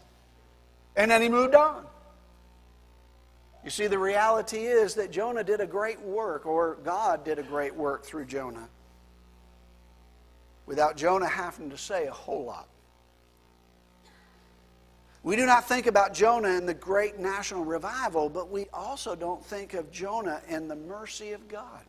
And 0.96 1.10
then 1.10 1.22
he 1.22 1.28
moved 1.28 1.54
on. 1.54 1.84
You 3.64 3.70
see, 3.70 3.86
the 3.86 3.98
reality 3.98 4.66
is 4.66 4.94
that 4.94 5.10
Jonah 5.10 5.44
did 5.44 5.60
a 5.60 5.66
great 5.66 6.00
work, 6.00 6.46
or 6.46 6.76
God 6.84 7.24
did 7.24 7.38
a 7.38 7.42
great 7.42 7.74
work 7.74 8.04
through 8.04 8.26
Jonah, 8.26 8.68
without 10.66 10.96
Jonah 10.96 11.26
having 11.26 11.68
to 11.70 11.78
say 11.78 12.06
a 12.06 12.12
whole 12.12 12.44
lot. 12.44 12.68
We 15.28 15.36
do 15.36 15.44
not 15.44 15.68
think 15.68 15.86
about 15.86 16.14
Jonah 16.14 16.48
and 16.48 16.66
the 16.66 16.72
great 16.72 17.18
national 17.18 17.62
revival, 17.62 18.30
but 18.30 18.50
we 18.50 18.64
also 18.72 19.14
don't 19.14 19.44
think 19.44 19.74
of 19.74 19.90
Jonah 19.90 20.40
and 20.48 20.70
the 20.70 20.74
mercy 20.74 21.32
of 21.32 21.46
God. 21.48 21.82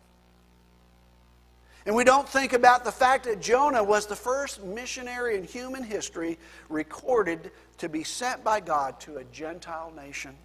And 1.86 1.96
we 1.96 2.04
don't 2.04 2.28
think 2.28 2.52
about 2.52 2.84
the 2.84 2.92
fact 2.92 3.24
that 3.24 3.40
Jonah 3.40 3.82
was 3.82 4.08
the 4.08 4.16
first 4.18 4.62
missionary 4.66 5.38
in 5.38 5.46
human 5.46 5.84
history 5.84 6.38
recorded 6.68 7.52
to 7.78 7.88
be 7.88 8.04
sent 8.04 8.44
by 8.44 8.60
God 8.60 9.00
to 9.00 9.20
a 9.20 9.24
Gentile 9.24 9.94
nation. 9.96 10.36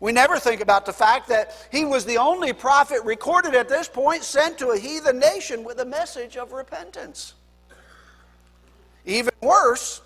We 0.00 0.12
never 0.12 0.38
think 0.38 0.62
about 0.62 0.86
the 0.86 0.92
fact 0.94 1.28
that 1.28 1.68
he 1.70 1.84
was 1.84 2.06
the 2.06 2.16
only 2.16 2.54
prophet 2.54 3.04
recorded 3.04 3.54
at 3.54 3.68
this 3.68 3.88
point 3.88 4.24
sent 4.24 4.56
to 4.60 4.70
a 4.70 4.78
heathen 4.78 5.18
nation 5.18 5.64
with 5.64 5.80
a 5.80 5.84
message 5.84 6.38
of 6.38 6.52
repentance. 6.52 7.34
Even 9.04 9.34
worse, 9.42 10.00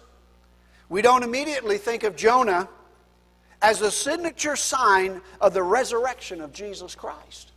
we 0.91 1.01
don't 1.01 1.22
immediately 1.22 1.78
think 1.78 2.03
of 2.03 2.16
Jonah 2.16 2.68
as 3.62 3.80
a 3.80 3.91
signature 3.91 4.57
sign 4.57 5.22
of 5.41 5.55
the 5.55 5.62
resurrection 5.62 6.41
of 6.41 6.53
Jesus 6.53 6.95
Christ. 6.95 7.53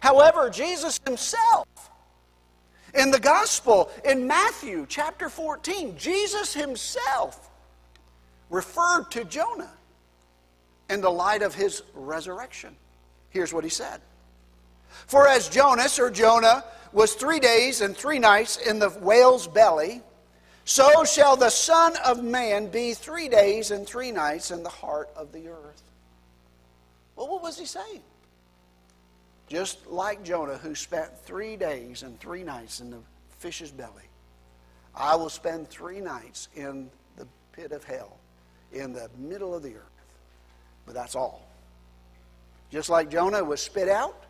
However, 0.00 0.48
Jesus 0.48 0.98
himself, 1.04 1.68
in 2.94 3.10
the 3.10 3.20
gospel, 3.20 3.90
in 4.04 4.26
Matthew 4.26 4.86
chapter 4.88 5.28
14, 5.28 5.96
Jesus 5.96 6.54
himself 6.54 7.50
referred 8.48 9.10
to 9.10 9.24
Jonah 9.24 9.70
in 10.88 11.02
the 11.02 11.10
light 11.10 11.42
of 11.42 11.54
his 11.54 11.82
resurrection. 11.94 12.74
Here's 13.28 13.52
what 13.52 13.64
he 13.64 13.70
said 13.70 14.00
For 14.88 15.28
as 15.28 15.48
Jonas, 15.50 15.98
or 15.98 16.10
Jonah, 16.10 16.64
was 16.92 17.14
three 17.14 17.38
days 17.38 17.82
and 17.82 17.94
three 17.94 18.18
nights 18.18 18.56
in 18.56 18.78
the 18.78 18.88
whale's 18.88 19.46
belly, 19.46 20.02
so 20.70 21.02
shall 21.02 21.34
the 21.34 21.50
Son 21.50 21.96
of 22.06 22.22
Man 22.22 22.68
be 22.68 22.94
three 22.94 23.28
days 23.28 23.72
and 23.72 23.84
three 23.84 24.12
nights 24.12 24.52
in 24.52 24.62
the 24.62 24.68
heart 24.68 25.10
of 25.16 25.32
the 25.32 25.48
earth. 25.48 25.82
Well, 27.16 27.26
what 27.26 27.42
was 27.42 27.58
he 27.58 27.66
saying? 27.66 28.02
Just 29.48 29.84
like 29.88 30.22
Jonah, 30.22 30.58
who 30.58 30.76
spent 30.76 31.10
three 31.24 31.56
days 31.56 32.04
and 32.04 32.20
three 32.20 32.44
nights 32.44 32.78
in 32.78 32.92
the 32.92 33.00
fish's 33.40 33.72
belly, 33.72 34.04
I 34.94 35.16
will 35.16 35.28
spend 35.28 35.68
three 35.68 36.00
nights 36.00 36.46
in 36.54 36.88
the 37.16 37.26
pit 37.50 37.72
of 37.72 37.82
hell, 37.82 38.16
in 38.72 38.92
the 38.92 39.10
middle 39.18 39.52
of 39.52 39.64
the 39.64 39.74
earth. 39.74 40.14
But 40.86 40.94
that's 40.94 41.16
all. 41.16 41.48
Just 42.70 42.88
like 42.90 43.10
Jonah 43.10 43.42
was 43.42 43.60
spit 43.60 43.88
out, 43.88 44.22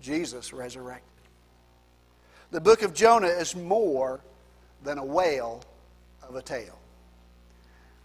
Jesus 0.00 0.54
resurrected. 0.54 1.04
The 2.50 2.62
book 2.62 2.80
of 2.80 2.94
Jonah 2.94 3.26
is 3.26 3.54
more 3.54 4.22
than 4.86 4.98
a 4.98 5.04
whale 5.04 5.62
of 6.22 6.36
a 6.36 6.42
tale. 6.42 6.78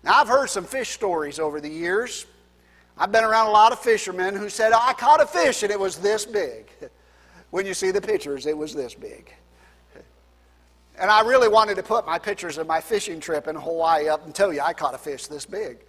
Now, 0.04 0.20
I've 0.20 0.28
heard 0.28 0.50
some 0.50 0.66
fish 0.66 0.90
stories 0.90 1.40
over 1.40 1.62
the 1.62 1.70
years. 1.70 2.26
I've 2.98 3.12
been 3.12 3.24
around 3.24 3.48
a 3.48 3.52
lot 3.52 3.72
of 3.72 3.80
fishermen 3.80 4.36
who 4.36 4.50
said, 4.50 4.74
I 4.74 4.94
caught 4.94 5.22
a 5.22 5.26
fish 5.26 5.64
and 5.64 5.72
it 5.72 5.80
was 5.80 5.98
this 5.98 6.26
big. 6.26 6.66
When 7.52 7.66
you 7.66 7.74
see 7.74 7.92
the 7.92 8.00
pictures, 8.00 8.46
it 8.46 8.58
was 8.58 8.74
this 8.74 8.96
big. 8.96 9.30
And 10.98 11.12
I 11.12 11.20
really 11.28 11.50
wanted 11.50 11.76
to 11.76 11.84
put 11.84 12.06
my 12.06 12.18
pictures 12.18 12.58
of 12.58 12.66
my 12.66 12.80
fishing 12.80 13.20
trip 13.20 13.50
in 13.50 13.58
Hawaii 13.58 14.08
up 14.08 14.24
and 14.24 14.34
tell 14.34 14.54
you 14.54 14.62
I 14.62 14.72
caught 14.72 14.94
a 14.94 14.98
fish 14.98 15.28
this 15.28 15.46
big. 15.46 15.80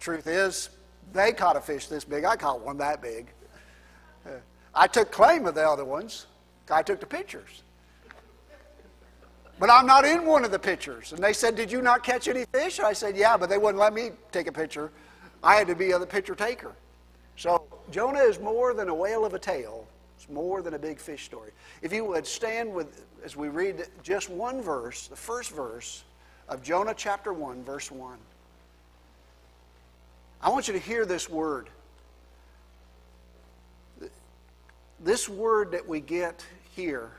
Truth 0.00 0.26
is, 0.26 0.68
they 1.14 1.32
caught 1.32 1.56
a 1.56 1.62
fish 1.62 1.86
this 1.86 2.04
big. 2.04 2.24
I 2.24 2.36
caught 2.36 2.60
one 2.60 2.76
that 2.76 3.00
big. 3.00 3.28
I 4.74 4.86
took 4.86 5.10
claim 5.10 5.46
of 5.46 5.54
the 5.54 5.66
other 5.66 5.86
ones. 5.86 6.26
I 6.70 6.82
took 6.82 7.00
the 7.00 7.06
pictures. 7.06 7.62
But 9.58 9.70
I'm 9.70 9.86
not 9.86 10.04
in 10.04 10.24
one 10.24 10.44
of 10.44 10.50
the 10.50 10.58
pictures. 10.58 11.12
And 11.12 11.22
they 11.22 11.32
said, 11.32 11.56
Did 11.56 11.72
you 11.72 11.82
not 11.82 12.04
catch 12.04 12.28
any 12.28 12.44
fish? 12.46 12.78
I 12.78 12.92
said, 12.92 13.16
Yeah, 13.16 13.36
but 13.36 13.48
they 13.48 13.58
wouldn't 13.58 13.80
let 13.80 13.92
me 13.92 14.10
take 14.30 14.46
a 14.46 14.52
picture. 14.52 14.90
I 15.42 15.56
had 15.56 15.66
to 15.68 15.74
be 15.74 15.92
the 15.92 16.06
picture 16.06 16.34
taker. 16.34 16.72
So 17.36 17.64
Jonah 17.90 18.20
is 18.20 18.38
more 18.38 18.74
than 18.74 18.88
a 18.88 18.94
whale 18.94 19.24
of 19.24 19.34
a 19.34 19.38
tale. 19.38 19.86
It's 20.16 20.28
more 20.28 20.62
than 20.62 20.74
a 20.74 20.78
big 20.78 20.98
fish 20.98 21.24
story. 21.24 21.50
If 21.82 21.92
you 21.92 22.04
would 22.04 22.26
stand 22.26 22.72
with 22.72 23.04
as 23.24 23.36
we 23.36 23.48
read 23.48 23.84
just 24.02 24.30
one 24.30 24.62
verse, 24.62 25.08
the 25.08 25.16
first 25.16 25.50
verse 25.50 26.04
of 26.48 26.62
Jonah 26.62 26.94
chapter 26.96 27.32
1, 27.32 27.64
verse 27.64 27.90
1. 27.90 28.18
I 30.40 30.50
want 30.50 30.68
you 30.68 30.74
to 30.74 30.80
hear 30.80 31.04
this 31.04 31.28
word. 31.28 31.68
This 35.00 35.28
word 35.28 35.72
that 35.72 35.86
we 35.86 36.00
get 36.00 36.44
here 36.74 37.10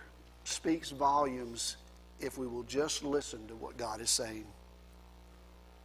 speaks 0.44 0.90
volumes 0.90 1.78
if 2.20 2.38
we 2.38 2.48
will 2.48 2.64
just 2.64 3.04
listen 3.04 3.48
to 3.48 3.56
what 3.56 3.78
God 3.78 4.02
is 4.02 4.10
saying. 4.10 4.46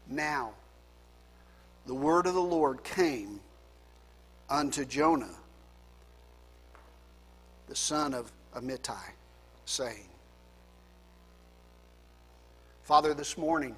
Now, 0.08 0.52
the 1.86 1.94
word 1.94 2.26
of 2.26 2.34
the 2.34 2.42
Lord 2.42 2.82
came 2.82 3.40
unto 4.48 4.84
Jonah, 4.84 5.34
the 7.68 7.76
son 7.76 8.14
of 8.14 8.30
Amittai, 8.54 9.12
saying, 9.64 10.08
Father, 12.82 13.14
this 13.14 13.38
morning 13.38 13.74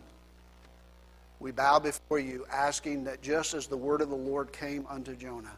we 1.38 1.52
bow 1.52 1.78
before 1.78 2.18
you, 2.18 2.44
asking 2.50 3.04
that 3.04 3.22
just 3.22 3.54
as 3.54 3.66
the 3.66 3.76
word 3.76 4.00
of 4.00 4.08
the 4.08 4.16
Lord 4.16 4.52
came 4.52 4.86
unto 4.88 5.14
Jonah, 5.14 5.56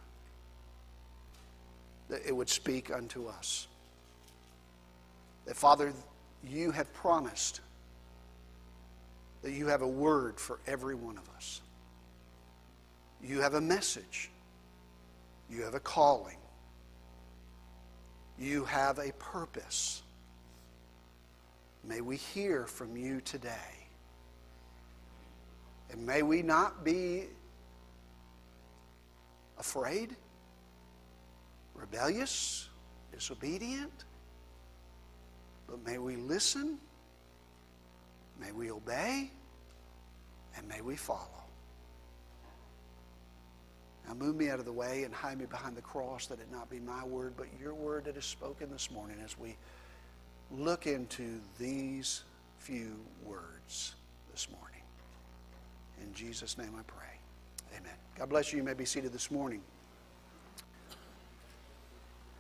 that 2.09 2.27
it 2.27 2.35
would 2.35 2.49
speak 2.49 2.91
unto 2.91 3.27
us. 3.27 3.69
That, 5.47 5.57
Father, 5.57 5.93
you 6.45 6.71
have 6.71 6.93
promised 6.93 7.61
that 9.43 9.53
you 9.53 9.67
have 9.67 9.83
a 9.83 9.89
word 9.89 10.39
for 10.39 10.59
every 10.67 10.95
one 10.95 11.17
of 11.17 11.29
us. 11.37 11.61
You 13.23 13.41
have 13.41 13.55
a 13.55 13.61
message. 13.61 14.31
You 15.51 15.63
have 15.63 15.75
a 15.75 15.81
calling. 15.81 16.37
You 18.39 18.65
have 18.65 18.99
a 18.99 19.13
purpose. 19.19 20.03
May 21.85 22.01
we 22.01 22.17
hear 22.17 22.67
from 22.67 22.97
you 22.97 23.21
today. 23.21 23.51
And 25.91 26.07
may 26.07 26.23
we 26.23 26.43
not 26.43 26.85
be 26.85 27.25
afraid, 29.59 30.15
rebellious, 31.75 32.69
disobedient, 33.13 34.05
but 35.69 35.85
may 35.85 35.99
we 35.99 36.17
listen, 36.17 36.79
may 38.41 38.53
we 38.53 38.71
obey, 38.71 39.31
and 40.57 40.67
may 40.69 40.81
we 40.81 40.97
follow. 40.97 41.29
Now 44.07 44.15
move 44.15 44.37
me 44.37 44.49
out 44.49 44.59
of 44.59 44.65
the 44.65 44.73
way 44.73 45.03
and 45.05 45.13
hide 45.13 45.39
me 45.39 45.45
behind 45.45 45.77
the 45.77 45.83
cross 45.83 46.27
that 46.29 46.41
it 46.41 46.51
not 46.51 46.71
be 46.71 46.81
my 46.81 47.05
word, 47.05 47.35
but 47.37 47.47
your 47.61 47.75
word 47.75 48.07
that 48.07 48.17
is 48.17 48.25
spoken 48.25 48.71
this 48.71 48.91
morning 48.91 49.17
as 49.23 49.39
we 49.39 49.57
look 50.51 50.87
into 50.87 51.41
these 51.59 52.25
few 52.59 52.97
words 53.23 53.95
this 54.33 54.49
morning. 54.51 54.81
In 56.03 56.15
Jesus' 56.15 56.57
name 56.57 56.73
I 56.79 56.83
pray. 56.87 57.77
Amen. 57.77 57.93
God 58.19 58.31
bless 58.31 58.51
you. 58.51 58.57
You 58.57 58.65
may 58.65 58.73
be 58.73 58.87
seated 58.87 59.13
this 59.13 59.31
morning. 59.31 59.61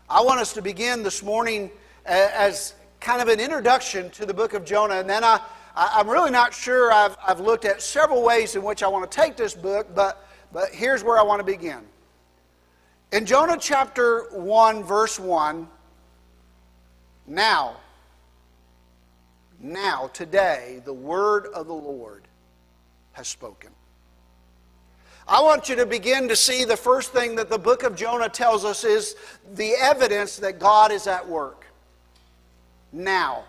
I 0.08 0.22
want 0.22 0.40
us 0.40 0.54
to 0.54 0.62
begin 0.62 1.02
this 1.02 1.22
morning 1.22 1.70
as 2.06 2.72
kind 3.00 3.22
of 3.22 3.28
an 3.28 3.40
introduction 3.40 4.10
to 4.10 4.26
the 4.26 4.34
book 4.34 4.54
of 4.54 4.64
Jonah, 4.64 4.96
and 4.96 5.08
then 5.08 5.24
I, 5.24 5.40
I'm 5.74 6.08
really 6.08 6.30
not 6.30 6.52
sure. 6.52 6.92
I've, 6.92 7.16
I've 7.26 7.40
looked 7.40 7.64
at 7.64 7.80
several 7.80 8.22
ways 8.22 8.56
in 8.56 8.62
which 8.62 8.82
I 8.82 8.88
want 8.88 9.10
to 9.10 9.16
take 9.16 9.36
this 9.36 9.54
book, 9.54 9.94
but, 9.94 10.26
but 10.52 10.70
here's 10.72 11.04
where 11.04 11.18
I 11.18 11.22
want 11.22 11.40
to 11.40 11.44
begin. 11.44 11.80
In 13.12 13.24
Jonah 13.24 13.56
chapter 13.58 14.26
1, 14.32 14.82
verse 14.82 15.18
1, 15.18 15.68
now, 17.26 17.76
now, 19.60 20.08
today, 20.12 20.82
the 20.84 20.92
word 20.92 21.46
of 21.46 21.66
the 21.66 21.74
Lord 21.74 22.24
has 23.12 23.28
spoken. 23.28 23.70
I 25.26 25.42
want 25.42 25.68
you 25.68 25.76
to 25.76 25.86
begin 25.86 26.28
to 26.28 26.36
see 26.36 26.64
the 26.64 26.76
first 26.76 27.12
thing 27.12 27.34
that 27.36 27.50
the 27.50 27.58
book 27.58 27.82
of 27.82 27.94
Jonah 27.94 28.28
tells 28.28 28.64
us 28.64 28.82
is 28.84 29.14
the 29.54 29.72
evidence 29.72 30.36
that 30.36 30.58
God 30.58 30.90
is 30.90 31.06
at 31.06 31.26
work. 31.28 31.66
Now. 32.92 33.44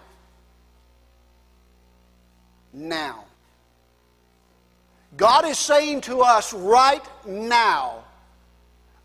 Now. 2.74 3.26
God 5.18 5.46
is 5.46 5.58
saying 5.58 6.02
to 6.02 6.22
us 6.22 6.54
right 6.54 7.04
now, 7.26 8.04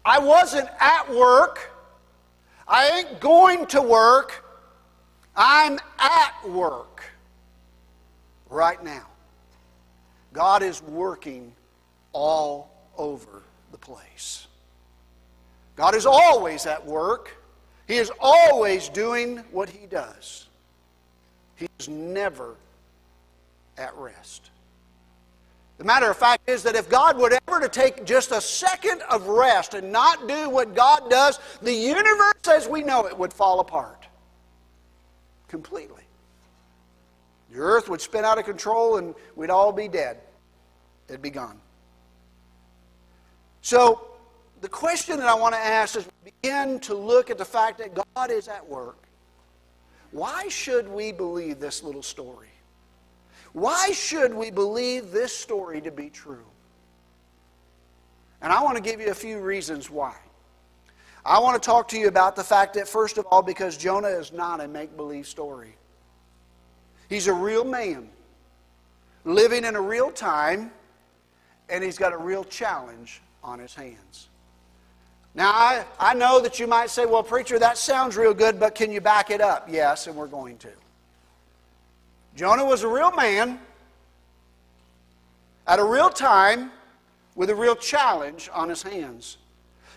I 0.05 0.19
wasn't 0.19 0.69
at 0.81 1.13
work. 1.13 1.71
I 2.69 2.89
ain't 2.99 3.21
going 3.21 3.67
to 3.67 3.83
work, 3.83 4.45
I'm 5.37 5.79
at 5.99 6.49
work 6.49 7.05
right 8.49 8.83
now. 8.83 9.07
God 10.33 10.63
is 10.63 10.83
working 10.83 11.53
all 12.13 12.71
over 12.97 13.43
the 13.73 13.79
place. 13.79 14.47
God 15.77 15.95
is 15.95 16.07
always 16.07 16.67
at 16.67 16.85
work. 16.87 17.37
He 17.87 17.97
is 17.97 18.11
always 18.19 18.89
doing 18.89 19.39
what 19.51 19.69
He 19.69 19.87
does. 19.87 20.49
He 21.57 21.69
is 21.79 21.89
never 21.89 22.57
at 23.77 23.95
rest. 23.97 24.51
The 25.79 25.85
matter 25.85 26.11
of 26.11 26.17
fact 26.17 26.49
is 26.49 26.63
that 26.63 26.77
if 26.77 26.89
God 26.89 27.19
would 27.19 27.33
ever 27.49 27.61
to 27.61 27.69
take 27.69 28.05
just 28.05 28.31
a 28.31 28.41
second 28.41 29.03
of 29.11 29.27
rest 29.27 29.75
and 29.75 29.91
not 29.91 30.29
do 30.29 30.49
what 30.49 30.75
God 30.75 31.11
does, 31.11 31.41
the 31.63 31.73
universe 31.73 32.35
as 32.49 32.69
we 32.69 32.83
know 32.83 33.07
it 33.07 33.19
would 33.19 33.33
fall 33.33 33.61
apart 33.61 34.07
completely. 35.49 36.03
The 37.51 37.59
earth 37.59 37.89
would 37.89 38.01
spin 38.01 38.25
out 38.25 38.39
of 38.39 38.45
control 38.45 38.97
and 38.97 39.15
we'd 39.37 39.51
all 39.51 39.73
be 39.73 39.89
dead. 39.89 40.19
It'd 41.09 41.23
be 41.23 41.31
gone. 41.31 41.61
So, 43.61 44.07
the 44.65 44.71
question 44.71 45.19
that 45.19 45.29
I 45.29 45.35
want 45.35 45.55
to 45.55 45.61
ask 45.61 45.95
as 45.95 46.07
we 46.07 46.33
begin 46.41 46.81
to 46.81 46.95
look 46.95 47.29
at 47.29 47.37
the 47.37 47.45
fact 47.45 47.77
that 47.77 47.91
God 48.15 48.31
is 48.31 48.49
at 48.49 48.67
work, 48.67 48.97
why 50.11 50.49
should 50.49 50.89
we 50.89 51.13
believe 51.13 51.61
this 51.61 51.83
little 51.83 52.03
story? 52.03 52.49
Why 53.53 53.93
should 53.93 54.33
we 54.33 54.51
believe 54.51 55.11
this 55.11 55.37
story 55.37 55.83
to 55.83 55.91
be 55.91 56.09
true? 56.09 56.47
And 58.41 58.55
I 58.55 58.63
want 58.63 58.79
to 58.79 58.83
give 58.83 59.03
you 59.03 59.09
a 59.09 59.15
few 59.15 59.39
reasons 59.39 59.91
why. 59.91 60.17
I 61.27 61.41
want 61.41 61.63
to 61.63 61.67
talk 61.67 61.87
to 61.89 61.99
you 61.99 62.09
about 62.09 62.35
the 62.35 62.45
fact 62.45 62.73
that, 62.73 62.89
first 62.89 63.19
of 63.19 63.27
all, 63.27 63.43
because 63.43 63.77
Jonah 63.77 64.09
is 64.09 64.33
not 64.33 64.63
a 64.63 64.67
make 64.67 64.97
believe 64.97 65.27
story. 65.27 65.77
He's 67.11 67.27
a 67.27 67.35
real 67.35 67.67
man 67.67 68.09
living 69.27 69.67
in 69.67 69.77
a 69.77 69.83
real 69.83 70.11
time, 70.11 70.71
and 71.69 71.85
he's 71.85 71.99
got 71.99 72.15
a 72.15 72.19
real 72.19 72.45
challenge 72.45 73.21
on 73.43 73.59
his 73.59 73.75
hands. 73.75 74.31
Now, 75.35 75.51
I, 75.51 75.85
I 75.99 76.15
know 76.15 76.41
that 76.41 76.61
you 76.61 76.67
might 76.67 76.91
say, 76.91 77.07
well, 77.07 77.23
preacher, 77.23 77.59
that 77.59 77.77
sounds 77.77 78.17
real 78.17 78.35
good, 78.35 78.61
but 78.61 78.75
can 78.75 78.93
you 78.93 79.01
back 79.01 79.31
it 79.31 79.41
up? 79.41 79.67
Yes, 79.69 80.07
and 80.07 80.15
we're 80.15 80.29
going 80.29 80.59
to. 80.59 80.69
Jonah 82.37 82.65
was 82.65 82.83
a 82.83 82.89
real 82.89 83.11
man 83.13 83.59
at 85.67 85.79
a 85.79 85.85
real 85.85 86.11
time 86.11 86.71
with 87.35 87.51
a 87.51 87.55
real 87.55 87.75
challenge 87.75 88.49
on 88.53 88.69
his 88.69 88.83
hands. 88.83 89.39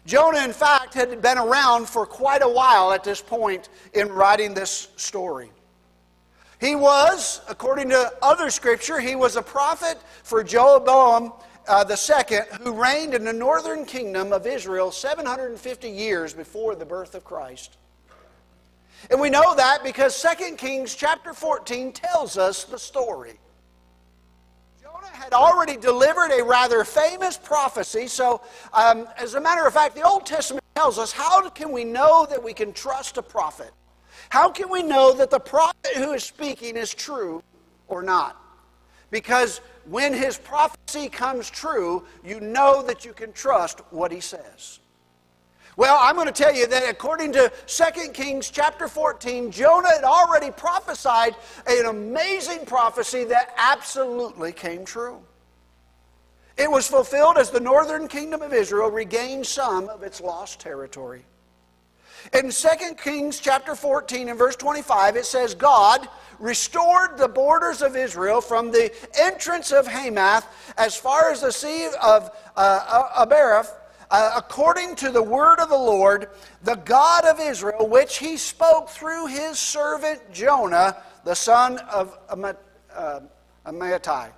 Jonah, 0.05 0.43
in 0.43 0.53
fact, 0.53 0.93
had 0.93 1.21
been 1.21 1.37
around 1.37 1.87
for 1.87 2.05
quite 2.05 2.41
a 2.41 2.47
while 2.47 2.93
at 2.93 3.03
this 3.03 3.21
point 3.21 3.69
in 3.93 4.09
writing 4.09 4.53
this 4.53 4.87
story. 4.95 5.51
He 6.59 6.75
was, 6.75 7.41
according 7.49 7.89
to 7.89 8.11
other 8.21 8.49
scripture, 8.49 8.99
he 8.99 9.15
was 9.15 9.35
a 9.35 9.41
prophet 9.41 9.97
for 10.23 10.43
Jeroboam 10.43 11.33
uh, 11.67 11.83
the 11.83 11.95
second, 11.95 12.45
who 12.63 12.71
reigned 12.71 13.13
in 13.13 13.23
the 13.23 13.33
northern 13.33 13.85
kingdom 13.85 14.31
of 14.31 14.47
Israel 14.47 14.91
750 14.91 15.89
years 15.89 16.33
before 16.33 16.75
the 16.75 16.85
birth 16.85 17.15
of 17.15 17.23
Christ. 17.23 17.77
And 19.09 19.21
we 19.21 19.29
know 19.29 19.55
that 19.55 19.83
because 19.83 20.19
2 20.21 20.55
Kings 20.55 20.95
chapter 20.95 21.33
14 21.33 21.91
tells 21.91 22.37
us 22.37 22.63
the 22.63 22.79
story. 22.79 23.39
Jonah 24.81 25.07
had 25.07 25.33
already 25.33 25.77
delivered 25.77 26.31
a 26.31 26.43
rather 26.43 26.83
famous 26.83 27.37
prophecy. 27.37 28.07
So, 28.07 28.41
um, 28.73 29.07
as 29.17 29.35
a 29.35 29.41
matter 29.41 29.65
of 29.65 29.73
fact, 29.73 29.95
the 29.95 30.01
Old 30.01 30.25
Testament 30.25 30.65
tells 30.75 30.97
us 30.97 31.11
how 31.11 31.47
can 31.49 31.71
we 31.71 31.83
know 31.83 32.25
that 32.29 32.43
we 32.43 32.53
can 32.53 32.73
trust 32.73 33.17
a 33.17 33.21
prophet? 33.21 33.71
How 34.29 34.49
can 34.49 34.69
we 34.69 34.83
know 34.83 35.13
that 35.13 35.29
the 35.29 35.39
prophet 35.39 35.95
who 35.95 36.13
is 36.13 36.23
speaking 36.23 36.75
is 36.75 36.93
true 36.93 37.43
or 37.87 38.01
not? 38.01 38.41
Because 39.11 39.61
when 39.89 40.13
his 40.13 40.37
prophecy 40.37 41.09
comes 41.09 41.49
true, 41.49 42.03
you 42.23 42.39
know 42.39 42.81
that 42.83 43.05
you 43.05 43.13
can 43.13 43.31
trust 43.33 43.81
what 43.89 44.11
he 44.11 44.19
says. 44.19 44.79
Well, 45.77 45.97
I'm 46.01 46.15
going 46.15 46.27
to 46.27 46.33
tell 46.33 46.53
you 46.53 46.65
that 46.67 46.89
according 46.89 47.33
to 47.33 47.51
2 47.67 48.11
Kings 48.11 48.49
chapter 48.49 48.87
14, 48.87 49.51
Jonah 49.51 49.89
had 49.93 50.03
already 50.03 50.49
prophesied 50.49 51.35
an 51.67 51.85
amazing 51.85 52.65
prophecy 52.65 53.25
that 53.25 53.53
absolutely 53.57 54.51
came 54.51 54.85
true. 54.85 55.21
It 56.57 56.69
was 56.69 56.87
fulfilled 56.87 57.37
as 57.37 57.51
the 57.51 57.59
northern 57.59 58.07
kingdom 58.07 58.41
of 58.41 58.53
Israel 58.53 58.89
regained 58.89 59.45
some 59.45 59.87
of 59.87 60.01
its 60.01 60.19
lost 60.19 60.59
territory. 60.59 61.23
In 62.33 62.49
2 62.49 62.67
Kings 62.95 63.39
chapter 63.39 63.75
14 63.75 64.29
and 64.29 64.37
verse 64.37 64.55
25, 64.55 65.15
it 65.15 65.25
says, 65.25 65.53
God 65.53 66.09
restored 66.39 67.17
the 67.17 67.27
borders 67.27 67.81
of 67.81 67.95
Israel 67.95 68.41
from 68.41 68.71
the 68.71 68.91
entrance 69.19 69.71
of 69.71 69.87
Hamath 69.87 70.47
as 70.77 70.95
far 70.95 71.31
as 71.31 71.41
the 71.41 71.51
sea 71.51 71.87
of 72.01 72.31
uh, 72.55 73.25
Abaraph, 73.25 73.71
uh, 74.09 74.33
according 74.35 74.95
to 74.95 75.11
the 75.11 75.21
word 75.21 75.59
of 75.59 75.69
the 75.69 75.75
Lord, 75.75 76.29
the 76.63 76.75
God 76.75 77.25
of 77.25 77.39
Israel, 77.39 77.87
which 77.87 78.17
he 78.17 78.37
spoke 78.37 78.89
through 78.89 79.27
his 79.27 79.59
servant 79.59 80.21
Jonah, 80.31 80.97
the 81.23 81.35
son 81.35 81.79
of 81.91 82.17
uh, 82.29 83.19
Amittai. 83.65 84.29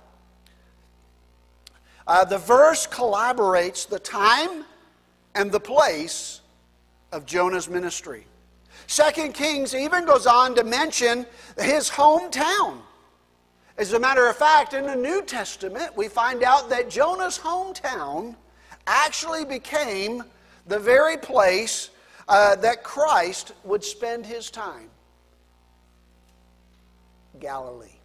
Uh, 2.06 2.24
the 2.24 2.38
verse 2.38 2.86
collaborates 2.86 3.88
the 3.88 3.98
time 3.98 4.64
and 5.34 5.52
the 5.52 5.60
place 5.60 6.40
of 7.12 7.24
Jonah's 7.24 7.68
ministry. 7.68 8.26
Second 8.90 9.34
Kings 9.34 9.72
even 9.72 10.04
goes 10.04 10.26
on 10.26 10.56
to 10.56 10.64
mention 10.64 11.24
his 11.56 11.88
hometown. 11.88 12.78
As 13.78 13.92
a 13.92 14.00
matter 14.00 14.26
of 14.26 14.36
fact, 14.36 14.74
in 14.74 14.84
the 14.84 14.96
New 14.96 15.22
Testament, 15.22 15.96
we 15.96 16.08
find 16.08 16.42
out 16.42 16.68
that 16.70 16.90
Jonah's 16.90 17.38
hometown 17.38 18.34
actually 18.88 19.44
became 19.44 20.24
the 20.66 20.80
very 20.80 21.16
place 21.16 21.90
uh, 22.26 22.56
that 22.56 22.82
Christ 22.82 23.52
would 23.62 23.84
spend 23.84 24.26
his 24.26 24.50
time 24.50 24.90
Galilee. 27.38 28.00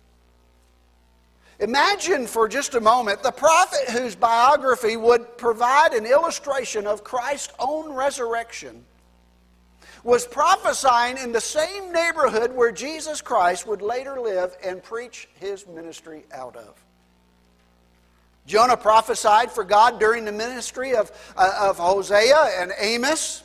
Imagine 1.61 2.27
for 2.27 2.47
just 2.47 2.75
a 2.75 2.79
moment 2.79 3.23
the 3.23 3.31
prophet 3.31 3.89
whose 3.89 4.13
biography 4.13 4.97
would 4.97 5.35
provide 5.35 5.93
an 5.93 6.05
illustration 6.05 6.85
of 6.85 7.03
Christ's 7.03 7.53
own 7.57 7.91
resurrection 7.91 8.85
was 10.05 10.27
prophesying 10.27 11.17
in 11.17 11.31
the 11.31 11.41
same 11.41 11.91
neighborhood 11.91 12.55
where 12.55 12.71
Jesus 12.71 13.21
Christ 13.21 13.65
would 13.65 13.81
later 13.81 14.21
live 14.21 14.55
and 14.63 14.81
preach 14.81 15.27
his 15.39 15.65
ministry 15.65 16.25
out 16.31 16.55
of. 16.55 16.79
Jonah 18.45 18.77
prophesied 18.77 19.51
for 19.51 19.63
God 19.63 19.99
during 19.99 20.23
the 20.23 20.31
ministry 20.31 20.95
of, 20.95 21.11
uh, 21.35 21.57
of 21.59 21.79
Hosea 21.79 22.51
and 22.59 22.71
Amos. 22.77 23.41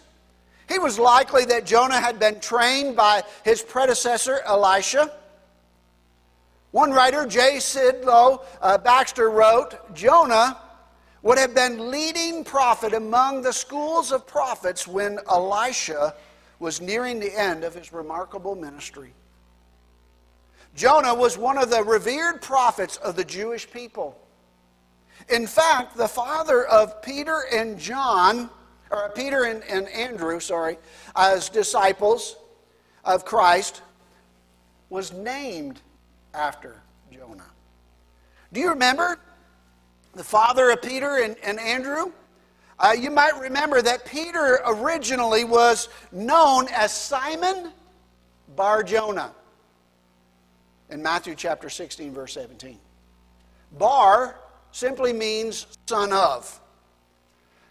He 0.68 0.78
was 0.78 0.98
likely 0.98 1.46
that 1.46 1.64
Jonah 1.64 1.98
had 1.98 2.20
been 2.20 2.38
trained 2.40 2.94
by 2.94 3.22
his 3.42 3.62
predecessor, 3.62 4.40
Elisha. 4.44 5.10
One 6.72 6.90
writer, 6.90 7.24
J. 7.24 7.56
Sidlow 7.56 8.44
uh, 8.60 8.76
Baxter, 8.76 9.30
wrote 9.30 9.94
Jonah 9.94 10.58
would 11.22 11.38
have 11.38 11.54
been 11.54 11.90
leading 11.90 12.44
prophet 12.44 12.92
among 12.92 13.40
the 13.40 13.52
schools 13.52 14.12
of 14.12 14.26
prophets 14.26 14.86
when 14.86 15.18
Elisha 15.26 16.14
was 16.60 16.80
nearing 16.80 17.18
the 17.18 17.36
end 17.36 17.64
of 17.64 17.74
his 17.74 17.92
remarkable 17.92 18.54
ministry. 18.54 19.12
Jonah 20.76 21.14
was 21.14 21.36
one 21.36 21.58
of 21.58 21.70
the 21.70 21.82
revered 21.82 22.40
prophets 22.40 22.98
of 22.98 23.16
the 23.16 23.24
Jewish 23.24 23.68
people. 23.68 24.16
In 25.28 25.46
fact, 25.46 25.96
the 25.96 26.06
father 26.06 26.64
of 26.66 27.02
Peter 27.02 27.44
and 27.52 27.78
John, 27.78 28.48
or 28.90 29.10
Peter 29.14 29.44
and, 29.44 29.64
and 29.64 29.88
Andrew, 29.88 30.38
sorry, 30.38 30.78
as 31.16 31.48
disciples 31.48 32.36
of 33.04 33.24
Christ, 33.24 33.82
was 34.90 35.12
named 35.12 35.80
after 36.34 36.82
Jonah. 37.12 37.50
Do 38.52 38.60
you 38.60 38.68
remember 38.68 39.18
the 40.14 40.24
father 40.24 40.70
of 40.70 40.82
Peter 40.82 41.22
and, 41.22 41.36
and 41.42 41.58
Andrew? 41.58 42.12
Uh, 42.80 42.92
you 42.92 43.10
might 43.10 43.38
remember 43.38 43.82
that 43.82 44.06
Peter 44.06 44.60
originally 44.64 45.44
was 45.44 45.90
known 46.12 46.66
as 46.72 46.94
Simon 46.94 47.72
Bar 48.56 48.82
Jonah 48.82 49.32
in 50.88 51.02
Matthew 51.02 51.34
chapter 51.34 51.68
16, 51.68 52.14
verse 52.14 52.32
17. 52.32 52.78
Bar 53.72 54.40
simply 54.72 55.12
means 55.12 55.66
son 55.86 56.10
of. 56.14 56.58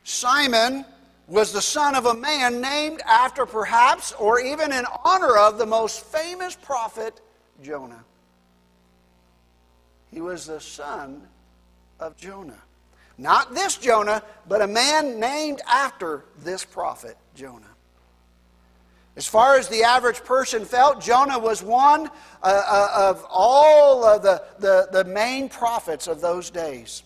Simon 0.03 0.85
was 1.27 1.53
the 1.53 1.61
son 1.61 1.95
of 1.95 2.05
a 2.05 2.13
man 2.13 2.61
named 2.61 3.01
after 3.07 3.47
perhaps 3.47 4.11
or 4.13 4.39
even 4.39 4.71
in 4.71 4.85
honor 5.03 5.37
of 5.37 5.57
the 5.57 5.65
most 5.65 6.05
famous 6.05 6.55
prophet 6.55 7.19
Jonah. 7.63 8.03
He 10.11 10.21
was 10.21 10.45
the 10.45 10.59
son 10.59 11.27
of 11.99 12.15
Jonah. 12.15 12.61
Not 13.19 13.53
this 13.53 13.75
Jonah, 13.75 14.23
but 14.47 14.61
a 14.61 14.67
man 14.67 15.19
named 15.19 15.61
after 15.67 16.23
this 16.41 16.63
prophet, 16.63 17.17
Jonah. 17.35 17.67
As 19.17 19.27
far 19.27 19.57
as 19.57 19.67
the 19.67 19.83
average 19.83 20.23
person 20.23 20.63
felt, 20.63 21.01
Jonah 21.01 21.37
was 21.37 21.61
one 21.61 22.09
uh, 22.41 22.63
uh, 22.65 23.09
of 23.09 23.25
all 23.29 24.05
of 24.05 24.23
the, 24.23 24.41
the, 24.59 24.87
the 24.93 25.03
main 25.03 25.49
prophets 25.49 26.07
of 26.07 26.21
those 26.21 26.49
days. 26.49 27.03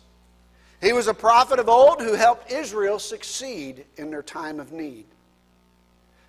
He 0.81 0.93
was 0.93 1.07
a 1.07 1.15
prophet 1.15 1.57
of 1.57 1.67
old 1.67 1.99
who 1.99 2.13
helped 2.13 2.51
Israel 2.51 2.99
succeed 2.99 3.83
in 3.95 4.11
their 4.11 4.21
time 4.21 4.59
of 4.59 4.71
need. 4.71 5.05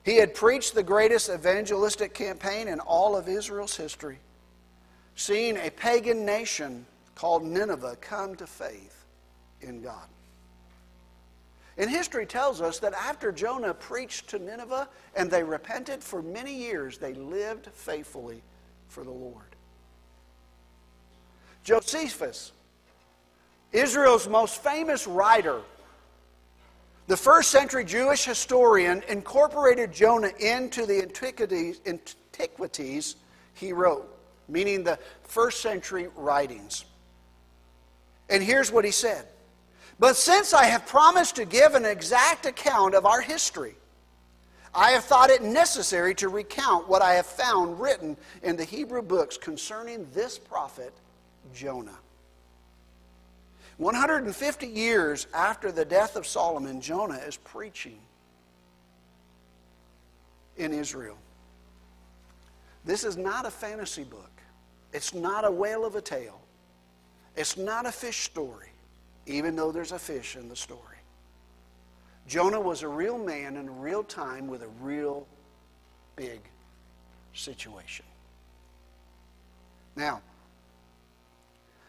He 0.02 0.16
had 0.16 0.34
preached 0.34 0.74
the 0.74 0.82
greatest 0.82 1.28
evangelistic 1.28 2.14
campaign 2.14 2.68
in 2.68 2.80
all 2.80 3.16
of 3.16 3.28
Israel's 3.28 3.76
history, 3.76 4.18
seeing 5.14 5.58
a 5.58 5.68
pagan 5.68 6.24
nation 6.24 6.86
called 7.14 7.44
Nineveh 7.44 7.96
come 8.00 8.34
to 8.36 8.46
faith 8.46 9.03
in 9.64 9.82
God. 9.82 10.06
And 11.76 11.90
history 11.90 12.24
tells 12.24 12.60
us 12.60 12.78
that 12.80 12.94
after 12.94 13.32
Jonah 13.32 13.74
preached 13.74 14.28
to 14.28 14.38
Nineveh 14.38 14.88
and 15.16 15.30
they 15.30 15.42
repented 15.42 16.04
for 16.04 16.22
many 16.22 16.54
years, 16.54 16.98
they 16.98 17.14
lived 17.14 17.66
faithfully 17.72 18.42
for 18.88 19.02
the 19.02 19.10
Lord. 19.10 19.42
Josephus, 21.64 22.52
Israel's 23.72 24.28
most 24.28 24.62
famous 24.62 25.06
writer, 25.06 25.62
the 27.08 27.16
first 27.16 27.50
century 27.50 27.84
Jewish 27.84 28.24
historian, 28.24 29.02
incorporated 29.08 29.92
Jonah 29.92 30.30
into 30.38 30.86
the 30.86 31.02
antiquities, 31.02 31.80
antiquities 31.86 33.16
he 33.54 33.72
wrote, 33.72 34.08
meaning 34.48 34.84
the 34.84 34.98
first 35.24 35.60
century 35.60 36.08
writings. 36.14 36.84
And 38.30 38.42
here's 38.42 38.70
what 38.70 38.84
he 38.84 38.90
said 38.90 39.26
But 39.98 40.16
since 40.16 40.52
I 40.52 40.64
have 40.64 40.86
promised 40.86 41.36
to 41.36 41.44
give 41.44 41.74
an 41.74 41.84
exact 41.84 42.46
account 42.46 42.94
of 42.94 43.06
our 43.06 43.20
history, 43.20 43.76
I 44.74 44.90
have 44.90 45.04
thought 45.04 45.30
it 45.30 45.42
necessary 45.42 46.14
to 46.16 46.28
recount 46.28 46.88
what 46.88 47.00
I 47.00 47.14
have 47.14 47.26
found 47.26 47.78
written 47.78 48.16
in 48.42 48.56
the 48.56 48.64
Hebrew 48.64 49.02
books 49.02 49.36
concerning 49.36 50.06
this 50.12 50.36
prophet, 50.36 50.92
Jonah. 51.54 51.98
150 53.78 54.66
years 54.66 55.26
after 55.32 55.70
the 55.70 55.84
death 55.84 56.16
of 56.16 56.26
Solomon, 56.26 56.80
Jonah 56.80 57.18
is 57.18 57.36
preaching 57.36 57.98
in 60.56 60.72
Israel. 60.72 61.18
This 62.84 63.04
is 63.04 63.16
not 63.16 63.46
a 63.46 63.50
fantasy 63.50 64.04
book, 64.04 64.30
it's 64.92 65.14
not 65.14 65.44
a 65.44 65.50
whale 65.50 65.84
of 65.84 65.94
a 65.94 66.00
tale, 66.00 66.40
it's 67.36 67.56
not 67.56 67.86
a 67.86 67.92
fish 67.92 68.24
story, 68.24 68.70
even 69.26 69.56
though 69.56 69.72
there's 69.72 69.92
a 69.92 69.98
fish 69.98 70.36
in 70.36 70.48
the 70.48 70.56
story. 70.56 70.80
Jonah 72.26 72.60
was 72.60 72.82
a 72.82 72.88
real 72.88 73.18
man 73.18 73.56
in 73.56 73.80
real 73.80 74.02
time 74.02 74.46
with 74.46 74.62
a 74.62 74.68
real 74.80 75.26
big 76.16 76.40
situation. 77.34 78.06
Now, 79.96 80.22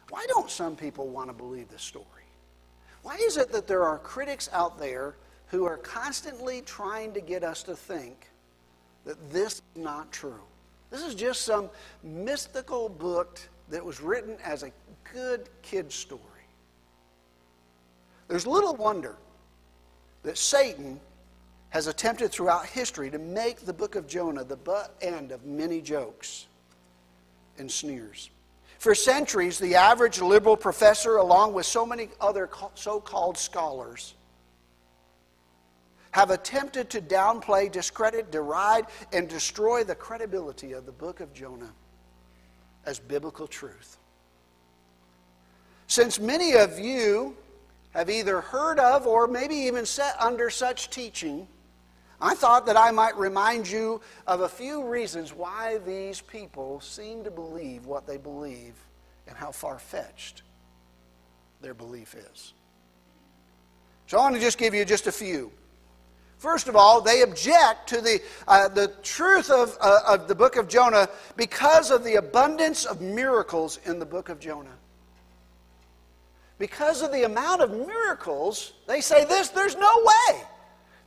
why 0.09 0.25
don't 0.27 0.49
some 0.49 0.75
people 0.75 1.07
want 1.07 1.29
to 1.29 1.33
believe 1.33 1.69
this 1.69 1.81
story? 1.81 2.05
Why 3.01 3.15
is 3.17 3.37
it 3.37 3.51
that 3.51 3.67
there 3.67 3.83
are 3.83 3.97
critics 3.99 4.49
out 4.51 4.77
there 4.77 5.15
who 5.47 5.65
are 5.65 5.77
constantly 5.77 6.61
trying 6.61 7.13
to 7.13 7.21
get 7.21 7.43
us 7.43 7.63
to 7.63 7.75
think 7.75 8.29
that 9.05 9.31
this 9.31 9.55
is 9.55 9.61
not 9.75 10.11
true? 10.11 10.41
This 10.89 11.03
is 11.03 11.15
just 11.15 11.41
some 11.43 11.69
mystical 12.03 12.89
book 12.89 13.39
that 13.69 13.83
was 13.83 14.01
written 14.01 14.37
as 14.43 14.63
a 14.63 14.71
good 15.13 15.49
kid 15.61 15.91
story. 15.91 16.21
There's 18.27 18.47
little 18.47 18.75
wonder 18.75 19.15
that 20.23 20.37
Satan 20.37 20.99
has 21.69 21.87
attempted 21.87 22.31
throughout 22.31 22.65
history 22.65 23.11
to 23.11 23.19
make 23.19 23.59
the 23.65 23.73
book 23.73 23.95
of 23.95 24.07
Jonah 24.07 24.43
the 24.43 24.55
butt 24.55 24.95
end 25.01 25.31
of 25.31 25.45
many 25.45 25.81
jokes 25.81 26.47
and 27.57 27.71
sneers. 27.71 28.29
For 28.79 28.95
centuries, 28.95 29.59
the 29.59 29.75
average 29.75 30.21
liberal 30.21 30.57
professor, 30.57 31.17
along 31.17 31.53
with 31.53 31.65
so 31.65 31.85
many 31.85 32.09
other 32.21 32.49
so 32.75 32.99
called 32.99 33.37
scholars, 33.37 34.13
have 36.11 36.31
attempted 36.31 36.89
to 36.91 37.01
downplay, 37.01 37.69
discredit, 37.69 38.31
deride, 38.31 38.85
and 39.11 39.27
destroy 39.27 39.83
the 39.83 39.95
credibility 39.95 40.71
of 40.71 40.85
the 40.85 40.91
book 40.91 41.19
of 41.19 41.33
Jonah 41.33 41.73
as 42.85 42.99
biblical 42.99 43.47
truth. 43.47 43.97
Since 45.87 46.19
many 46.19 46.53
of 46.53 46.79
you 46.79 47.35
have 47.95 48.09
either 48.09 48.41
heard 48.41 48.77
of 48.77 49.07
or 49.07 49.25
maybe 49.25 49.55
even 49.55 49.85
sat 49.85 50.15
under 50.19 50.49
such 50.49 50.89
teaching, 50.89 51.47
I 52.19 52.35
thought 52.35 52.65
that 52.65 52.77
I 52.77 52.91
might 52.91 53.17
remind 53.17 53.67
you 53.67 54.01
of 54.27 54.41
a 54.41 54.49
few 54.49 54.85
reasons 54.85 55.33
why 55.33 55.79
these 55.85 56.19
people 56.21 56.81
seem 56.81 57.23
to 57.23 57.31
believe 57.31 57.85
what 57.85 58.05
they 58.05 58.17
believe 58.17 58.73
and 59.27 59.35
how 59.35 59.51
far 59.51 59.79
fetched 59.79 60.43
their 61.61 61.73
belief 61.73 62.15
is. 62.15 62.53
So 64.07 64.17
I 64.17 64.21
want 64.21 64.35
to 64.35 64.41
just 64.41 64.57
give 64.57 64.73
you 64.73 64.83
just 64.83 65.07
a 65.07 65.11
few. 65.11 65.51
First 66.37 66.67
of 66.67 66.75
all, 66.75 66.99
they 66.99 67.21
object 67.21 67.87
to 67.89 68.01
the, 68.01 68.21
uh, 68.47 68.67
the 68.67 68.89
truth 69.03 69.49
of, 69.49 69.77
uh, 69.79 70.01
of 70.05 70.27
the 70.27 70.35
book 70.35 70.57
of 70.57 70.67
Jonah 70.67 71.07
because 71.37 71.91
of 71.91 72.03
the 72.03 72.15
abundance 72.15 72.83
of 72.83 72.99
miracles 72.99 73.79
in 73.85 73.99
the 73.99 74.05
book 74.05 74.27
of 74.27 74.39
Jonah 74.39 74.77
because 76.57 77.01
of 77.01 77.11
the 77.11 77.23
amount 77.23 77.61
of 77.61 77.71
miracles, 77.71 78.73
they 78.87 79.01
say 79.01 79.25
this, 79.25 79.49
there's 79.49 79.75
no 79.75 80.03
way 80.03 80.41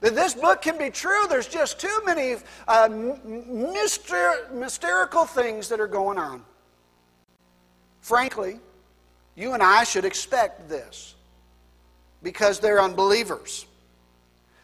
that 0.01 0.14
this 0.14 0.34
book 0.34 0.62
can 0.62 0.78
be 0.78 0.90
true. 0.90 1.26
There's 1.28 1.49
just 1.49 1.80
too 1.80 2.01
many 2.05 2.36
uh, 2.66 2.88
myster- 2.88 4.53
mysterical 4.53 5.24
things 5.24 5.68
that 5.68 5.80
are 5.80 5.88
going 5.88 6.18
on. 6.18 6.44
Frankly, 8.01 8.61
you 9.34 9.55
and 9.55 9.62
I 9.62 9.84
should 9.84 10.05
expect 10.05 10.68
this 10.68 11.14
because 12.22 12.61
they're 12.61 12.80
unbelievers. 12.80 13.66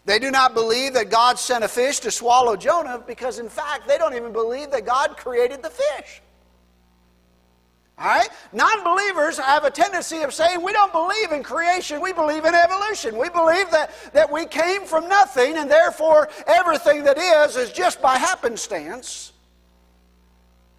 They 0.05 0.19
do 0.19 0.31
not 0.31 0.53
believe 0.53 0.93
that 0.95 1.11
God 1.11 1.39
sent 1.39 1.65
a 1.65 1.69
fish 1.69 2.01
to 2.01 2.11
swallow 2.11 2.57
Jonah 2.57 3.03
because, 3.07 3.39
in 3.39 3.49
fact, 3.49 3.89
they 3.89 3.97
don't 3.97 4.15
even 4.15 4.33
believe 4.33 4.71
that 4.71 4.85
God 4.85 5.17
created 5.17 5.63
the 5.63 5.71
fish. 5.71 6.21
All 7.97 8.07
right? 8.07 8.29
Non 8.53 8.83
believers 8.83 9.39
have 9.39 9.65
a 9.65 9.71
tendency 9.71 10.23
of 10.23 10.35
saying 10.35 10.61
we 10.63 10.73
don't 10.73 10.93
believe 10.93 11.31
in 11.31 11.43
creation, 11.43 12.01
we 12.01 12.13
believe 12.13 12.45
in 12.45 12.55
evolution. 12.55 13.17
We 13.17 13.29
believe 13.29 13.71
that, 13.71 13.93
that 14.13 14.31
we 14.31 14.47
came 14.47 14.85
from 14.85 15.09
nothing 15.09 15.57
and 15.57 15.71
therefore 15.71 16.29
everything 16.47 17.05
that 17.05 17.19
is 17.19 17.57
is 17.57 17.71
just 17.71 18.03
by 18.03 18.17
happenstance. 18.17 19.33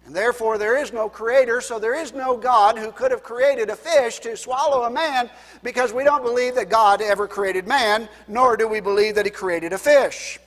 And 0.04 0.14
therefore 0.14 0.58
there 0.58 0.76
is 0.76 0.92
no 0.92 1.08
creator, 1.08 1.60
so 1.60 1.78
there 1.78 1.98
is 1.98 2.12
no 2.12 2.36
God 2.36 2.78
who 2.78 2.92
could 2.92 3.10
have 3.10 3.22
created 3.22 3.70
a 3.70 3.76
fish 3.76 4.20
to 4.20 4.36
swallow 4.36 4.84
a 4.84 4.90
man 4.90 5.30
because 5.62 5.92
we 5.92 6.04
don't 6.04 6.22
believe 6.22 6.54
that 6.54 6.68
God 6.68 7.00
ever 7.00 7.26
created 7.26 7.66
man, 7.66 8.08
nor 8.28 8.56
do 8.56 8.68
we 8.68 8.80
believe 8.80 9.14
that 9.14 9.24
he 9.24 9.32
created 9.32 9.72
a 9.72 9.78
fish. 9.78 10.38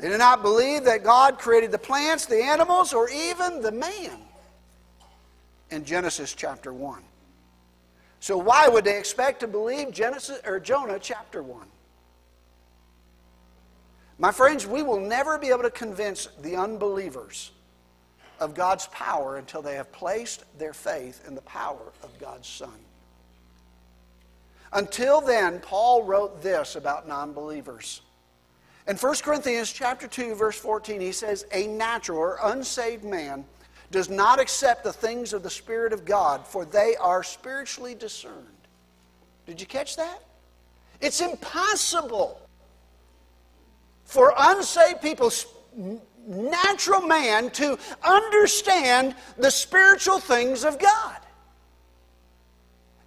They 0.00 0.08
do 0.08 0.16
not 0.16 0.40
believe 0.42 0.84
that 0.84 1.04
God 1.04 1.38
created 1.38 1.70
the 1.70 1.78
plants, 1.78 2.24
the 2.24 2.42
animals, 2.42 2.94
or 2.94 3.10
even 3.10 3.60
the 3.60 3.70
man 3.70 4.18
in 5.70 5.84
Genesis 5.84 6.34
chapter 6.34 6.72
1. 6.72 7.02
So 8.20 8.36
why 8.36 8.68
would 8.68 8.84
they 8.84 8.98
expect 8.98 9.40
to 9.40 9.48
believe 9.48 9.92
Genesis 9.92 10.40
or 10.44 10.60
Jonah 10.60 10.98
chapter 10.98 11.42
1? 11.42 11.66
My 14.18 14.30
friends, 14.30 14.66
we 14.66 14.82
will 14.82 15.00
never 15.00 15.38
be 15.38 15.48
able 15.48 15.62
to 15.62 15.70
convince 15.70 16.28
the 16.42 16.56
unbelievers 16.56 17.52
of 18.38 18.54
God's 18.54 18.86
power 18.88 19.36
until 19.36 19.62
they 19.62 19.76
have 19.76 19.90
placed 19.92 20.44
their 20.58 20.74
faith 20.74 21.24
in 21.26 21.34
the 21.34 21.40
power 21.42 21.92
of 22.02 22.18
God's 22.18 22.48
Son. 22.48 22.68
Until 24.72 25.20
then, 25.20 25.58
Paul 25.60 26.04
wrote 26.04 26.42
this 26.42 26.76
about 26.76 27.08
non-believers. 27.08 28.02
In 28.86 28.96
1 28.96 29.14
Corinthians 29.22 29.72
chapter 29.72 30.06
2 30.06 30.34
verse 30.34 30.58
14 30.58 31.00
he 31.00 31.12
says 31.12 31.46
a 31.52 31.66
natural 31.66 32.18
or 32.18 32.38
unsaved 32.42 33.04
man 33.04 33.44
does 33.90 34.08
not 34.08 34.38
accept 34.38 34.84
the 34.84 34.92
things 34.92 35.32
of 35.32 35.42
the 35.42 35.50
Spirit 35.50 35.92
of 35.92 36.04
God, 36.04 36.46
for 36.46 36.64
they 36.64 36.96
are 36.96 37.22
spiritually 37.22 37.94
discerned. 37.94 38.46
Did 39.46 39.60
you 39.60 39.66
catch 39.66 39.96
that? 39.96 40.22
It's 41.00 41.20
impossible 41.20 42.40
for 44.04 44.32
unsaved 44.36 45.00
people, 45.00 45.32
natural 46.26 47.00
man, 47.00 47.50
to 47.50 47.78
understand 48.02 49.14
the 49.38 49.50
spiritual 49.50 50.18
things 50.18 50.64
of 50.64 50.78
God. 50.78 51.16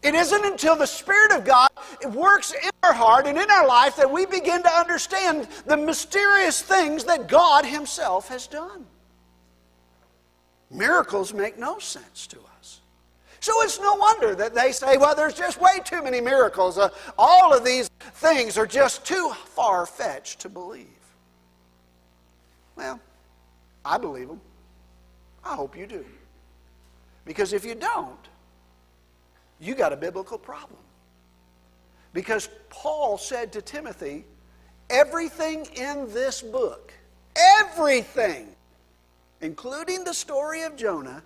It 0.02 0.16
isn't 0.16 0.46
until 0.46 0.76
the 0.76 0.86
Spirit 0.86 1.32
of 1.32 1.46
God 1.46 1.70
works 2.14 2.52
in 2.52 2.70
our 2.84 2.92
heart 2.92 3.26
and 3.26 3.38
in 3.38 3.50
our 3.50 3.66
life 3.66 3.96
that 3.96 4.12
we 4.12 4.26
begin 4.26 4.62
to 4.64 4.70
understand 4.70 5.48
the 5.66 5.78
mysterious 5.78 6.62
things 6.62 7.06
that 7.06 7.30
God 7.30 7.66
Himself 7.66 8.28
has 8.28 8.46
done. 8.48 8.86
Miracles 10.74 11.34
make 11.34 11.58
no 11.58 11.78
sense 11.80 12.28
to 12.28 12.40
us. 12.58 12.82
So 13.40 13.54
it's 13.62 13.80
no 13.80 13.94
wonder 13.96 14.36
that 14.36 14.56
they 14.56 14.72
say, 14.72 14.98
well, 14.98 15.16
there's 15.16 15.34
just 15.34 15.62
way 15.62 15.80
too 15.84 16.02
many 16.02 16.20
miracles. 16.20 16.78
Uh, 16.78 16.90
all 17.18 17.54
of 17.54 17.64
these 17.64 17.90
things 18.14 18.58
are 18.58 18.66
just 18.66 19.06
too 19.06 19.32
far 19.48 19.86
fetched 19.86 20.40
to 20.42 20.50
believe. 20.50 20.88
Well, 22.76 23.00
I 23.86 23.98
believe 23.98 24.30
them. 24.30 24.42
I 25.44 25.56
hope 25.56 25.78
you 25.78 25.86
do. 25.86 26.06
Because 27.26 27.54
if 27.54 27.66
you 27.66 27.76
don't, 27.76 28.30
you 29.60 29.76
got 29.76 29.94
a 29.94 29.98
biblical 29.98 30.38
problem. 30.38 30.80
Because 32.14 32.50
Paul 32.70 33.18
said 33.18 33.52
to 33.54 33.62
Timothy, 33.62 34.26
everything 34.90 35.66
in 35.76 36.12
this 36.14 36.42
book, 36.42 36.94
everything, 37.36 38.56
including 39.44 40.06
the 40.06 40.14
story 40.14 40.64
of 40.64 40.76
Jonah, 40.78 41.22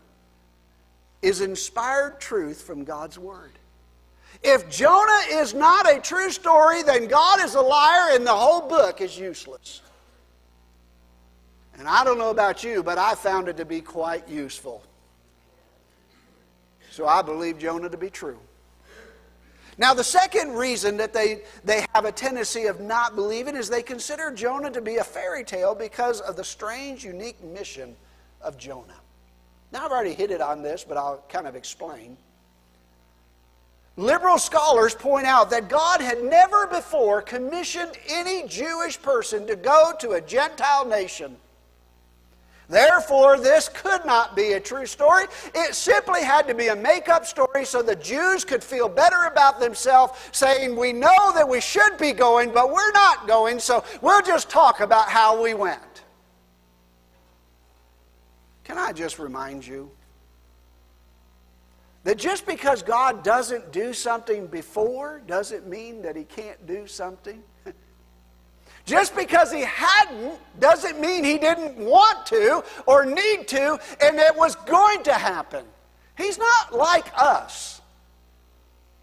is 1.21 1.41
inspired 1.41 2.19
truth 2.19 2.61
from 2.61 2.83
God's 2.83 3.17
Word. 3.17 3.51
If 4.43 4.69
Jonah 4.69 5.21
is 5.31 5.53
not 5.53 5.91
a 5.91 5.99
true 5.99 6.31
story, 6.31 6.83
then 6.83 7.07
God 7.07 7.43
is 7.43 7.55
a 7.55 7.61
liar 7.61 8.15
and 8.15 8.25
the 8.25 8.35
whole 8.35 8.67
book 8.67 9.01
is 9.01 9.17
useless. 9.17 9.81
And 11.77 11.87
I 11.87 12.03
don't 12.03 12.17
know 12.17 12.31
about 12.31 12.63
you, 12.63 12.83
but 12.83 12.97
I 12.97 13.13
found 13.15 13.47
it 13.47 13.57
to 13.57 13.65
be 13.65 13.81
quite 13.81 14.27
useful. 14.27 14.83
So 16.89 17.07
I 17.07 17.21
believe 17.21 17.59
Jonah 17.59 17.89
to 17.89 17.97
be 17.97 18.09
true. 18.09 18.39
Now, 19.79 19.93
the 19.93 20.03
second 20.03 20.53
reason 20.53 20.97
that 20.97 21.13
they, 21.13 21.43
they 21.63 21.85
have 21.93 22.05
a 22.05 22.11
tendency 22.11 22.65
of 22.65 22.79
not 22.79 23.15
believing 23.15 23.55
is 23.55 23.69
they 23.69 23.83
consider 23.83 24.31
Jonah 24.31 24.71
to 24.71 24.81
be 24.81 24.95
a 24.95 25.03
fairy 25.03 25.43
tale 25.43 25.75
because 25.75 26.19
of 26.19 26.35
the 26.35 26.43
strange, 26.43 27.03
unique 27.03 27.43
mission 27.43 27.95
of 28.47 28.57
Jonah. 28.57 28.95
Now, 29.71 29.85
I've 29.85 29.91
already 29.91 30.13
hit 30.13 30.31
it 30.31 30.41
on 30.41 30.63
this, 30.63 30.85
but 30.87 30.97
I'll 30.97 31.23
kind 31.29 31.45
of 31.45 31.55
explain. 31.55 32.17
Liberal 33.97 34.37
scholars 34.37 34.95
point 34.95 35.25
out 35.25 35.49
that 35.49 35.69
God 35.69 36.01
had 36.01 36.23
never 36.23 36.67
before 36.67 37.21
commissioned 37.21 37.97
any 38.07 38.47
Jewish 38.47 39.01
person 39.01 39.45
to 39.47 39.55
go 39.55 39.91
to 39.99 40.11
a 40.11 40.21
Gentile 40.21 40.85
nation. 40.85 41.35
Therefore, 42.69 43.39
this 43.39 43.69
could 43.69 44.05
not 44.05 44.35
be 44.35 44.53
a 44.53 44.59
true 44.59 44.85
story. 44.85 45.25
It 45.55 45.73
simply 45.73 46.21
had 46.21 46.47
to 46.47 46.53
be 46.53 46.67
a 46.67 46.75
make 46.75 47.07
up 47.07 47.25
story 47.25 47.65
so 47.65 47.81
the 47.81 47.95
Jews 47.95 48.43
could 48.43 48.63
feel 48.63 48.89
better 48.89 49.23
about 49.23 49.59
themselves, 49.59 50.19
saying, 50.31 50.75
We 50.75 50.91
know 50.93 51.31
that 51.33 51.47
we 51.47 51.61
should 51.61 51.97
be 51.97 52.11
going, 52.11 52.51
but 52.51 52.71
we're 52.71 52.91
not 52.91 53.27
going, 53.27 53.59
so 53.59 53.83
we'll 54.01 54.21
just 54.21 54.49
talk 54.49 54.81
about 54.81 55.09
how 55.09 55.41
we 55.41 55.53
went. 55.53 55.96
Can 58.67 58.77
I 58.77 58.91
just 58.91 59.17
remind 59.17 59.65
you 59.65 59.89
that 62.03 62.17
just 62.17 62.45
because 62.45 62.83
God 62.83 63.23
doesn't 63.23 63.71
do 63.71 63.93
something 63.93 64.45
before 64.45 65.21
doesn't 65.25 65.69
mean 65.69 66.01
that 66.01 66.17
He 66.17 66.25
can't 66.25 66.67
do 66.67 66.85
something? 66.85 67.41
Just 68.85 69.17
because 69.17 69.51
he 69.51 69.63
hadn't 69.63 70.39
doesn't 70.61 71.01
mean 71.01 71.25
he 71.25 71.37
didn't 71.37 71.75
want 71.77 72.25
to 72.27 72.63
or 72.85 73.05
need 73.05 73.45
to 73.49 73.77
and 73.99 74.17
it 74.17 74.33
was 74.33 74.55
going 74.55 75.03
to 75.03 75.13
happen. 75.13 75.65
He's 76.17 76.37
not 76.37 76.73
like 76.73 77.11
us. 77.17 77.81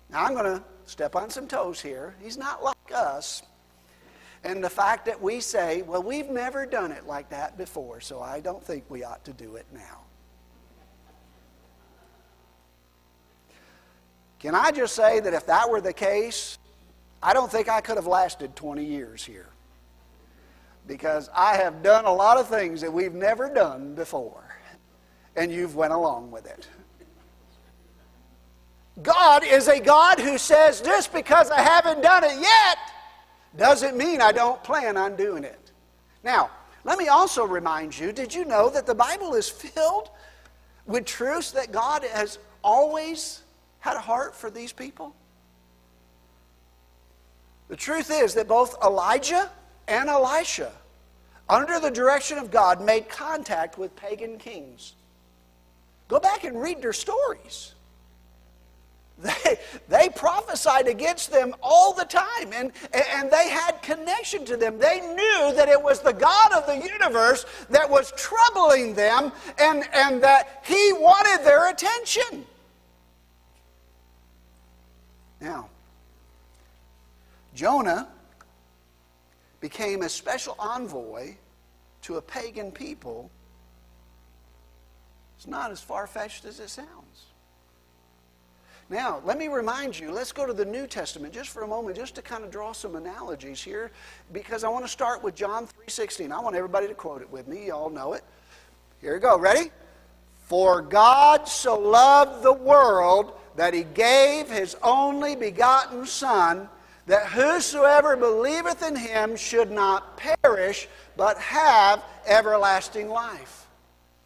Now, 0.09 0.25
I'm 0.25 0.33
going 0.33 0.57
to 0.57 0.65
step 0.87 1.15
on 1.15 1.29
some 1.29 1.47
toes 1.47 1.83
here. 1.83 2.15
He's 2.23 2.39
not 2.39 2.65
like 2.65 2.77
us. 2.95 3.43
And 4.45 4.62
the 4.62 4.70
fact 4.70 5.07
that 5.07 5.20
we 5.20 5.40
say, 5.40 5.80
well, 5.82 6.03
we've 6.03 6.28
never 6.28 6.66
done 6.66 6.92
it 6.92 7.07
like 7.07 7.30
that 7.30 7.57
before, 7.57 8.01
so 8.03 8.20
I 8.20 8.40
don't 8.40 8.62
think 8.62 8.84
we 8.90 9.03
ought 9.03 9.24
to 9.24 9.32
do 9.32 9.57
it 9.57 9.64
now. 9.72 10.03
Can 14.38 14.55
I 14.55 14.70
just 14.70 14.95
say 14.95 15.20
that 15.20 15.32
if 15.32 15.47
that 15.47 15.70
were 15.70 15.80
the 15.80 15.95
case, 15.95 16.59
I 17.22 17.32
don't 17.32 17.51
think 17.51 17.70
I 17.70 17.80
could 17.80 17.97
have 17.97 18.07
lasted 18.07 18.55
20 18.55 18.84
years 18.84 19.24
here. 19.24 19.49
Because 20.86 21.30
I 21.34 21.57
have 21.57 21.82
done 21.82 22.05
a 22.05 22.12
lot 22.12 22.36
of 22.36 22.47
things 22.47 22.82
that 22.82 22.92
we've 22.92 23.14
never 23.14 23.49
done 23.49 23.95
before, 23.95 24.45
and 25.34 25.51
you've 25.51 25.74
went 25.74 25.95
along 25.95 26.30
with 26.30 26.45
it. 26.45 26.68
God 29.03 29.42
is 29.42 29.66
a 29.68 29.80
God 29.80 30.20
who 30.20 30.36
says, 30.36 30.82
just 30.82 31.14
because 31.14 31.51
I 31.51 31.62
haven't 31.62 32.03
done 32.03 32.22
it 32.24 32.38
yet, 32.38 32.78
doesn't 33.57 33.96
mean 33.96 34.20
I 34.20 34.32
don't 34.32 34.62
plan 34.62 34.96
on 34.96 35.16
doing 35.16 35.44
it. 35.44 35.70
Now, 36.22 36.50
let 36.84 36.98
me 36.98 37.09
also 37.09 37.44
remind 37.46 37.98
you 37.98 38.12
did 38.12 38.34
you 38.34 38.44
know 38.44 38.68
that 38.70 38.86
the 38.86 38.94
Bible 38.94 39.34
is 39.34 39.48
filled 39.48 40.11
with 40.86 41.05
truths 41.05 41.50
that 41.52 41.72
God 41.72 42.05
has 42.05 42.38
always 42.62 43.42
had 43.80 43.96
a 43.96 44.00
heart 44.00 44.34
for 44.34 44.50
these 44.50 44.72
people? 44.72 45.14
The 47.68 47.76
truth 47.76 48.11
is 48.11 48.34
that 48.34 48.48
both 48.48 48.76
Elijah 48.82 49.50
and 49.88 50.09
Elisha, 50.09 50.72
under 51.48 51.80
the 51.80 51.90
direction 51.90 52.38
of 52.38 52.50
God, 52.50 52.82
made 52.82 53.09
contact 53.09 53.78
with 53.78 53.94
pagan 53.96 54.38
kings. 54.38 54.94
Go 56.09 56.20
back 56.20 56.44
and 56.44 56.61
read 56.61 56.82
their 56.82 56.92
stories. 56.92 57.74
They, 59.45 59.59
they 59.89 60.09
prophesied 60.09 60.89
against 60.89 61.31
them 61.31 61.55
all 61.62 61.93
the 61.93 62.05
time, 62.05 62.53
and, 62.53 62.73
and 62.93 63.31
they 63.31 63.49
had 63.49 63.81
connection 63.81 64.45
to 64.47 64.57
them. 64.57 64.79
They 64.79 65.01
knew 65.01 65.53
that 65.55 65.69
it 65.69 65.81
was 65.81 66.01
the 66.01 66.12
God 66.12 66.53
of 66.53 66.67
the 66.67 66.77
universe 66.77 67.47
that 67.71 67.89
was 67.89 68.12
troubling 68.17 68.95
them 68.95 69.33
and, 69.59 69.85
and 69.93 70.23
that 70.23 70.62
He 70.65 70.93
wanted 70.95 71.45
their 71.45 71.71
attention. 71.71 72.45
Now, 75.41 75.69
Jonah 77.55 78.09
became 79.61 80.03
a 80.03 80.09
special 80.09 80.57
envoy 80.59 81.37
to 82.03 82.17
a 82.17 82.23
pagan 82.23 82.73
people. 82.73 83.31
It's 85.37 85.47
not 85.47 85.71
as 85.71 85.81
far 85.81 86.07
fetched 86.07 86.45
as 86.45 86.61
it 86.61 86.71
sounds. 86.71 87.27
Now, 88.91 89.22
let 89.24 89.39
me 89.39 89.49
remind 89.49 89.99
you, 89.99 90.11
let's 90.11 90.30
go 90.32 90.45
to 90.45 90.53
the 90.53 90.64
New 90.64 90.87
Testament 90.87 91.32
just 91.32 91.49
for 91.51 91.62
a 91.62 91.66
moment, 91.66 91.97
just 91.97 92.14
to 92.16 92.22
kind 92.22 92.45
of 92.45 92.51
draw 92.51 92.72
some 92.72 92.97
analogies 92.97 93.62
here, 93.62 93.91
because 94.32 94.62
I 94.62 94.68
want 94.68 94.85
to 94.85 94.91
start 94.91 95.22
with 95.22 95.35
John 95.35 95.66
3.16. 95.89 96.30
I 96.30 96.41
want 96.41 96.55
everybody 96.55 96.87
to 96.89 96.95
quote 96.95 97.22
it 97.22 97.30
with 97.30 97.49
me. 97.49 97.66
You 97.66 97.72
all 97.72 97.91
know 97.91 98.12
it. 98.12 98.22
Here 99.01 99.14
we 99.14 99.20
go. 99.20 99.39
Ready? 99.39 99.70
For 100.47 100.82
God 100.82 101.49
so 101.49 101.78
loved 101.78 102.43
the 102.43 102.53
world 102.53 103.32
that 103.57 103.72
he 103.72 103.85
gave 103.85 104.51
his 104.51 104.76
only 104.82 105.35
begotten 105.35 106.05
Son, 106.05 106.68
that 107.07 107.26
whosoever 107.26 108.16
believeth 108.16 108.82
in 108.87 108.97
him 108.97 109.37
should 109.37 109.70
not 109.70 110.18
perish, 110.18 110.89
but 111.16 111.39
have 111.39 112.03
everlasting 112.26 113.09
life. 113.09 113.66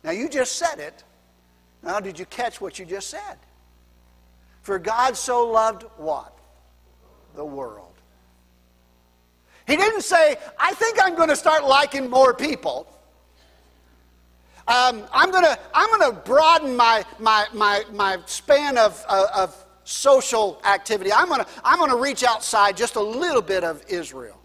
Now, 0.03 0.11
you 0.11 0.29
just 0.29 0.57
said 0.57 0.81
it. 0.81 1.05
Now, 1.83 2.01
did 2.01 2.19
you 2.19 2.27
catch 2.27 2.61
what 2.61 2.79
you 2.81 2.85
just 2.85 3.11
said? 3.11 3.37
For 4.69 4.79
God 4.79 5.17
so 5.17 5.47
loved 5.47 5.85
what? 5.97 6.37
The 7.35 7.43
world. 7.43 7.95
He 9.67 9.77
didn't 9.77 10.03
say, 10.03 10.37
I 10.59 10.75
think 10.75 10.99
I'm 11.03 11.15
going 11.15 11.31
to 11.31 11.37
start 11.37 11.65
liking 11.65 12.11
more 12.11 12.35
people. 12.35 12.87
Um, 14.67 15.05
I'm 15.11 15.31
going 15.31 15.45
to 15.45 15.59
I'm 15.73 15.89
going 15.99 16.13
to 16.13 16.21
broaden 16.21 16.77
my, 16.77 17.03
my, 17.19 17.47
my, 17.55 17.83
my 17.95 18.19
span 18.27 18.77
of, 18.77 19.03
uh, 19.09 19.29
of 19.35 19.57
social 19.85 20.61
activity. 20.67 21.15
I'm 21.15 21.29
going 21.29 21.41
to 21.41 21.47
I'm 21.65 21.79
going 21.79 21.89
to 21.91 21.97
reach 21.97 22.23
outside 22.23 22.77
just 22.77 22.97
a 22.97 23.03
little 23.03 23.41
bit 23.41 23.65
of 23.65 23.83
Israel. 23.89 24.39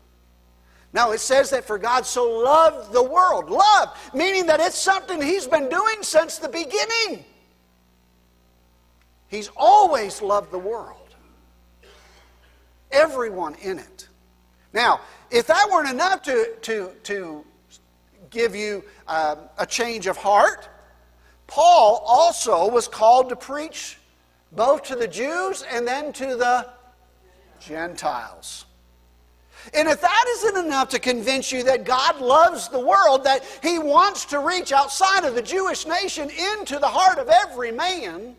No, 0.94 1.12
it 1.12 1.20
says 1.20 1.50
that 1.50 1.66
for 1.66 1.78
God 1.78 2.06
so 2.06 2.24
loved 2.32 2.94
the 2.94 3.04
world. 3.04 3.50
Love, 3.50 3.90
meaning 4.14 4.46
that 4.46 4.62
it's 4.62 4.78
something 4.78 5.22
He's 5.22 5.48
been 5.48 5.68
doing 5.68 6.02
since 6.02 6.38
the 6.38 6.48
beginning. 6.48 7.26
He's 9.34 9.50
always 9.58 10.22
loved 10.22 10.52
the 10.52 10.60
world, 10.60 11.16
everyone 12.92 13.56
in 13.56 13.80
it. 13.80 14.08
Now, 14.74 15.02
if 15.32 15.48
that 15.48 15.70
weren't 15.72 15.90
enough 15.90 16.22
to, 16.24 16.54
to, 16.62 16.92
to 17.02 17.44
give 18.30 18.56
you 18.56 18.84
um, 19.08 19.40
a 19.58 19.66
change 19.66 20.06
of 20.06 20.18
heart, 20.18 20.70
Paul 21.48 22.04
also 22.06 22.70
was 22.70 22.88
called 22.88 23.30
to 23.30 23.36
preach 23.36 23.98
both 24.52 24.84
to 24.84 24.96
the 24.96 25.08
Jews 25.08 25.64
and 25.68 25.88
then 25.88 26.14
to 26.14 26.36
the 26.36 26.70
Gentiles. 27.60 28.66
And 29.74 29.88
if 29.88 30.00
that 30.00 30.26
isn't 30.30 30.64
enough 30.64 30.90
to 30.90 31.00
convince 31.00 31.52
you 31.52 31.64
that 31.64 31.86
God 31.86 32.22
loves 32.22 32.70
the 32.70 32.80
world, 32.80 33.24
that 33.24 33.44
He 33.64 33.80
wants 33.80 34.26
to 34.26 34.38
reach 34.38 34.72
outside 34.72 35.26
of 35.26 35.34
the 35.34 35.42
Jewish 35.42 35.88
nation 35.88 36.30
into 36.30 36.78
the 36.78 36.88
heart 36.88 37.18
of 37.18 37.30
every 37.30 37.72
man, 37.72 38.36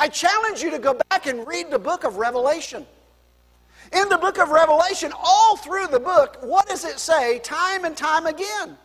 I 0.00 0.08
challenge 0.08 0.62
you 0.62 0.70
to 0.70 0.78
go 0.78 0.98
back 1.10 1.26
and 1.26 1.46
read 1.46 1.70
the 1.70 1.78
book 1.78 2.04
of 2.04 2.16
Revelation. 2.16 2.86
In 3.92 4.08
the 4.08 4.16
book 4.16 4.38
of 4.38 4.48
Revelation, 4.48 5.12
all 5.22 5.58
through 5.58 5.88
the 5.88 6.00
book, 6.00 6.38
what 6.40 6.66
does 6.66 6.86
it 6.86 6.98
say 6.98 7.38
time 7.40 7.84
and 7.84 7.94
time 7.94 8.24
again? 8.24 8.78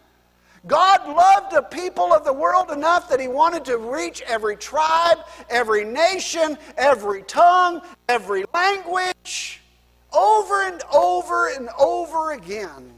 God 0.68 1.07
loved 1.07 1.55
the 1.55 1.61
people 1.61 2.11
of 2.11 2.26
the 2.26 2.34
world 2.34 2.70
enough 2.70 3.07
that 3.07 3.22
He 3.22 3.30
wanted 3.30 3.63
to 3.63 3.78
reach 3.78 4.24
every 4.24 4.57
tribe, 4.57 5.20
every 5.49 5.86
nation, 5.86 6.57
every 6.76 7.24
tongue, 7.24 7.82
every 8.09 8.43
language, 8.53 9.61
over 10.11 10.68
and 10.68 10.82
over 10.93 11.47
and 11.47 11.70
over 11.80 12.34
again. 12.34 12.91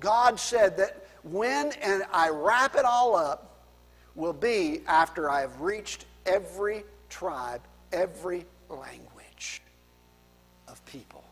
God 0.00 0.38
said 0.38 0.76
that 0.76 1.06
when 1.22 1.72
and 1.80 2.04
I 2.12 2.28
wrap 2.28 2.74
it 2.74 2.84
all 2.84 3.16
up 3.16 3.64
will 4.14 4.34
be 4.34 4.82
after 4.86 5.30
I 5.30 5.40
have 5.40 5.62
reached 5.62 6.04
every 6.30 6.84
tribe, 7.08 7.62
every 7.92 8.46
language 8.68 9.62
of 10.68 10.84
people. 10.86 11.24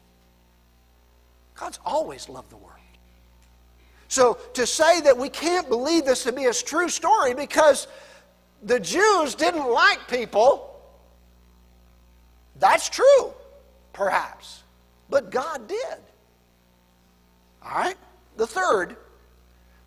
God's 1.54 1.78
always 1.84 2.28
loved 2.28 2.50
the 2.50 2.56
world. 2.56 2.74
So 4.08 4.38
to 4.54 4.66
say 4.66 5.00
that 5.02 5.16
we 5.16 5.28
can't 5.28 5.68
believe 5.68 6.04
this 6.04 6.24
to 6.24 6.32
be 6.32 6.46
a 6.46 6.52
true 6.52 6.88
story 6.88 7.34
because 7.34 7.86
the 8.62 8.80
Jews 8.80 9.34
didn't 9.34 9.70
like 9.70 10.08
people, 10.08 10.80
that's 12.58 12.88
true, 12.88 13.32
perhaps. 13.92 14.62
But 15.10 15.30
God 15.30 15.68
did. 15.68 15.98
All 17.62 17.70
right? 17.70 17.96
The 18.36 18.46
third 18.46 18.96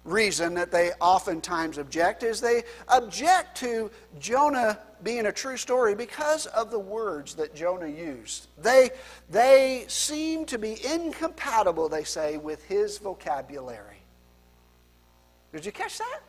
reason 0.04 0.54
that 0.56 0.72
they 0.72 0.92
oftentimes 1.00 1.78
object 1.78 2.24
is 2.24 2.42
they 2.42 2.64
object 2.88 3.58
to 3.58 3.92
Jonah 4.20 4.80
being 5.04 5.28
a 5.28 5.32
true 5.32 5.58
story 5.58 5.96
because 5.96 6.46
of 6.48 6.72
the 6.72 6.80
words 6.80 7.36
that 7.36 7.56
Jonah 7.56 7.88
used. 7.88 8.48
They, 8.58 8.92
they 9.30 9.86
seem 9.88 10.46
to 10.46 10.58
be 10.58 10.84
incompatible, 10.86 11.90
they 11.90 12.04
say, 12.04 12.38
with 12.38 12.64
his 12.64 12.98
vocabulary. 12.98 13.98
Did 15.54 15.66
you 15.66 15.72
catch 15.72 15.98
that? 15.98 16.22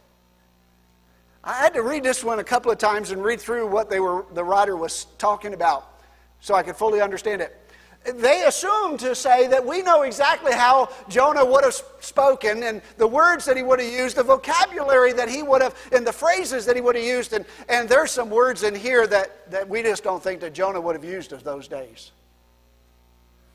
I 1.45 1.55
had 1.55 1.75
to 1.75 1.83
read 1.83 2.03
this 2.03 2.23
one 2.23 2.39
a 2.39 2.45
couple 2.45 2.71
of 2.71 2.79
times 2.79 3.11
and 3.11 3.23
read 3.23 3.41
through 3.41 3.67
what 3.67 3.91
they 3.91 4.01
were, 4.01 4.27
the 4.33 4.45
writer 4.45 4.77
was 4.77 5.07
talking 5.19 5.55
about 5.55 5.93
so 6.41 6.55
I 6.55 6.63
could 6.63 6.77
fully 6.77 7.01
understand 7.01 7.41
it. 7.41 7.57
They 8.05 8.45
assume 8.47 8.97
to 8.99 9.15
say 9.15 9.47
that 9.47 9.65
we 9.65 9.81
know 9.81 10.03
exactly 10.03 10.53
how 10.53 10.91
Jonah 11.09 11.45
would 11.45 11.63
have 11.63 11.75
spoken 12.01 12.65
and 12.65 12.83
the 12.97 13.07
words 13.07 13.45
that 13.45 13.57
he 13.57 13.63
would 13.63 13.79
have 13.79 13.93
used, 13.93 14.17
the 14.17 14.25
vocabulary 14.25 15.13
that 15.13 15.29
he 15.29 15.45
would 15.45 15.63
have, 15.63 15.77
and 15.93 16.05
the 16.05 16.13
phrases 16.13 16.67
that 16.67 16.75
he 16.75 16.83
would 16.83 16.97
have 16.97 17.05
used. 17.05 17.33
And, 17.33 17.45
and 17.69 17.89
there's 17.89 18.11
some 18.11 18.29
words 18.29 18.65
in 18.65 18.75
here 18.75 19.07
that, 19.07 19.49
that 19.53 19.69
we 19.69 19.83
just 19.83 20.03
don't 20.03 20.21
think 20.21 20.41
that 20.41 20.53
Jonah 20.53 20.81
would 20.81 20.97
have 20.97 21.05
used 21.05 21.33
of 21.33 21.45
those 21.45 21.69
days. 21.69 22.11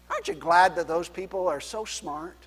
Aren't 0.09 0.29
you 0.29 0.35
glad 0.35 0.77
that 0.77 0.87
those 0.87 1.09
people 1.09 1.49
are 1.49 1.59
so 1.59 1.83
smart? 1.83 2.37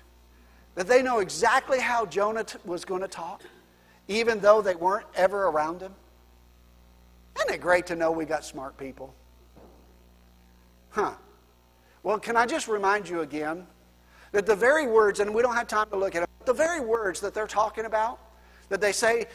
That 0.73 0.87
they 0.87 1.03
know 1.03 1.19
exactly 1.19 1.79
how 1.79 2.07
Jonah 2.07 2.45
t- 2.45 2.57
was 2.65 2.83
going 2.83 3.01
to 3.01 3.07
talk, 3.07 3.43
even 4.07 4.39
though 4.39 4.63
they 4.63 4.73
weren't 4.73 5.05
ever 5.15 5.47
around 5.47 5.81
him? 5.81 5.93
Isn't 7.35 7.51
it 7.51 7.61
great 7.61 7.85
to 7.87 7.95
know 7.95 8.11
we 8.11 8.25
got 8.25 8.43
smart 8.43 8.77
people? 8.77 9.13
Huh. 10.89 11.13
Well, 12.03 12.19
can 12.19 12.35
I 12.35 12.45
just 12.45 12.67
remind 12.67 13.07
you 13.07 13.21
again 13.21 13.67
that 14.31 14.45
the 14.45 14.55
very 14.55 14.87
words, 14.87 15.19
and 15.19 15.33
we 15.33 15.41
don't 15.41 15.55
have 15.55 15.67
time 15.67 15.89
to 15.91 15.97
look 15.97 16.15
at 16.15 16.23
it, 16.23 16.29
the 16.45 16.53
very 16.53 16.79
words 16.79 17.19
that 17.21 17.33
they're 17.33 17.47
talking 17.47 17.85
about, 17.85 18.19
that 18.69 18.81
they 18.81 18.91
say 18.91 19.25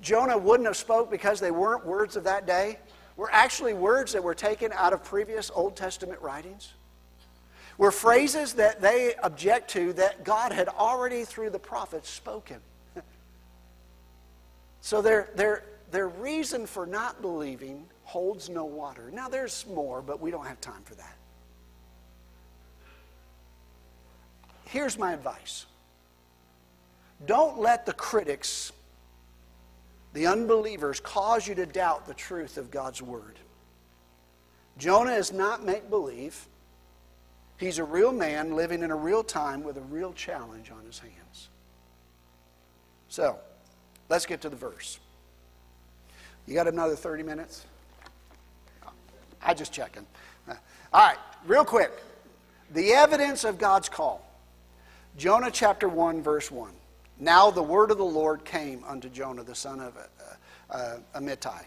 Jonah 0.00 0.38
wouldn't 0.38 0.66
have 0.66 0.76
spoke 0.76 1.10
because 1.10 1.40
they 1.40 1.50
weren't 1.50 1.84
words 1.84 2.16
of 2.16 2.24
that 2.24 2.46
day, 2.46 2.78
were 3.16 3.30
actually 3.32 3.74
words 3.74 4.12
that 4.12 4.22
were 4.22 4.34
taken 4.34 4.72
out 4.72 4.92
of 4.92 5.04
previous 5.04 5.50
Old 5.54 5.76
Testament 5.76 6.20
writings. 6.20 6.72
Were 7.76 7.90
phrases 7.90 8.54
that 8.54 8.80
they 8.80 9.14
object 9.22 9.70
to 9.70 9.92
that 9.94 10.24
God 10.24 10.52
had 10.52 10.68
already 10.68 11.24
through 11.24 11.50
the 11.50 11.58
prophets 11.58 12.08
spoken. 12.08 12.58
so 14.80 15.02
their, 15.02 15.30
their, 15.34 15.64
their 15.90 16.08
reason 16.08 16.66
for 16.66 16.86
not 16.86 17.20
believing 17.20 17.86
holds 18.04 18.48
no 18.48 18.64
water. 18.64 19.10
Now 19.12 19.28
there's 19.28 19.66
more, 19.66 20.02
but 20.02 20.20
we 20.20 20.30
don't 20.30 20.46
have 20.46 20.60
time 20.60 20.82
for 20.84 20.94
that. 20.94 21.13
Here's 24.74 24.98
my 24.98 25.12
advice 25.12 25.66
don't 27.24 27.60
let 27.60 27.86
the 27.86 27.92
critics, 27.92 28.72
the 30.14 30.26
unbelievers, 30.26 30.98
cause 30.98 31.46
you 31.46 31.54
to 31.54 31.64
doubt 31.64 32.08
the 32.08 32.14
truth 32.14 32.58
of 32.58 32.72
God's 32.72 33.00
word. 33.00 33.38
Jonah 34.76 35.12
is 35.12 35.32
not 35.32 35.64
make 35.64 35.88
believe. 35.88 36.48
He's 37.56 37.78
a 37.78 37.84
real 37.84 38.10
man 38.10 38.56
living 38.56 38.82
in 38.82 38.90
a 38.90 38.96
real 38.96 39.22
time 39.22 39.62
with 39.62 39.76
a 39.76 39.80
real 39.80 40.12
challenge 40.12 40.72
on 40.72 40.84
his 40.84 40.98
hands. 40.98 41.50
So, 43.08 43.38
let's 44.08 44.26
get 44.26 44.40
to 44.40 44.48
the 44.48 44.56
verse. 44.56 44.98
You 46.48 46.54
got 46.54 46.66
another 46.66 46.96
30 46.96 47.22
minutes? 47.22 47.64
I 49.40 49.54
just 49.54 49.72
checking. 49.72 50.04
All 50.48 50.56
right, 50.92 51.18
real 51.46 51.64
quick. 51.64 51.92
The 52.72 52.92
evidence 52.92 53.44
of 53.44 53.56
God's 53.56 53.88
call. 53.88 54.33
Jonah 55.16 55.50
chapter 55.50 55.88
1, 55.88 56.22
verse 56.22 56.50
1. 56.50 56.72
Now 57.20 57.50
the 57.50 57.62
word 57.62 57.90
of 57.92 57.98
the 57.98 58.04
Lord 58.04 58.44
came 58.44 58.82
unto 58.84 59.08
Jonah, 59.08 59.44
the 59.44 59.54
son 59.54 59.80
of 59.80 59.96
uh, 59.96 60.74
uh, 60.74 60.96
Amittai. 61.14 61.62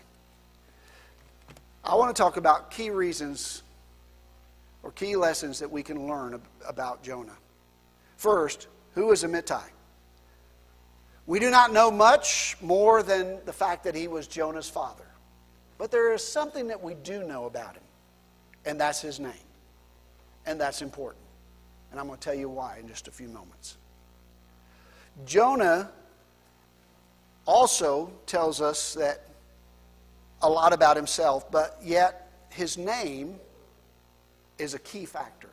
I 1.83 1.95
want 1.95 2.13
to 2.13 2.21
talk 2.21 2.35
about 2.35 2.69
key 2.69 2.89
reasons 2.89 3.63
or 4.83 4.91
key 4.91 5.15
lessons 5.15 5.59
that 5.59 5.71
we 5.71 5.81
can 5.81 6.07
learn 6.07 6.41
about 6.67 7.01
Jonah. 7.03 7.37
First, 8.17 8.67
who 8.95 9.11
is 9.11 9.23
Amittai? 9.23 9.63
We 11.25 11.39
do 11.39 11.49
not 11.49 11.71
know 11.71 11.89
much 11.89 12.57
more 12.61 13.01
than 13.01 13.39
the 13.45 13.53
fact 13.53 13.85
that 13.85 13.95
he 13.95 14.09
was 14.09 14.27
Jonah's 14.27 14.69
father. 14.69 15.05
But 15.77 15.91
there 15.91 16.13
is 16.13 16.25
something 16.25 16.67
that 16.67 16.81
we 16.81 16.95
do 16.95 17.23
know 17.23 17.45
about 17.45 17.75
him, 17.75 17.83
and 18.65 18.79
that's 18.79 19.01
his 19.01 19.19
name. 19.19 19.33
And 20.45 20.59
that's 20.59 20.81
important. 20.81 21.26
And 21.91 21.99
I'm 21.99 22.07
going 22.07 22.19
to 22.19 22.23
tell 22.23 22.35
you 22.35 22.49
why 22.49 22.77
in 22.79 22.87
just 22.87 23.07
a 23.07 23.11
few 23.11 23.27
moments. 23.27 23.77
Jonah 25.25 25.89
also 27.45 28.11
tells 28.25 28.61
us 28.61 28.93
that 28.95 29.23
a 30.41 30.49
lot 30.49 30.73
about 30.73 30.95
himself, 30.95 31.49
but 31.49 31.79
yet 31.83 32.29
his 32.49 32.77
name 32.77 33.39
is 34.57 34.73
a 34.73 34.79
key 34.79 35.05
factor. 35.05 35.49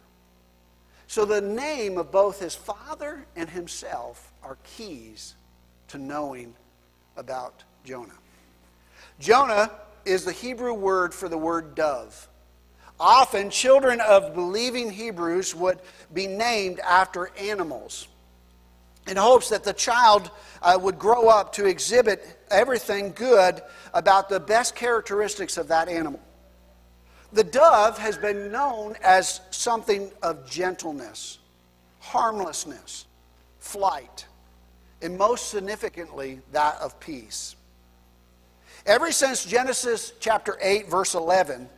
So 1.07 1.25
the 1.25 1.41
name 1.41 1.99
of 1.99 2.11
both 2.11 2.41
his 2.41 2.55
father 2.55 3.27
and 3.37 3.49
himself 3.49 4.33
are 4.43 4.59
keys 4.65 5.35
to 5.89 5.99
knowing 5.99 6.55
about 7.17 7.63
Jonah. 7.85 8.19
Jonah 9.21 9.71
is 10.05 10.25
the 10.25 10.33
Hebrew 10.33 10.75
word 10.75 11.15
for 11.15 11.29
the 11.29 11.39
word 11.39 11.75
dove. 11.75 12.29
Often, 12.99 13.51
children 13.51 14.01
of 14.01 14.35
believing 14.35 14.91
Hebrews 14.91 15.55
would 15.55 15.81
be 16.13 16.27
named 16.27 16.81
after 16.81 17.31
animals 17.37 18.07
in 19.07 19.17
hopes 19.17 19.51
that 19.51 19.65
the 19.65 19.73
child 19.73 20.31
uh, 20.63 20.79
would 20.81 20.99
grow 20.99 21.29
up 21.29 21.53
to 21.55 21.67
exhibit 21.67 22.39
everything 22.51 23.13
good 23.13 23.61
about 23.93 24.29
the 24.29 24.41
best 24.41 24.75
characteristics 24.75 25.57
of 25.57 25.69
that 25.69 25.89
animal. 25.89 26.21
The 27.33 27.45
dove 27.45 27.99
has 27.99 28.17
been 28.17 28.53
known 28.53 28.97
as 29.03 29.41
something 29.51 30.11
of 30.23 30.49
gentleness, 30.49 31.39
harmlessness, 32.01 33.07
flight, 33.59 34.27
and 35.03 35.19
most 35.19 35.51
significantly, 35.51 36.41
that 36.53 36.77
of 36.81 36.99
peace. 37.01 37.57
Ever 38.87 39.11
since 39.11 39.45
Genesis 39.45 40.13
chapter 40.21 40.57
8, 40.61 40.89
verse 40.89 41.15
11, 41.15 41.69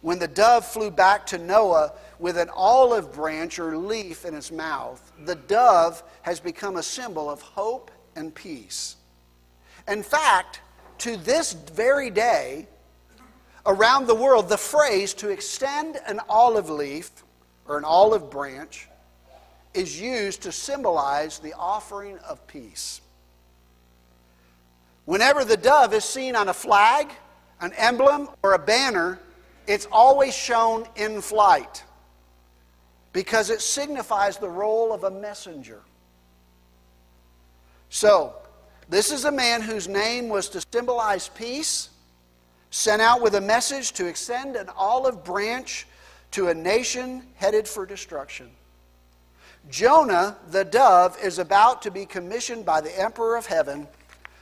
when 0.00 0.18
the 0.18 0.28
dove 0.28 0.64
flew 0.64 0.90
back 0.90 1.26
to 1.26 1.38
Noah 1.38 1.92
with 2.18 2.36
an 2.36 2.50
olive 2.54 3.12
branch 3.12 3.58
or 3.58 3.76
leaf 3.76 4.24
in 4.24 4.34
its 4.34 4.50
mouth, 4.50 5.12
the 5.24 5.34
dove 5.34 6.02
has 6.22 6.40
become 6.40 6.76
a 6.76 6.82
symbol 6.82 7.28
of 7.28 7.42
hope 7.42 7.90
and 8.16 8.34
peace. 8.34 8.96
In 9.86 10.02
fact, 10.02 10.60
to 10.98 11.16
this 11.16 11.52
very 11.52 12.10
day, 12.10 12.66
around 13.66 14.06
the 14.06 14.14
world, 14.14 14.48
the 14.48 14.58
phrase 14.58 15.14
to 15.14 15.30
extend 15.30 15.98
an 16.06 16.20
olive 16.28 16.70
leaf 16.70 17.10
or 17.66 17.78
an 17.78 17.84
olive 17.84 18.30
branch 18.30 18.88
is 19.74 20.00
used 20.00 20.42
to 20.42 20.52
symbolize 20.52 21.38
the 21.38 21.54
offering 21.54 22.18
of 22.18 22.44
peace. 22.46 23.00
Whenever 25.04 25.44
the 25.44 25.56
dove 25.56 25.94
is 25.94 26.04
seen 26.04 26.36
on 26.36 26.48
a 26.48 26.54
flag, 26.54 27.10
an 27.60 27.72
emblem, 27.74 28.28
or 28.42 28.54
a 28.54 28.58
banner, 28.58 29.18
it's 29.68 29.86
always 29.92 30.34
shown 30.34 30.86
in 30.96 31.20
flight 31.20 31.84
because 33.12 33.50
it 33.50 33.60
signifies 33.60 34.38
the 34.38 34.48
role 34.48 34.92
of 34.92 35.04
a 35.04 35.10
messenger. 35.10 35.82
So, 37.90 38.34
this 38.88 39.12
is 39.12 39.26
a 39.26 39.30
man 39.30 39.60
whose 39.60 39.86
name 39.86 40.30
was 40.30 40.48
to 40.50 40.64
symbolize 40.72 41.28
peace, 41.28 41.90
sent 42.70 43.02
out 43.02 43.20
with 43.20 43.34
a 43.34 43.40
message 43.40 43.92
to 43.92 44.06
extend 44.06 44.56
an 44.56 44.70
olive 44.74 45.22
branch 45.22 45.86
to 46.30 46.48
a 46.48 46.54
nation 46.54 47.22
headed 47.34 47.68
for 47.68 47.84
destruction. 47.84 48.50
Jonah, 49.68 50.38
the 50.50 50.64
dove, 50.64 51.18
is 51.22 51.38
about 51.38 51.82
to 51.82 51.90
be 51.90 52.06
commissioned 52.06 52.64
by 52.64 52.80
the 52.80 52.98
Emperor 52.98 53.36
of 53.36 53.44
Heaven 53.44 53.86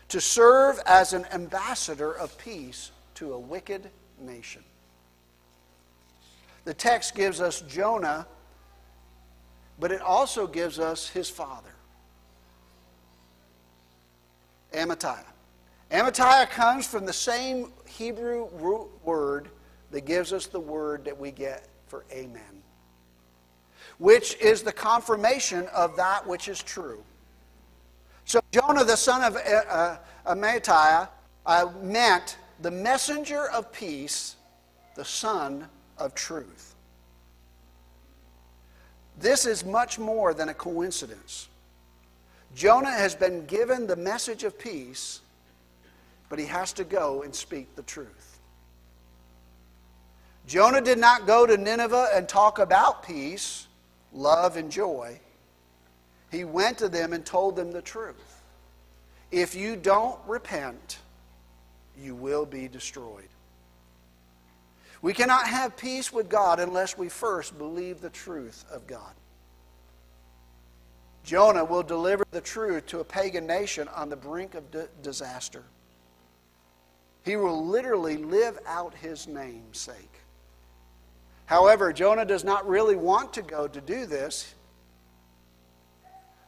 to 0.08 0.20
serve 0.20 0.80
as 0.86 1.12
an 1.12 1.24
ambassador 1.32 2.12
of 2.12 2.38
peace 2.38 2.92
to 3.14 3.32
a 3.32 3.38
wicked 3.38 3.90
nation. 4.20 4.62
The 6.66 6.74
text 6.74 7.14
gives 7.14 7.40
us 7.40 7.60
Jonah, 7.60 8.26
but 9.78 9.92
it 9.92 10.00
also 10.00 10.48
gives 10.48 10.80
us 10.80 11.08
his 11.08 11.30
father. 11.30 11.70
Amittai. 14.74 15.22
Amittai 15.92 16.50
comes 16.50 16.84
from 16.84 17.06
the 17.06 17.12
same 17.12 17.70
Hebrew 17.86 18.48
root 18.54 18.88
word 19.04 19.48
that 19.92 20.06
gives 20.06 20.32
us 20.32 20.48
the 20.48 20.58
word 20.58 21.04
that 21.04 21.16
we 21.16 21.30
get 21.30 21.68
for 21.86 22.04
amen, 22.10 22.62
which 23.98 24.36
is 24.38 24.62
the 24.62 24.72
confirmation 24.72 25.68
of 25.68 25.96
that 25.96 26.26
which 26.26 26.48
is 26.48 26.60
true. 26.60 27.00
So 28.24 28.40
Jonah, 28.50 28.82
the 28.82 28.96
son 28.96 29.22
of 29.22 29.36
uh, 29.36 29.38
uh, 29.68 29.98
Amittai, 30.34 31.08
uh, 31.46 31.66
meant 31.80 32.38
the 32.60 32.72
messenger 32.72 33.48
of 33.50 33.70
peace, 33.70 34.34
the 34.96 35.04
son 35.04 35.68
of 35.98 36.14
truth. 36.14 36.74
This 39.18 39.46
is 39.46 39.64
much 39.64 39.98
more 39.98 40.34
than 40.34 40.48
a 40.48 40.54
coincidence. 40.54 41.48
Jonah 42.54 42.90
has 42.90 43.14
been 43.14 43.46
given 43.46 43.86
the 43.86 43.96
message 43.96 44.44
of 44.44 44.58
peace, 44.58 45.20
but 46.28 46.38
he 46.38 46.46
has 46.46 46.72
to 46.74 46.84
go 46.84 47.22
and 47.22 47.34
speak 47.34 47.74
the 47.76 47.82
truth. 47.82 48.38
Jonah 50.46 50.80
did 50.80 50.98
not 50.98 51.26
go 51.26 51.46
to 51.46 51.56
Nineveh 51.56 52.08
and 52.14 52.28
talk 52.28 52.58
about 52.58 53.02
peace, 53.02 53.66
love, 54.12 54.56
and 54.56 54.70
joy. 54.70 55.18
He 56.30 56.44
went 56.44 56.78
to 56.78 56.88
them 56.88 57.12
and 57.12 57.24
told 57.24 57.56
them 57.56 57.72
the 57.72 57.82
truth. 57.82 58.42
If 59.30 59.54
you 59.54 59.76
don't 59.76 60.18
repent, 60.26 60.98
you 61.98 62.14
will 62.14 62.46
be 62.46 62.68
destroyed. 62.68 63.28
We 65.02 65.12
cannot 65.12 65.46
have 65.46 65.76
peace 65.76 66.12
with 66.12 66.28
God 66.28 66.58
unless 66.58 66.96
we 66.96 67.08
first 67.08 67.58
believe 67.58 68.00
the 68.00 68.10
truth 68.10 68.64
of 68.70 68.86
God. 68.86 69.12
Jonah 71.22 71.64
will 71.64 71.82
deliver 71.82 72.24
the 72.30 72.40
truth 72.40 72.86
to 72.86 73.00
a 73.00 73.04
pagan 73.04 73.46
nation 73.46 73.88
on 73.88 74.08
the 74.08 74.16
brink 74.16 74.54
of 74.54 74.70
di- 74.70 74.86
disaster. 75.02 75.64
He 77.24 77.34
will 77.34 77.66
literally 77.66 78.16
live 78.16 78.58
out 78.66 78.94
his 78.94 79.26
namesake. 79.26 80.20
However, 81.46 81.92
Jonah 81.92 82.24
does 82.24 82.44
not 82.44 82.68
really 82.68 82.94
want 82.94 83.32
to 83.34 83.42
go 83.42 83.66
to 83.66 83.80
do 83.80 84.06
this. 84.06 84.54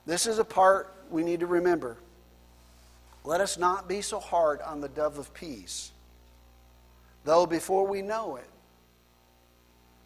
This 0.07 0.27
is 0.27 0.39
a 0.39 0.45
part 0.45 0.95
we 1.11 1.25
need 1.25 1.41
to 1.41 1.47
remember. 1.47 1.97
Let 3.25 3.41
us 3.41 3.59
not 3.59 3.89
be 3.89 4.01
so 4.01 4.21
hard 4.21 4.63
on 4.63 4.81
the 4.81 4.89
dove 4.89 5.19
of 5.19 5.35
peace. 5.35 5.91
Though 7.25 7.47
before 7.47 7.87
we 7.87 8.03
know 8.03 8.37
it, 8.37 8.49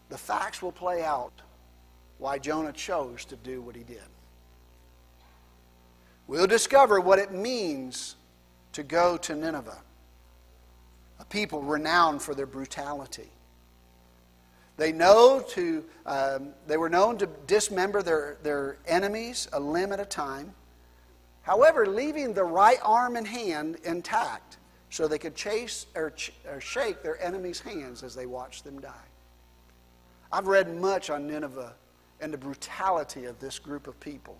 the 0.08 0.18
facts 0.18 0.60
will 0.60 0.72
play 0.72 1.02
out 1.02 1.32
why 2.18 2.38
Jonah 2.38 2.72
chose 2.72 3.24
to 3.26 3.36
do 3.36 3.62
what 3.62 3.74
he 3.74 3.82
did. 3.82 4.02
We'll 6.26 6.46
discover 6.46 7.00
what 7.00 7.18
it 7.18 7.32
means 7.32 8.16
to 8.72 8.82
go 8.82 9.16
to 9.18 9.34
Nineveh, 9.34 9.82
a 11.18 11.24
people 11.26 11.62
renowned 11.62 12.22
for 12.22 12.34
their 12.34 12.46
brutality. 12.46 13.30
They 14.76 14.92
know 14.92 15.44
to 15.50 15.84
um, 16.06 16.54
they 16.66 16.76
were 16.76 16.88
known 16.88 17.18
to 17.18 17.26
dismember 17.46 18.02
their, 18.02 18.38
their 18.42 18.78
enemies 18.86 19.48
a 19.52 19.60
limb 19.60 19.92
at 19.92 20.00
a 20.00 20.04
time. 20.04 20.54
However, 21.42 21.86
leaving 21.86 22.34
the 22.34 22.44
right 22.44 22.78
arm 22.82 23.16
and 23.16 23.26
hand 23.26 23.76
intact 23.84 24.58
so 24.92 25.08
they 25.08 25.18
could 25.18 25.34
chase 25.34 25.86
or, 25.94 26.10
ch- 26.10 26.34
or 26.46 26.60
shake 26.60 27.02
their 27.02 27.18
enemies' 27.24 27.60
hands 27.60 28.02
as 28.02 28.14
they 28.14 28.26
watched 28.26 28.62
them 28.62 28.78
die. 28.78 29.08
I've 30.30 30.46
read 30.46 30.70
much 30.76 31.08
on 31.08 31.26
Nineveh 31.26 31.72
and 32.20 32.30
the 32.30 32.36
brutality 32.36 33.24
of 33.24 33.40
this 33.40 33.58
group 33.58 33.86
of 33.86 33.98
people. 34.00 34.36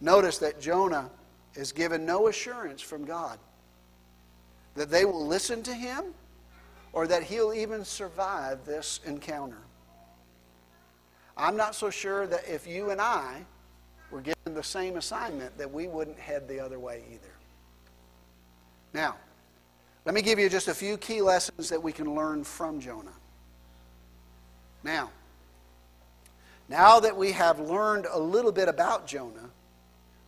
Notice 0.00 0.38
that 0.38 0.60
Jonah 0.60 1.08
is 1.54 1.70
given 1.70 2.04
no 2.04 2.26
assurance 2.26 2.82
from 2.82 3.04
God 3.04 3.38
that 4.74 4.90
they 4.90 5.04
will 5.04 5.24
listen 5.24 5.62
to 5.62 5.72
him 5.72 6.06
or 6.92 7.06
that 7.06 7.22
he'll 7.22 7.54
even 7.54 7.84
survive 7.84 8.64
this 8.64 8.98
encounter. 9.06 9.62
I'm 11.36 11.56
not 11.56 11.76
so 11.76 11.90
sure 11.90 12.26
that 12.26 12.42
if 12.48 12.66
you 12.66 12.90
and 12.90 13.00
I 13.00 13.44
were 14.10 14.20
given 14.20 14.54
the 14.54 14.64
same 14.64 14.96
assignment, 14.96 15.56
that 15.58 15.72
we 15.72 15.86
wouldn't 15.86 16.18
head 16.18 16.48
the 16.48 16.58
other 16.58 16.80
way 16.80 17.04
either. 17.12 17.37
Now, 18.92 19.16
let 20.04 20.14
me 20.14 20.22
give 20.22 20.38
you 20.38 20.48
just 20.48 20.68
a 20.68 20.74
few 20.74 20.96
key 20.96 21.20
lessons 21.20 21.68
that 21.68 21.82
we 21.82 21.92
can 21.92 22.14
learn 22.14 22.44
from 22.44 22.80
Jonah. 22.80 23.12
Now, 24.82 25.10
now 26.68 27.00
that 27.00 27.16
we 27.16 27.32
have 27.32 27.60
learned 27.60 28.06
a 28.10 28.18
little 28.18 28.52
bit 28.52 28.68
about 28.68 29.06
Jonah, 29.06 29.50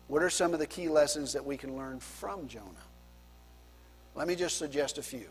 what 0.09 0.23
are 0.23 0.31
some 0.31 0.53
of 0.53 0.59
the 0.59 0.67
key 0.67 0.89
lessons 0.89 1.33
that 1.33 1.45
we 1.45 1.57
can 1.57 1.77
learn 1.77 2.01
from 2.01 2.49
Jonah? 2.49 2.67
Let 4.15 4.27
me 4.27 4.35
just 4.35 4.59
suggest 4.59 4.99
a 4.99 5.03
few. 5.03 5.29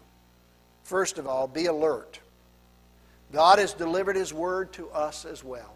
First 0.83 1.17
of 1.17 1.27
all, 1.27 1.47
be 1.47 1.65
alert. 1.65 2.19
God 3.31 3.59
has 3.59 3.73
delivered 3.73 4.15
His 4.15 4.33
word 4.33 4.73
to 4.73 4.89
us 4.89 5.25
as 5.25 5.43
well. 5.43 5.75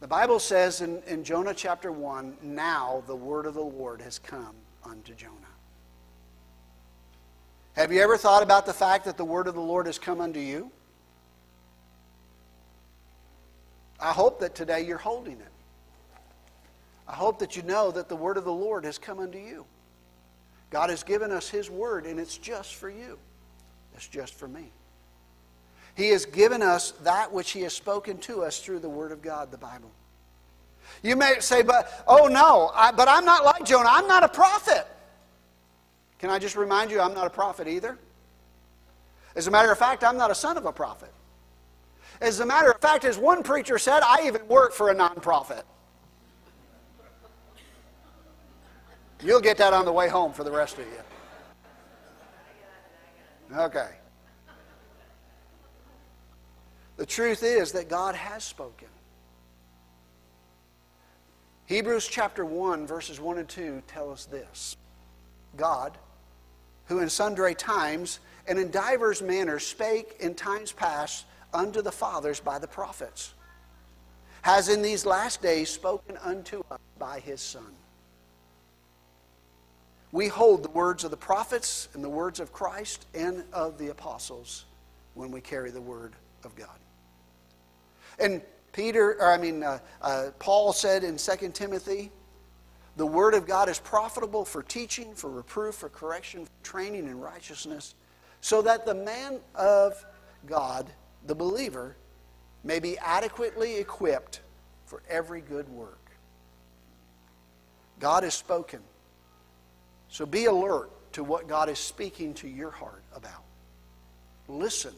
The 0.00 0.08
Bible 0.08 0.38
says 0.38 0.80
in, 0.80 1.02
in 1.06 1.24
Jonah 1.24 1.52
chapter 1.52 1.92
1 1.92 2.38
now 2.42 3.02
the 3.06 3.16
word 3.16 3.44
of 3.44 3.54
the 3.54 3.60
Lord 3.60 4.00
has 4.00 4.18
come 4.18 4.54
unto 4.82 5.14
Jonah. 5.14 5.34
Have 7.80 7.92
you 7.92 8.02
ever 8.02 8.18
thought 8.18 8.42
about 8.42 8.66
the 8.66 8.74
fact 8.74 9.06
that 9.06 9.16
the 9.16 9.24
word 9.24 9.46
of 9.46 9.54
the 9.54 9.60
Lord 9.62 9.86
has 9.86 9.98
come 9.98 10.20
unto 10.20 10.38
you? 10.38 10.70
I 13.98 14.12
hope 14.12 14.38
that 14.40 14.54
today 14.54 14.82
you're 14.82 14.98
holding 14.98 15.40
it. 15.40 15.52
I 17.08 17.14
hope 17.14 17.38
that 17.38 17.56
you 17.56 17.62
know 17.62 17.90
that 17.90 18.10
the 18.10 18.16
word 18.16 18.36
of 18.36 18.44
the 18.44 18.52
Lord 18.52 18.84
has 18.84 18.98
come 18.98 19.18
unto 19.18 19.38
you. 19.38 19.64
God 20.68 20.90
has 20.90 21.02
given 21.02 21.32
us 21.32 21.48
His 21.48 21.70
word, 21.70 22.04
and 22.04 22.20
it's 22.20 22.36
just 22.36 22.74
for 22.74 22.90
you. 22.90 23.18
It's 23.94 24.06
just 24.06 24.34
for 24.34 24.46
me. 24.46 24.70
He 25.94 26.10
has 26.10 26.26
given 26.26 26.60
us 26.60 26.90
that 27.02 27.32
which 27.32 27.52
He 27.52 27.62
has 27.62 27.72
spoken 27.72 28.18
to 28.18 28.42
us 28.44 28.60
through 28.60 28.80
the 28.80 28.90
Word 28.90 29.10
of 29.10 29.22
God, 29.22 29.50
the 29.50 29.56
Bible. 29.56 29.90
You 31.02 31.16
may 31.16 31.36
say, 31.40 31.62
but, 31.62 32.04
oh 32.06 32.26
no, 32.26 32.72
I, 32.74 32.92
but 32.92 33.08
I'm 33.08 33.24
not 33.24 33.46
like 33.46 33.64
Jonah. 33.64 33.88
I'm 33.90 34.06
not 34.06 34.22
a 34.22 34.28
prophet. 34.28 34.86
Can 36.20 36.28
I 36.28 36.38
just 36.38 36.54
remind 36.54 36.90
you, 36.90 37.00
I'm 37.00 37.14
not 37.14 37.26
a 37.26 37.30
prophet 37.30 37.66
either? 37.66 37.98
As 39.34 39.46
a 39.46 39.50
matter 39.50 39.72
of 39.72 39.78
fact, 39.78 40.04
I'm 40.04 40.18
not 40.18 40.30
a 40.30 40.34
son 40.34 40.58
of 40.58 40.66
a 40.66 40.72
prophet. 40.72 41.12
As 42.20 42.40
a 42.40 42.46
matter 42.46 42.70
of 42.70 42.78
fact, 42.78 43.06
as 43.06 43.16
one 43.16 43.42
preacher 43.42 43.78
said, 43.78 44.02
I 44.04 44.26
even 44.26 44.46
work 44.46 44.74
for 44.74 44.90
a 44.90 44.94
nonprofit. 44.94 45.62
You'll 49.22 49.40
get 49.40 49.56
that 49.56 49.72
on 49.72 49.86
the 49.86 49.92
way 49.92 50.08
home 50.08 50.34
for 50.34 50.44
the 50.44 50.50
rest 50.50 50.78
of 50.78 50.84
you. 53.50 53.56
Okay. 53.58 53.88
The 56.98 57.06
truth 57.06 57.42
is 57.42 57.72
that 57.72 57.88
God 57.88 58.14
has 58.14 58.44
spoken. 58.44 58.88
Hebrews 61.64 62.06
chapter 62.06 62.44
1, 62.44 62.86
verses 62.86 63.18
1 63.20 63.38
and 63.38 63.48
2 63.48 63.82
tell 63.86 64.10
us 64.12 64.26
this 64.26 64.76
God, 65.56 65.96
who 66.90 66.98
in 66.98 67.08
sundry 67.08 67.54
times 67.54 68.18
and 68.48 68.58
in 68.58 68.68
divers 68.72 69.22
manners 69.22 69.64
spake 69.64 70.16
in 70.18 70.34
times 70.34 70.72
past 70.72 71.24
unto 71.54 71.80
the 71.80 71.92
fathers 71.92 72.40
by 72.40 72.58
the 72.58 72.66
prophets, 72.66 73.32
has 74.42 74.68
in 74.68 74.82
these 74.82 75.06
last 75.06 75.40
days 75.40 75.70
spoken 75.70 76.16
unto 76.16 76.64
us 76.68 76.80
by 76.98 77.20
his 77.20 77.40
Son. 77.40 77.72
We 80.10 80.26
hold 80.26 80.64
the 80.64 80.70
words 80.70 81.04
of 81.04 81.12
the 81.12 81.16
prophets 81.16 81.88
and 81.94 82.02
the 82.02 82.08
words 82.08 82.40
of 82.40 82.52
Christ 82.52 83.06
and 83.14 83.44
of 83.52 83.78
the 83.78 83.88
apostles 83.88 84.64
when 85.14 85.30
we 85.30 85.40
carry 85.40 85.70
the 85.70 85.80
word 85.80 86.14
of 86.42 86.56
God. 86.56 86.78
And 88.18 88.42
Peter, 88.72 89.16
or 89.20 89.30
I 89.30 89.38
mean, 89.38 89.62
uh, 89.62 89.78
uh, 90.02 90.30
Paul 90.40 90.72
said 90.72 91.04
in 91.04 91.18
2 91.18 91.50
Timothy, 91.50 92.10
the 92.96 93.06
word 93.06 93.34
of 93.34 93.46
God 93.46 93.68
is 93.68 93.78
profitable 93.78 94.44
for 94.44 94.62
teaching, 94.62 95.14
for 95.14 95.30
reproof, 95.30 95.76
for 95.76 95.88
correction, 95.88 96.44
for 96.44 96.50
training 96.62 97.06
in 97.06 97.18
righteousness, 97.20 97.94
so 98.40 98.62
that 98.62 98.84
the 98.84 98.94
man 98.94 99.40
of 99.54 100.04
God, 100.46 100.90
the 101.26 101.34
believer, 101.34 101.96
may 102.64 102.78
be 102.78 102.98
adequately 102.98 103.76
equipped 103.76 104.40
for 104.86 105.02
every 105.08 105.40
good 105.40 105.68
work. 105.68 105.98
God 108.00 108.22
has 108.24 108.34
spoken. 108.34 108.80
So 110.08 110.26
be 110.26 110.46
alert 110.46 110.90
to 111.12 111.22
what 111.22 111.46
God 111.46 111.68
is 111.68 111.78
speaking 111.78 112.34
to 112.34 112.48
your 112.48 112.70
heart 112.70 113.02
about. 113.14 113.44
Listen 114.48 114.94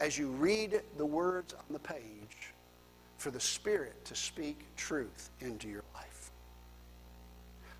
as 0.00 0.18
you 0.18 0.28
read 0.28 0.80
the 0.96 1.06
words 1.06 1.54
on 1.54 1.64
the 1.70 1.78
page 1.78 2.52
for 3.18 3.30
the 3.30 3.38
Spirit 3.38 4.04
to 4.06 4.16
speak 4.16 4.58
truth 4.76 5.30
into 5.40 5.68
your 5.68 5.84
life. 5.94 6.11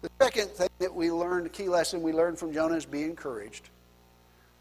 The 0.02 0.10
second 0.20 0.48
thing 0.50 0.68
that 0.80 0.92
we 0.92 1.10
learned, 1.10 1.52
key 1.52 1.68
lesson 1.68 2.02
we 2.02 2.12
learned 2.12 2.38
from 2.38 2.52
Jonah 2.52 2.74
is 2.74 2.84
be 2.84 3.04
encouraged. 3.04 3.70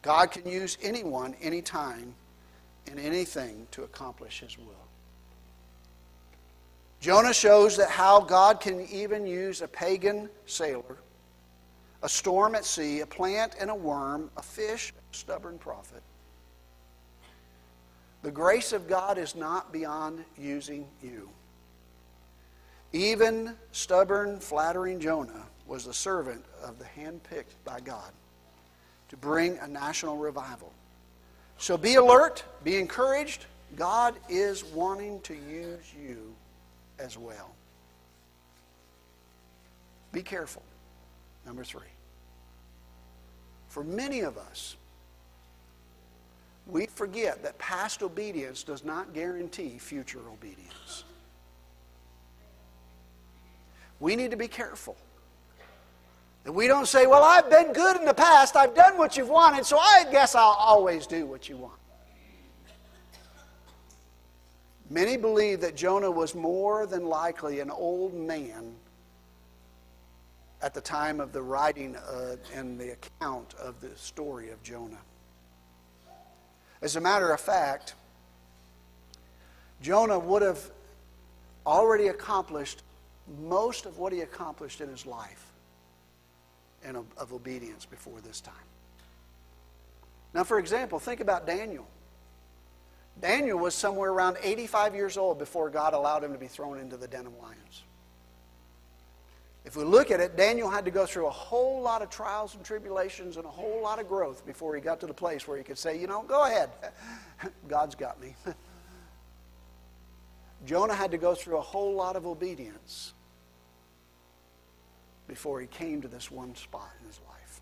God 0.03 0.31
can 0.31 0.47
use 0.47 0.77
anyone, 0.81 1.35
anytime, 1.41 2.13
and 2.87 2.99
anything 2.99 3.67
to 3.71 3.83
accomplish 3.83 4.39
his 4.39 4.57
will. 4.57 4.65
Jonah 6.99 7.33
shows 7.33 7.75
that 7.77 7.89
how 7.89 8.21
God 8.21 8.61
can 8.61 8.85
even 8.87 9.25
use 9.25 9.63
a 9.63 9.67
pagan 9.67 10.29
sailor, 10.45 10.97
a 12.03 12.09
storm 12.09 12.53
at 12.53 12.63
sea, 12.63 12.99
a 12.99 13.07
plant 13.07 13.55
and 13.59 13.71
a 13.71 13.75
worm, 13.75 14.29
a 14.37 14.43
fish, 14.43 14.93
a 15.11 15.15
stubborn 15.15 15.57
prophet. 15.57 16.03
The 18.21 18.31
grace 18.31 18.71
of 18.71 18.87
God 18.87 19.17
is 19.17 19.35
not 19.35 19.73
beyond 19.73 20.23
using 20.37 20.87
you. 21.01 21.27
Even 22.93 23.55
stubborn, 23.71 24.39
flattering 24.39 24.99
Jonah 24.99 25.45
was 25.65 25.85
the 25.85 25.93
servant 25.93 26.43
of 26.63 26.77
the 26.77 26.85
handpicked 26.85 27.55
by 27.63 27.79
God 27.79 28.11
to 29.09 29.17
bring 29.17 29.57
a 29.59 29.67
national 29.67 30.17
revival. 30.17 30.71
So 31.57 31.77
be 31.77 31.95
alert, 31.95 32.43
be 32.63 32.77
encouraged. 32.77 33.45
God 33.75 34.15
is 34.27 34.65
wanting 34.65 35.21
to 35.21 35.33
use 35.33 35.93
you 35.97 36.33
as 36.99 37.17
well. 37.17 37.51
Be 40.11 40.21
careful. 40.21 40.63
Number 41.45 41.63
three. 41.63 41.81
For 43.69 43.83
many 43.83 44.21
of 44.21 44.37
us, 44.37 44.75
we 46.67 46.87
forget 46.87 47.43
that 47.43 47.57
past 47.57 48.03
obedience 48.03 48.63
does 48.63 48.83
not 48.83 49.13
guarantee 49.13 49.77
future 49.77 50.19
obedience. 50.31 51.05
We 54.01 54.15
need 54.15 54.31
to 54.31 54.37
be 54.37 54.47
careful. 54.49 54.97
That 56.43 56.51
we 56.51 56.67
don't 56.67 56.87
say, 56.87 57.05
Well, 57.05 57.23
I've 57.23 57.49
been 57.49 57.71
good 57.71 57.95
in 57.97 58.03
the 58.03 58.13
past, 58.13 58.57
I've 58.57 58.75
done 58.75 58.97
what 58.97 59.15
you've 59.15 59.29
wanted, 59.29 59.65
so 59.65 59.77
I 59.77 60.05
guess 60.11 60.35
I'll 60.35 60.57
always 60.59 61.07
do 61.07 61.25
what 61.25 61.47
you 61.47 61.55
want. 61.55 61.79
Many 64.89 65.15
believe 65.15 65.61
that 65.61 65.75
Jonah 65.75 66.11
was 66.11 66.35
more 66.35 66.85
than 66.85 67.05
likely 67.05 67.61
an 67.61 67.69
old 67.69 68.13
man 68.13 68.73
at 70.61 70.73
the 70.73 70.81
time 70.81 71.21
of 71.21 71.31
the 71.31 71.41
writing 71.41 71.95
uh, 71.95 72.35
and 72.53 72.77
the 72.77 72.93
account 72.93 73.53
of 73.53 73.79
the 73.79 73.95
story 73.95 74.49
of 74.49 74.61
Jonah. 74.63 74.99
As 76.81 76.95
a 76.95 77.01
matter 77.01 77.31
of 77.31 77.39
fact, 77.39 77.93
Jonah 79.81 80.19
would 80.19 80.41
have 80.41 80.71
already 81.65 82.07
accomplished 82.07 82.81
most 83.41 83.85
of 83.85 83.97
what 83.97 84.13
he 84.13 84.21
accomplished 84.21 84.81
in 84.81 84.89
his 84.89 85.05
life 85.05 85.45
and 86.83 86.97
of, 86.97 87.05
of 87.17 87.33
obedience 87.33 87.85
before 87.85 88.19
this 88.21 88.41
time. 88.41 88.53
Now, 90.33 90.43
for 90.43 90.59
example, 90.59 90.99
think 90.99 91.19
about 91.19 91.45
Daniel. 91.45 91.87
Daniel 93.19 93.59
was 93.59 93.75
somewhere 93.75 94.11
around 94.11 94.37
85 94.41 94.95
years 94.95 95.17
old 95.17 95.37
before 95.37 95.69
God 95.69 95.93
allowed 95.93 96.23
him 96.23 96.31
to 96.33 96.39
be 96.39 96.47
thrown 96.47 96.79
into 96.79 96.97
the 96.97 97.07
den 97.07 97.27
of 97.27 97.33
lions. 97.41 97.83
If 99.63 99.75
we 99.75 99.83
look 99.83 100.09
at 100.09 100.19
it, 100.19 100.35
Daniel 100.35 100.69
had 100.69 100.85
to 100.85 100.91
go 100.91 101.05
through 101.05 101.27
a 101.27 101.31
whole 101.31 101.81
lot 101.81 102.01
of 102.01 102.09
trials 102.09 102.55
and 102.55 102.65
tribulations 102.65 103.37
and 103.37 103.45
a 103.45 103.49
whole 103.49 103.81
lot 103.81 103.99
of 103.99 104.07
growth 104.07 104.43
before 104.45 104.73
he 104.75 104.81
got 104.81 104.99
to 105.01 105.05
the 105.05 105.13
place 105.13 105.47
where 105.47 105.57
he 105.57 105.63
could 105.63 105.77
say, 105.77 105.99
you 105.99 106.07
know, 106.07 106.23
go 106.23 106.45
ahead. 106.45 106.69
God's 107.67 107.93
got 107.93 108.19
me. 108.19 108.35
Jonah 110.65 110.93
had 110.93 111.11
to 111.11 111.17
go 111.17 111.33
through 111.33 111.57
a 111.57 111.61
whole 111.61 111.95
lot 111.95 112.15
of 112.15 112.25
obedience 112.25 113.13
before 115.27 115.61
he 115.61 115.67
came 115.67 116.01
to 116.01 116.07
this 116.07 116.29
one 116.29 116.55
spot 116.55 116.89
in 116.99 117.07
his 117.07 117.19
life. 117.29 117.61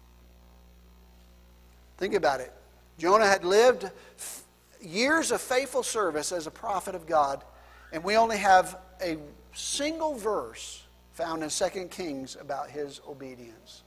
Think 1.97 2.13
about 2.13 2.41
it. 2.41 2.51
Jonah 2.97 3.27
had 3.27 3.45
lived 3.45 3.89
years 4.81 5.31
of 5.31 5.39
faithful 5.39 5.83
service 5.83 6.31
as 6.31 6.47
a 6.47 6.51
prophet 6.51 6.95
of 6.95 7.05
God, 7.05 7.43
and 7.91 8.03
we 8.03 8.17
only 8.17 8.37
have 8.37 8.77
a 9.01 9.17
single 9.53 10.15
verse 10.15 10.83
found 11.13 11.43
in 11.43 11.49
2 11.49 11.87
Kings 11.89 12.37
about 12.39 12.69
his 12.69 13.01
obedience. 13.07 13.83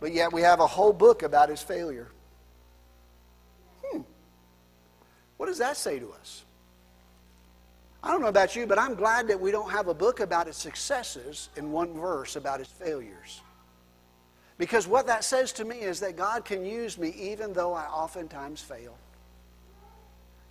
But 0.00 0.12
yet 0.12 0.32
we 0.32 0.42
have 0.42 0.60
a 0.60 0.66
whole 0.66 0.92
book 0.92 1.22
about 1.22 1.48
his 1.48 1.62
failure. 1.62 2.08
Hmm. 3.84 4.02
What 5.36 5.46
does 5.46 5.58
that 5.58 5.76
say 5.76 5.98
to 5.98 6.12
us? 6.12 6.44
I 8.02 8.12
don't 8.12 8.20
know 8.20 8.28
about 8.28 8.54
you, 8.54 8.66
but 8.66 8.78
I'm 8.78 8.94
glad 8.94 9.28
that 9.28 9.40
we 9.40 9.50
don't 9.50 9.70
have 9.70 9.88
a 9.88 9.94
book 9.94 10.20
about 10.20 10.46
his 10.46 10.56
successes 10.56 11.48
in 11.56 11.72
one 11.72 11.94
verse 11.94 12.36
about 12.36 12.60
his 12.60 12.68
failures. 12.68 13.40
Because 14.56 14.86
what 14.86 15.06
that 15.06 15.24
says 15.24 15.52
to 15.54 15.64
me 15.64 15.80
is 15.80 16.00
that 16.00 16.16
God 16.16 16.44
can 16.44 16.64
use 16.64 16.98
me 16.98 17.10
even 17.10 17.52
though 17.52 17.72
I 17.72 17.84
oftentimes 17.86 18.60
fail. 18.60 18.96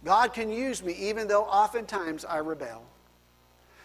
God 0.04 0.34
can 0.34 0.50
use 0.50 0.84
me 0.84 0.94
even 0.94 1.28
though 1.28 1.44
oftentimes 1.44 2.24
I 2.24 2.38
rebel. 2.38 2.84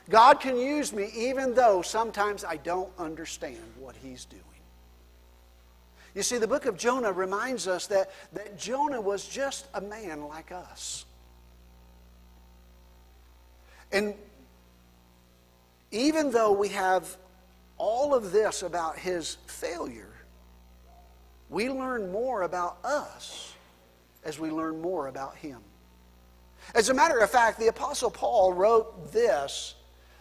God 0.09 0.41
can 0.41 0.57
use 0.57 0.93
me 0.93 1.11
even 1.15 1.55
though 1.55 1.83
sometimes 1.83 2.45
I 2.45 2.57
don't 2.57 2.93
understand 2.99 3.59
what 3.79 3.97
He's 4.03 4.25
doing. 4.25 4.43
You 6.15 6.23
see, 6.23 6.39
the 6.39 6.49
book 6.49 6.67
of 6.67 6.77
Jonah 6.77 7.13
reminds 7.13 7.67
us 7.67 7.87
that, 7.87 8.11
that 8.33 8.59
Jonah 8.59 9.01
was 9.01 9.27
just 9.27 9.67
a 9.75 9.81
man 9.81 10.29
like 10.29 10.53
us. 10.53 11.07
And 13.93 14.15
even 15.91 16.31
though 16.31 16.53
we 16.53 16.69
have 16.69 17.17
all 17.77 18.15
of 18.15 18.33
this 18.33 18.63
about 18.63 18.99
his 18.99 19.37
failure, 19.47 20.13
we 21.51 21.69
learn 21.69 22.11
more 22.11 22.43
about 22.43 22.79
us 22.85 23.55
as 24.25 24.39
we 24.39 24.51
learn 24.51 24.81
more 24.81 25.09
about 25.09 25.37
him. 25.37 25.61
As 26.75 26.89
a 26.89 26.95
matter 26.95 27.19
of 27.19 27.31
fact, 27.31 27.59
the 27.59 27.69
Apostle 27.69 28.11
Paul 28.11 28.55
wrote 28.55 29.13
this 29.13 29.75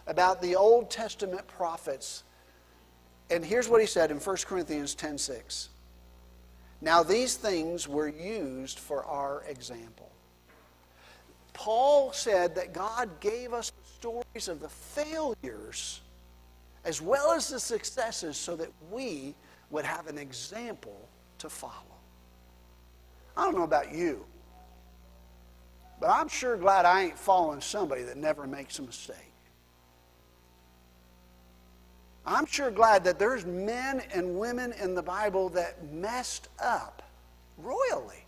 about 0.06 0.42
the 0.42 0.56
Old 0.56 0.90
Testament 0.90 1.46
prophets. 1.46 2.24
And 3.30 3.44
here's 3.44 3.68
what 3.68 3.80
he 3.80 3.86
said 3.86 4.10
in 4.10 4.18
1 4.18 4.46
Corinthians 4.46 4.94
10:6. 4.94 5.68
Now 6.82 7.02
these 7.02 7.36
things 7.36 7.88
were 7.88 8.08
used 8.08 8.78
for 8.78 9.04
our 9.04 9.44
example. 9.44 10.11
Paul 11.52 12.12
said 12.12 12.54
that 12.54 12.72
God 12.72 13.20
gave 13.20 13.52
us 13.52 13.72
stories 13.98 14.48
of 14.48 14.60
the 14.60 14.68
failures 14.68 16.00
as 16.84 17.00
well 17.00 17.32
as 17.32 17.48
the 17.48 17.60
successes 17.60 18.36
so 18.36 18.56
that 18.56 18.70
we 18.90 19.34
would 19.70 19.84
have 19.84 20.06
an 20.06 20.18
example 20.18 21.08
to 21.38 21.48
follow. 21.48 21.72
I 23.36 23.44
don't 23.44 23.56
know 23.56 23.62
about 23.62 23.94
you, 23.94 24.24
but 26.00 26.10
I'm 26.10 26.28
sure 26.28 26.56
glad 26.56 26.84
I 26.84 27.02
ain't 27.02 27.18
following 27.18 27.60
somebody 27.60 28.02
that 28.02 28.16
never 28.16 28.46
makes 28.46 28.78
a 28.78 28.82
mistake. 28.82 29.16
I'm 32.24 32.46
sure 32.46 32.70
glad 32.70 33.04
that 33.04 33.18
there's 33.18 33.44
men 33.44 34.02
and 34.14 34.38
women 34.38 34.72
in 34.80 34.94
the 34.94 35.02
Bible 35.02 35.48
that 35.50 35.92
messed 35.92 36.48
up 36.62 37.02
royally, 37.58 38.21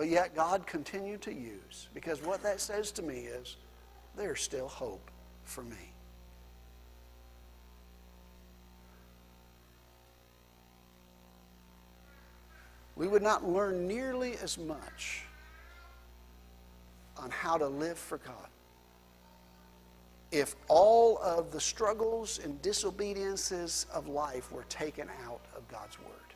but 0.00 0.08
yet 0.08 0.34
God 0.34 0.66
continued 0.66 1.20
to 1.20 1.30
use. 1.30 1.90
Because 1.92 2.22
what 2.22 2.42
that 2.42 2.58
says 2.58 2.90
to 2.92 3.02
me 3.02 3.18
is 3.18 3.58
there's 4.16 4.40
still 4.40 4.66
hope 4.66 5.10
for 5.44 5.62
me. 5.62 5.92
We 12.96 13.08
would 13.08 13.20
not 13.20 13.46
learn 13.46 13.86
nearly 13.86 14.36
as 14.42 14.56
much 14.56 15.24
on 17.18 17.28
how 17.28 17.58
to 17.58 17.66
live 17.66 17.98
for 17.98 18.16
God 18.16 18.48
if 20.32 20.56
all 20.68 21.18
of 21.18 21.52
the 21.52 21.60
struggles 21.60 22.40
and 22.42 22.62
disobediences 22.62 23.84
of 23.92 24.08
life 24.08 24.50
were 24.50 24.64
taken 24.70 25.10
out 25.26 25.42
of 25.54 25.68
God's 25.68 25.98
Word. 25.98 26.29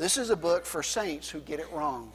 This 0.00 0.16
is 0.16 0.30
a 0.30 0.36
book 0.36 0.64
for 0.64 0.82
saints 0.82 1.28
who 1.28 1.40
get 1.40 1.60
it 1.60 1.70
wrong. 1.70 2.10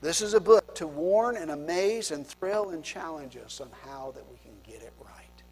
This 0.00 0.22
is 0.22 0.34
a 0.34 0.40
book 0.40 0.76
to 0.76 0.86
warn 0.86 1.36
and 1.36 1.50
amaze 1.50 2.12
and 2.12 2.24
thrill 2.24 2.70
and 2.70 2.84
challenge 2.84 3.36
us 3.36 3.60
on 3.60 3.70
how 3.84 4.12
that 4.14 4.24
we 4.30 4.36
can 4.36 4.52
get 4.62 4.80
it 4.80 4.92
right. 5.04 5.42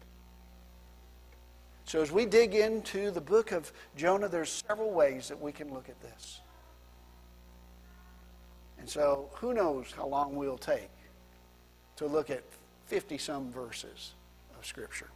So 1.83 2.01
as 2.01 2.09
we 2.09 2.25
dig 2.25 2.55
into 2.55 3.11
the 3.11 3.19
book 3.19 3.51
of 3.51 3.73
Jonah, 3.97 4.29
there's 4.29 4.63
several 4.65 4.91
ways 4.91 5.27
that 5.27 5.41
we 5.41 5.51
can 5.51 5.73
look 5.73 5.89
at 5.89 6.01
this. 6.01 6.39
And 8.79 8.87
so 8.87 9.29
who 9.33 9.53
knows 9.53 9.91
how 9.91 10.07
long 10.07 10.37
we'll 10.37 10.57
take 10.57 10.89
to 11.97 12.07
look 12.07 12.29
at 12.29 12.43
50 12.85 13.17
some 13.17 13.51
verses 13.51 14.13
of 14.57 14.65
Scripture. 14.65 15.09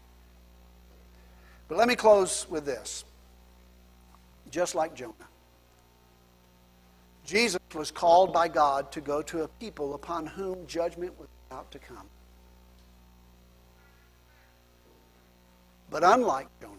But 1.70 1.78
let 1.78 1.88
me 1.88 1.96
close 1.96 2.46
with 2.50 2.66
this. 2.66 3.06
Just 4.52 4.76
like 4.76 4.94
Jonah, 4.94 5.14
Jesus 7.28 7.60
was 7.76 7.92
called 7.92 8.32
by 8.32 8.48
God 8.48 8.90
to 8.94 9.02
go 9.02 9.22
to 9.22 9.44
a 9.44 9.48
people 9.50 9.96
upon 9.96 10.26
whom 10.26 10.66
judgment 10.66 11.20
was 11.20 11.28
about 11.52 11.70
to 11.72 11.78
come. 11.78 12.08
But 15.90 16.06
unlike 16.06 16.48
Jonah, 16.62 16.74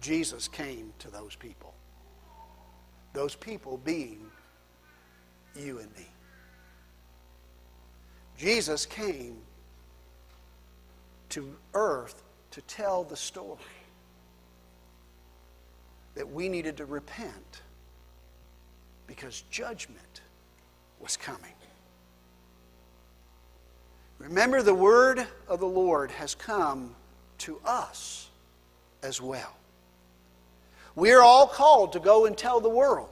Jesus 0.00 0.48
came 0.48 0.94
to 0.98 1.10
those 1.10 1.36
people. 1.36 1.74
Those 3.12 3.34
people 3.34 3.76
being 3.76 4.30
you 5.54 5.80
and 5.80 5.94
me. 5.94 6.06
Jesus 8.38 8.86
came 8.86 9.36
to 11.28 11.54
earth 11.74 12.22
to 12.52 12.62
tell 12.62 13.04
the 13.04 13.16
story 13.16 13.58
that 16.14 16.30
we 16.30 16.48
needed 16.48 16.78
to 16.78 16.86
repent 16.86 17.60
because 19.08 19.42
judgment 19.50 20.20
was 21.00 21.16
coming. 21.16 21.52
Remember, 24.20 24.62
the 24.62 24.74
word 24.74 25.26
of 25.48 25.58
the 25.58 25.66
Lord 25.66 26.12
has 26.12 26.36
come 26.36 26.94
to 27.38 27.58
us 27.64 28.28
as 29.02 29.20
well. 29.20 29.56
We 30.94 31.12
are 31.12 31.22
all 31.22 31.46
called 31.46 31.92
to 31.92 32.00
go 32.00 32.26
and 32.26 32.36
tell 32.36 32.60
the 32.60 32.68
world. 32.68 33.10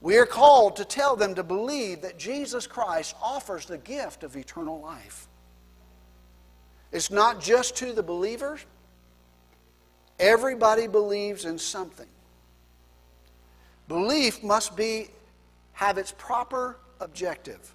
We 0.00 0.18
are 0.18 0.26
called 0.26 0.76
to 0.76 0.84
tell 0.84 1.16
them 1.16 1.34
to 1.36 1.42
believe 1.42 2.02
that 2.02 2.18
Jesus 2.18 2.66
Christ 2.66 3.14
offers 3.22 3.66
the 3.66 3.78
gift 3.78 4.24
of 4.24 4.36
eternal 4.36 4.80
life. 4.80 5.26
It's 6.92 7.10
not 7.10 7.40
just 7.40 7.76
to 7.76 7.92
the 7.92 8.02
believers, 8.02 8.64
everybody 10.18 10.86
believes 10.86 11.44
in 11.44 11.58
something. 11.58 12.06
Belief 13.88 14.42
must 14.42 14.76
be 14.76 15.08
have 15.72 15.98
its 15.98 16.12
proper 16.16 16.78
objective. 17.00 17.74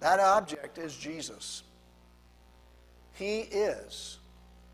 That 0.00 0.20
object 0.20 0.78
is 0.78 0.96
Jesus. 0.96 1.62
He 3.14 3.40
is 3.40 4.18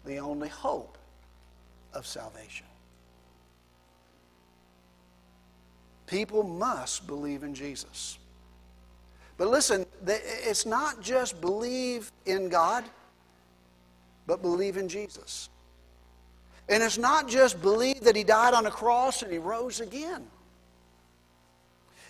the 0.05 0.19
only 0.19 0.49
hope 0.49 0.99
of 1.93 2.07
salvation. 2.07 2.67
People 6.07 6.43
must 6.43 7.07
believe 7.07 7.43
in 7.43 7.55
Jesus. 7.55 8.19
But 9.37 9.49
listen, 9.49 9.87
it's 10.07 10.67
not 10.67 11.01
just 11.01 11.41
believe 11.41 12.13
in 12.27 12.49
God, 12.49 12.85
but 14.27 14.43
believe 14.43 14.77
in 14.77 14.89
Jesus. 14.89 15.49
And 16.69 16.83
it's 16.83 16.99
not 16.99 17.29
just 17.29 17.61
believe 17.61 18.01
that 18.03 18.17
He 18.17 18.25
died 18.25 18.55
on 18.55 18.67
a 18.67 18.71
cross 18.71 19.23
and 19.23 19.31
He 19.31 19.39
rose 19.39 19.81
again. 19.81 20.27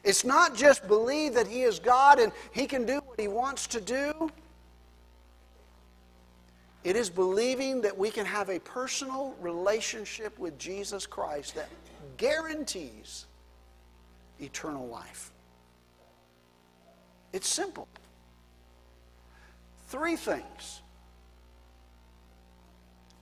It's 0.04 0.24
not 0.24 0.54
just 0.54 0.86
believe 0.86 1.34
that 1.34 1.46
He 1.46 1.62
is 1.62 1.78
God 1.78 2.18
and 2.18 2.30
He 2.52 2.66
can 2.66 2.84
do 2.84 3.00
what 3.00 3.18
He 3.18 3.28
wants 3.28 3.66
to 3.68 3.80
do. 3.80 4.30
It 6.84 6.96
is 6.96 7.08
believing 7.08 7.80
that 7.80 7.96
we 7.96 8.10
can 8.10 8.26
have 8.26 8.50
a 8.50 8.58
personal 8.58 9.34
relationship 9.40 10.38
with 10.38 10.58
Jesus 10.58 11.06
Christ 11.06 11.54
that 11.54 11.70
guarantees 12.18 13.24
eternal 14.38 14.86
life. 14.86 15.32
It's 17.32 17.48
simple. 17.48 17.88
Three 19.88 20.16
things 20.16 20.82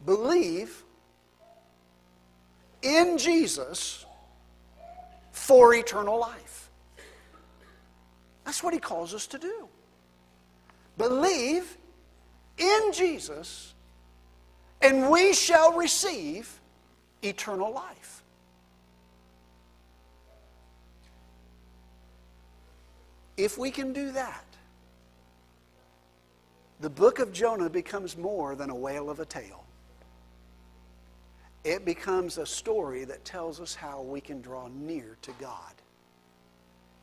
believe 0.05 0.83
in 2.83 3.19
Jesus 3.19 4.05
for 5.31 5.75
eternal 5.75 6.19
life. 6.19 6.71
That's 8.45 8.63
what 8.63 8.75
he 8.75 8.81
calls 8.81 9.15
us 9.15 9.27
to 9.29 9.39
do. 9.39 9.69
Believe 10.99 11.79
in 12.59 12.93
Jesus, 12.93 13.73
and 14.81 15.11
we 15.11 15.33
shall 15.33 15.73
receive 15.73 16.61
eternal 17.23 17.73
life. 17.73 18.23
If 23.37 23.57
we 23.57 23.71
can 23.71 23.93
do 23.93 24.13
that, 24.13 24.45
the 26.81 26.91
book 26.91 27.21
of 27.21 27.33
Jonah 27.33 27.71
becomes 27.71 28.17
more 28.17 28.55
than 28.55 28.69
a 28.69 28.75
whale 28.75 29.09
of 29.09 29.21
a 29.21 29.25
tale. 29.25 29.65
It 31.65 31.85
becomes 31.85 32.39
a 32.39 32.47
story 32.47 33.05
that 33.05 33.25
tells 33.25 33.61
us 33.61 33.75
how 33.75 34.03
we 34.03 34.21
can 34.21 34.41
draw 34.41 34.69
near 34.69 35.17
to 35.23 35.31
God, 35.41 35.75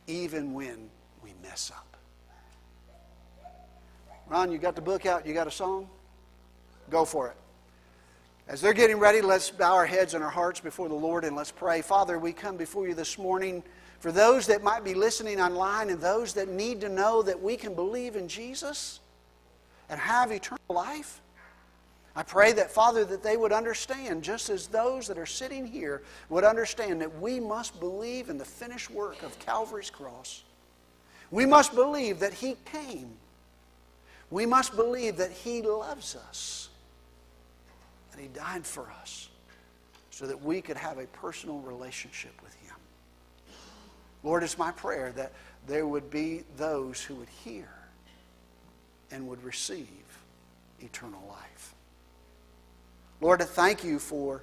even 0.06 0.52
when 0.52 0.90
we 1.22 1.32
mess 1.42 1.72
up. 1.74 1.96
Ron, 4.28 4.52
you 4.52 4.58
got 4.58 4.76
the 4.76 4.82
book 4.82 5.06
out? 5.06 5.26
You 5.26 5.34
got 5.34 5.46
a 5.46 5.50
song? 5.50 5.88
Go 6.90 7.04
for 7.04 7.28
it. 7.28 7.36
As 8.48 8.60
they're 8.60 8.72
getting 8.72 8.98
ready, 8.98 9.20
let's 9.20 9.48
bow 9.48 9.74
our 9.74 9.86
heads 9.86 10.14
and 10.14 10.22
our 10.22 10.30
hearts 10.30 10.60
before 10.60 10.88
the 10.88 10.94
Lord 10.94 11.24
and 11.24 11.36
let's 11.36 11.52
pray. 11.52 11.82
Father, 11.82 12.18
we 12.18 12.32
come 12.32 12.56
before 12.56 12.86
you 12.86 12.94
this 12.94 13.16
morning 13.16 13.62
for 14.00 14.12
those 14.12 14.46
that 14.46 14.62
might 14.62 14.82
be 14.82 14.92
listening 14.94 15.40
online 15.40 15.88
and 15.88 16.00
those 16.00 16.34
that 16.34 16.48
need 16.48 16.80
to 16.80 16.88
know 16.88 17.22
that 17.22 17.40
we 17.40 17.56
can 17.56 17.74
believe 17.74 18.16
in 18.16 18.28
Jesus 18.28 19.00
and 19.88 20.00
have 20.00 20.32
eternal 20.32 20.60
life. 20.68 21.20
I 22.16 22.24
pray 22.24 22.52
that, 22.52 22.70
Father, 22.70 23.04
that 23.04 23.22
they 23.22 23.36
would 23.36 23.52
understand, 23.52 24.24
just 24.24 24.50
as 24.50 24.66
those 24.66 25.06
that 25.06 25.16
are 25.16 25.26
sitting 25.26 25.64
here 25.64 26.02
would 26.28 26.42
understand, 26.42 27.00
that 27.02 27.20
we 27.20 27.38
must 27.38 27.78
believe 27.78 28.28
in 28.28 28.36
the 28.36 28.44
finished 28.44 28.90
work 28.90 29.22
of 29.22 29.38
Calvary's 29.38 29.90
cross. 29.90 30.42
We 31.30 31.46
must 31.46 31.74
believe 31.74 32.18
that 32.20 32.32
He 32.32 32.56
came. 32.64 33.12
We 34.30 34.44
must 34.44 34.74
believe 34.74 35.16
that 35.18 35.30
He 35.30 35.62
loves 35.62 36.16
us, 36.16 36.68
that 38.10 38.20
He 38.20 38.28
died 38.28 38.66
for 38.66 38.90
us, 39.00 39.28
so 40.10 40.26
that 40.26 40.42
we 40.42 40.60
could 40.60 40.76
have 40.76 40.98
a 40.98 41.06
personal 41.06 41.60
relationship 41.60 42.32
with 42.42 42.54
Him. 42.54 42.74
Lord, 44.24 44.42
it's 44.42 44.58
my 44.58 44.72
prayer 44.72 45.12
that 45.12 45.32
there 45.66 45.86
would 45.86 46.10
be 46.10 46.42
those 46.56 47.00
who 47.00 47.14
would 47.14 47.28
hear 47.28 47.68
and 49.12 49.28
would 49.28 49.42
receive 49.44 49.86
eternal 50.80 51.22
life. 51.28 51.49
Lord, 53.20 53.42
I 53.42 53.44
thank 53.44 53.84
you 53.84 53.98
for 53.98 54.42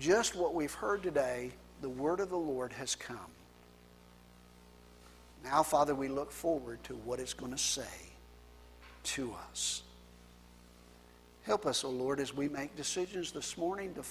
just 0.00 0.34
what 0.34 0.54
we've 0.54 0.74
heard 0.74 1.02
today. 1.02 1.52
The 1.80 1.88
word 1.88 2.20
of 2.20 2.28
the 2.28 2.36
Lord 2.36 2.72
has 2.72 2.94
come. 2.94 3.18
Now, 5.44 5.62
Father, 5.62 5.94
we 5.94 6.08
look 6.08 6.32
forward 6.32 6.82
to 6.84 6.94
what 6.94 7.20
it's 7.20 7.34
going 7.34 7.52
to 7.52 7.58
say 7.58 7.84
to 9.04 9.32
us. 9.50 9.82
Help 11.44 11.66
us, 11.66 11.84
O 11.84 11.88
oh 11.88 11.92
Lord, 11.92 12.18
as 12.18 12.34
we 12.34 12.48
make 12.48 12.74
decisions 12.74 13.30
this 13.30 13.56
morning 13.56 13.94
to 13.94 14.02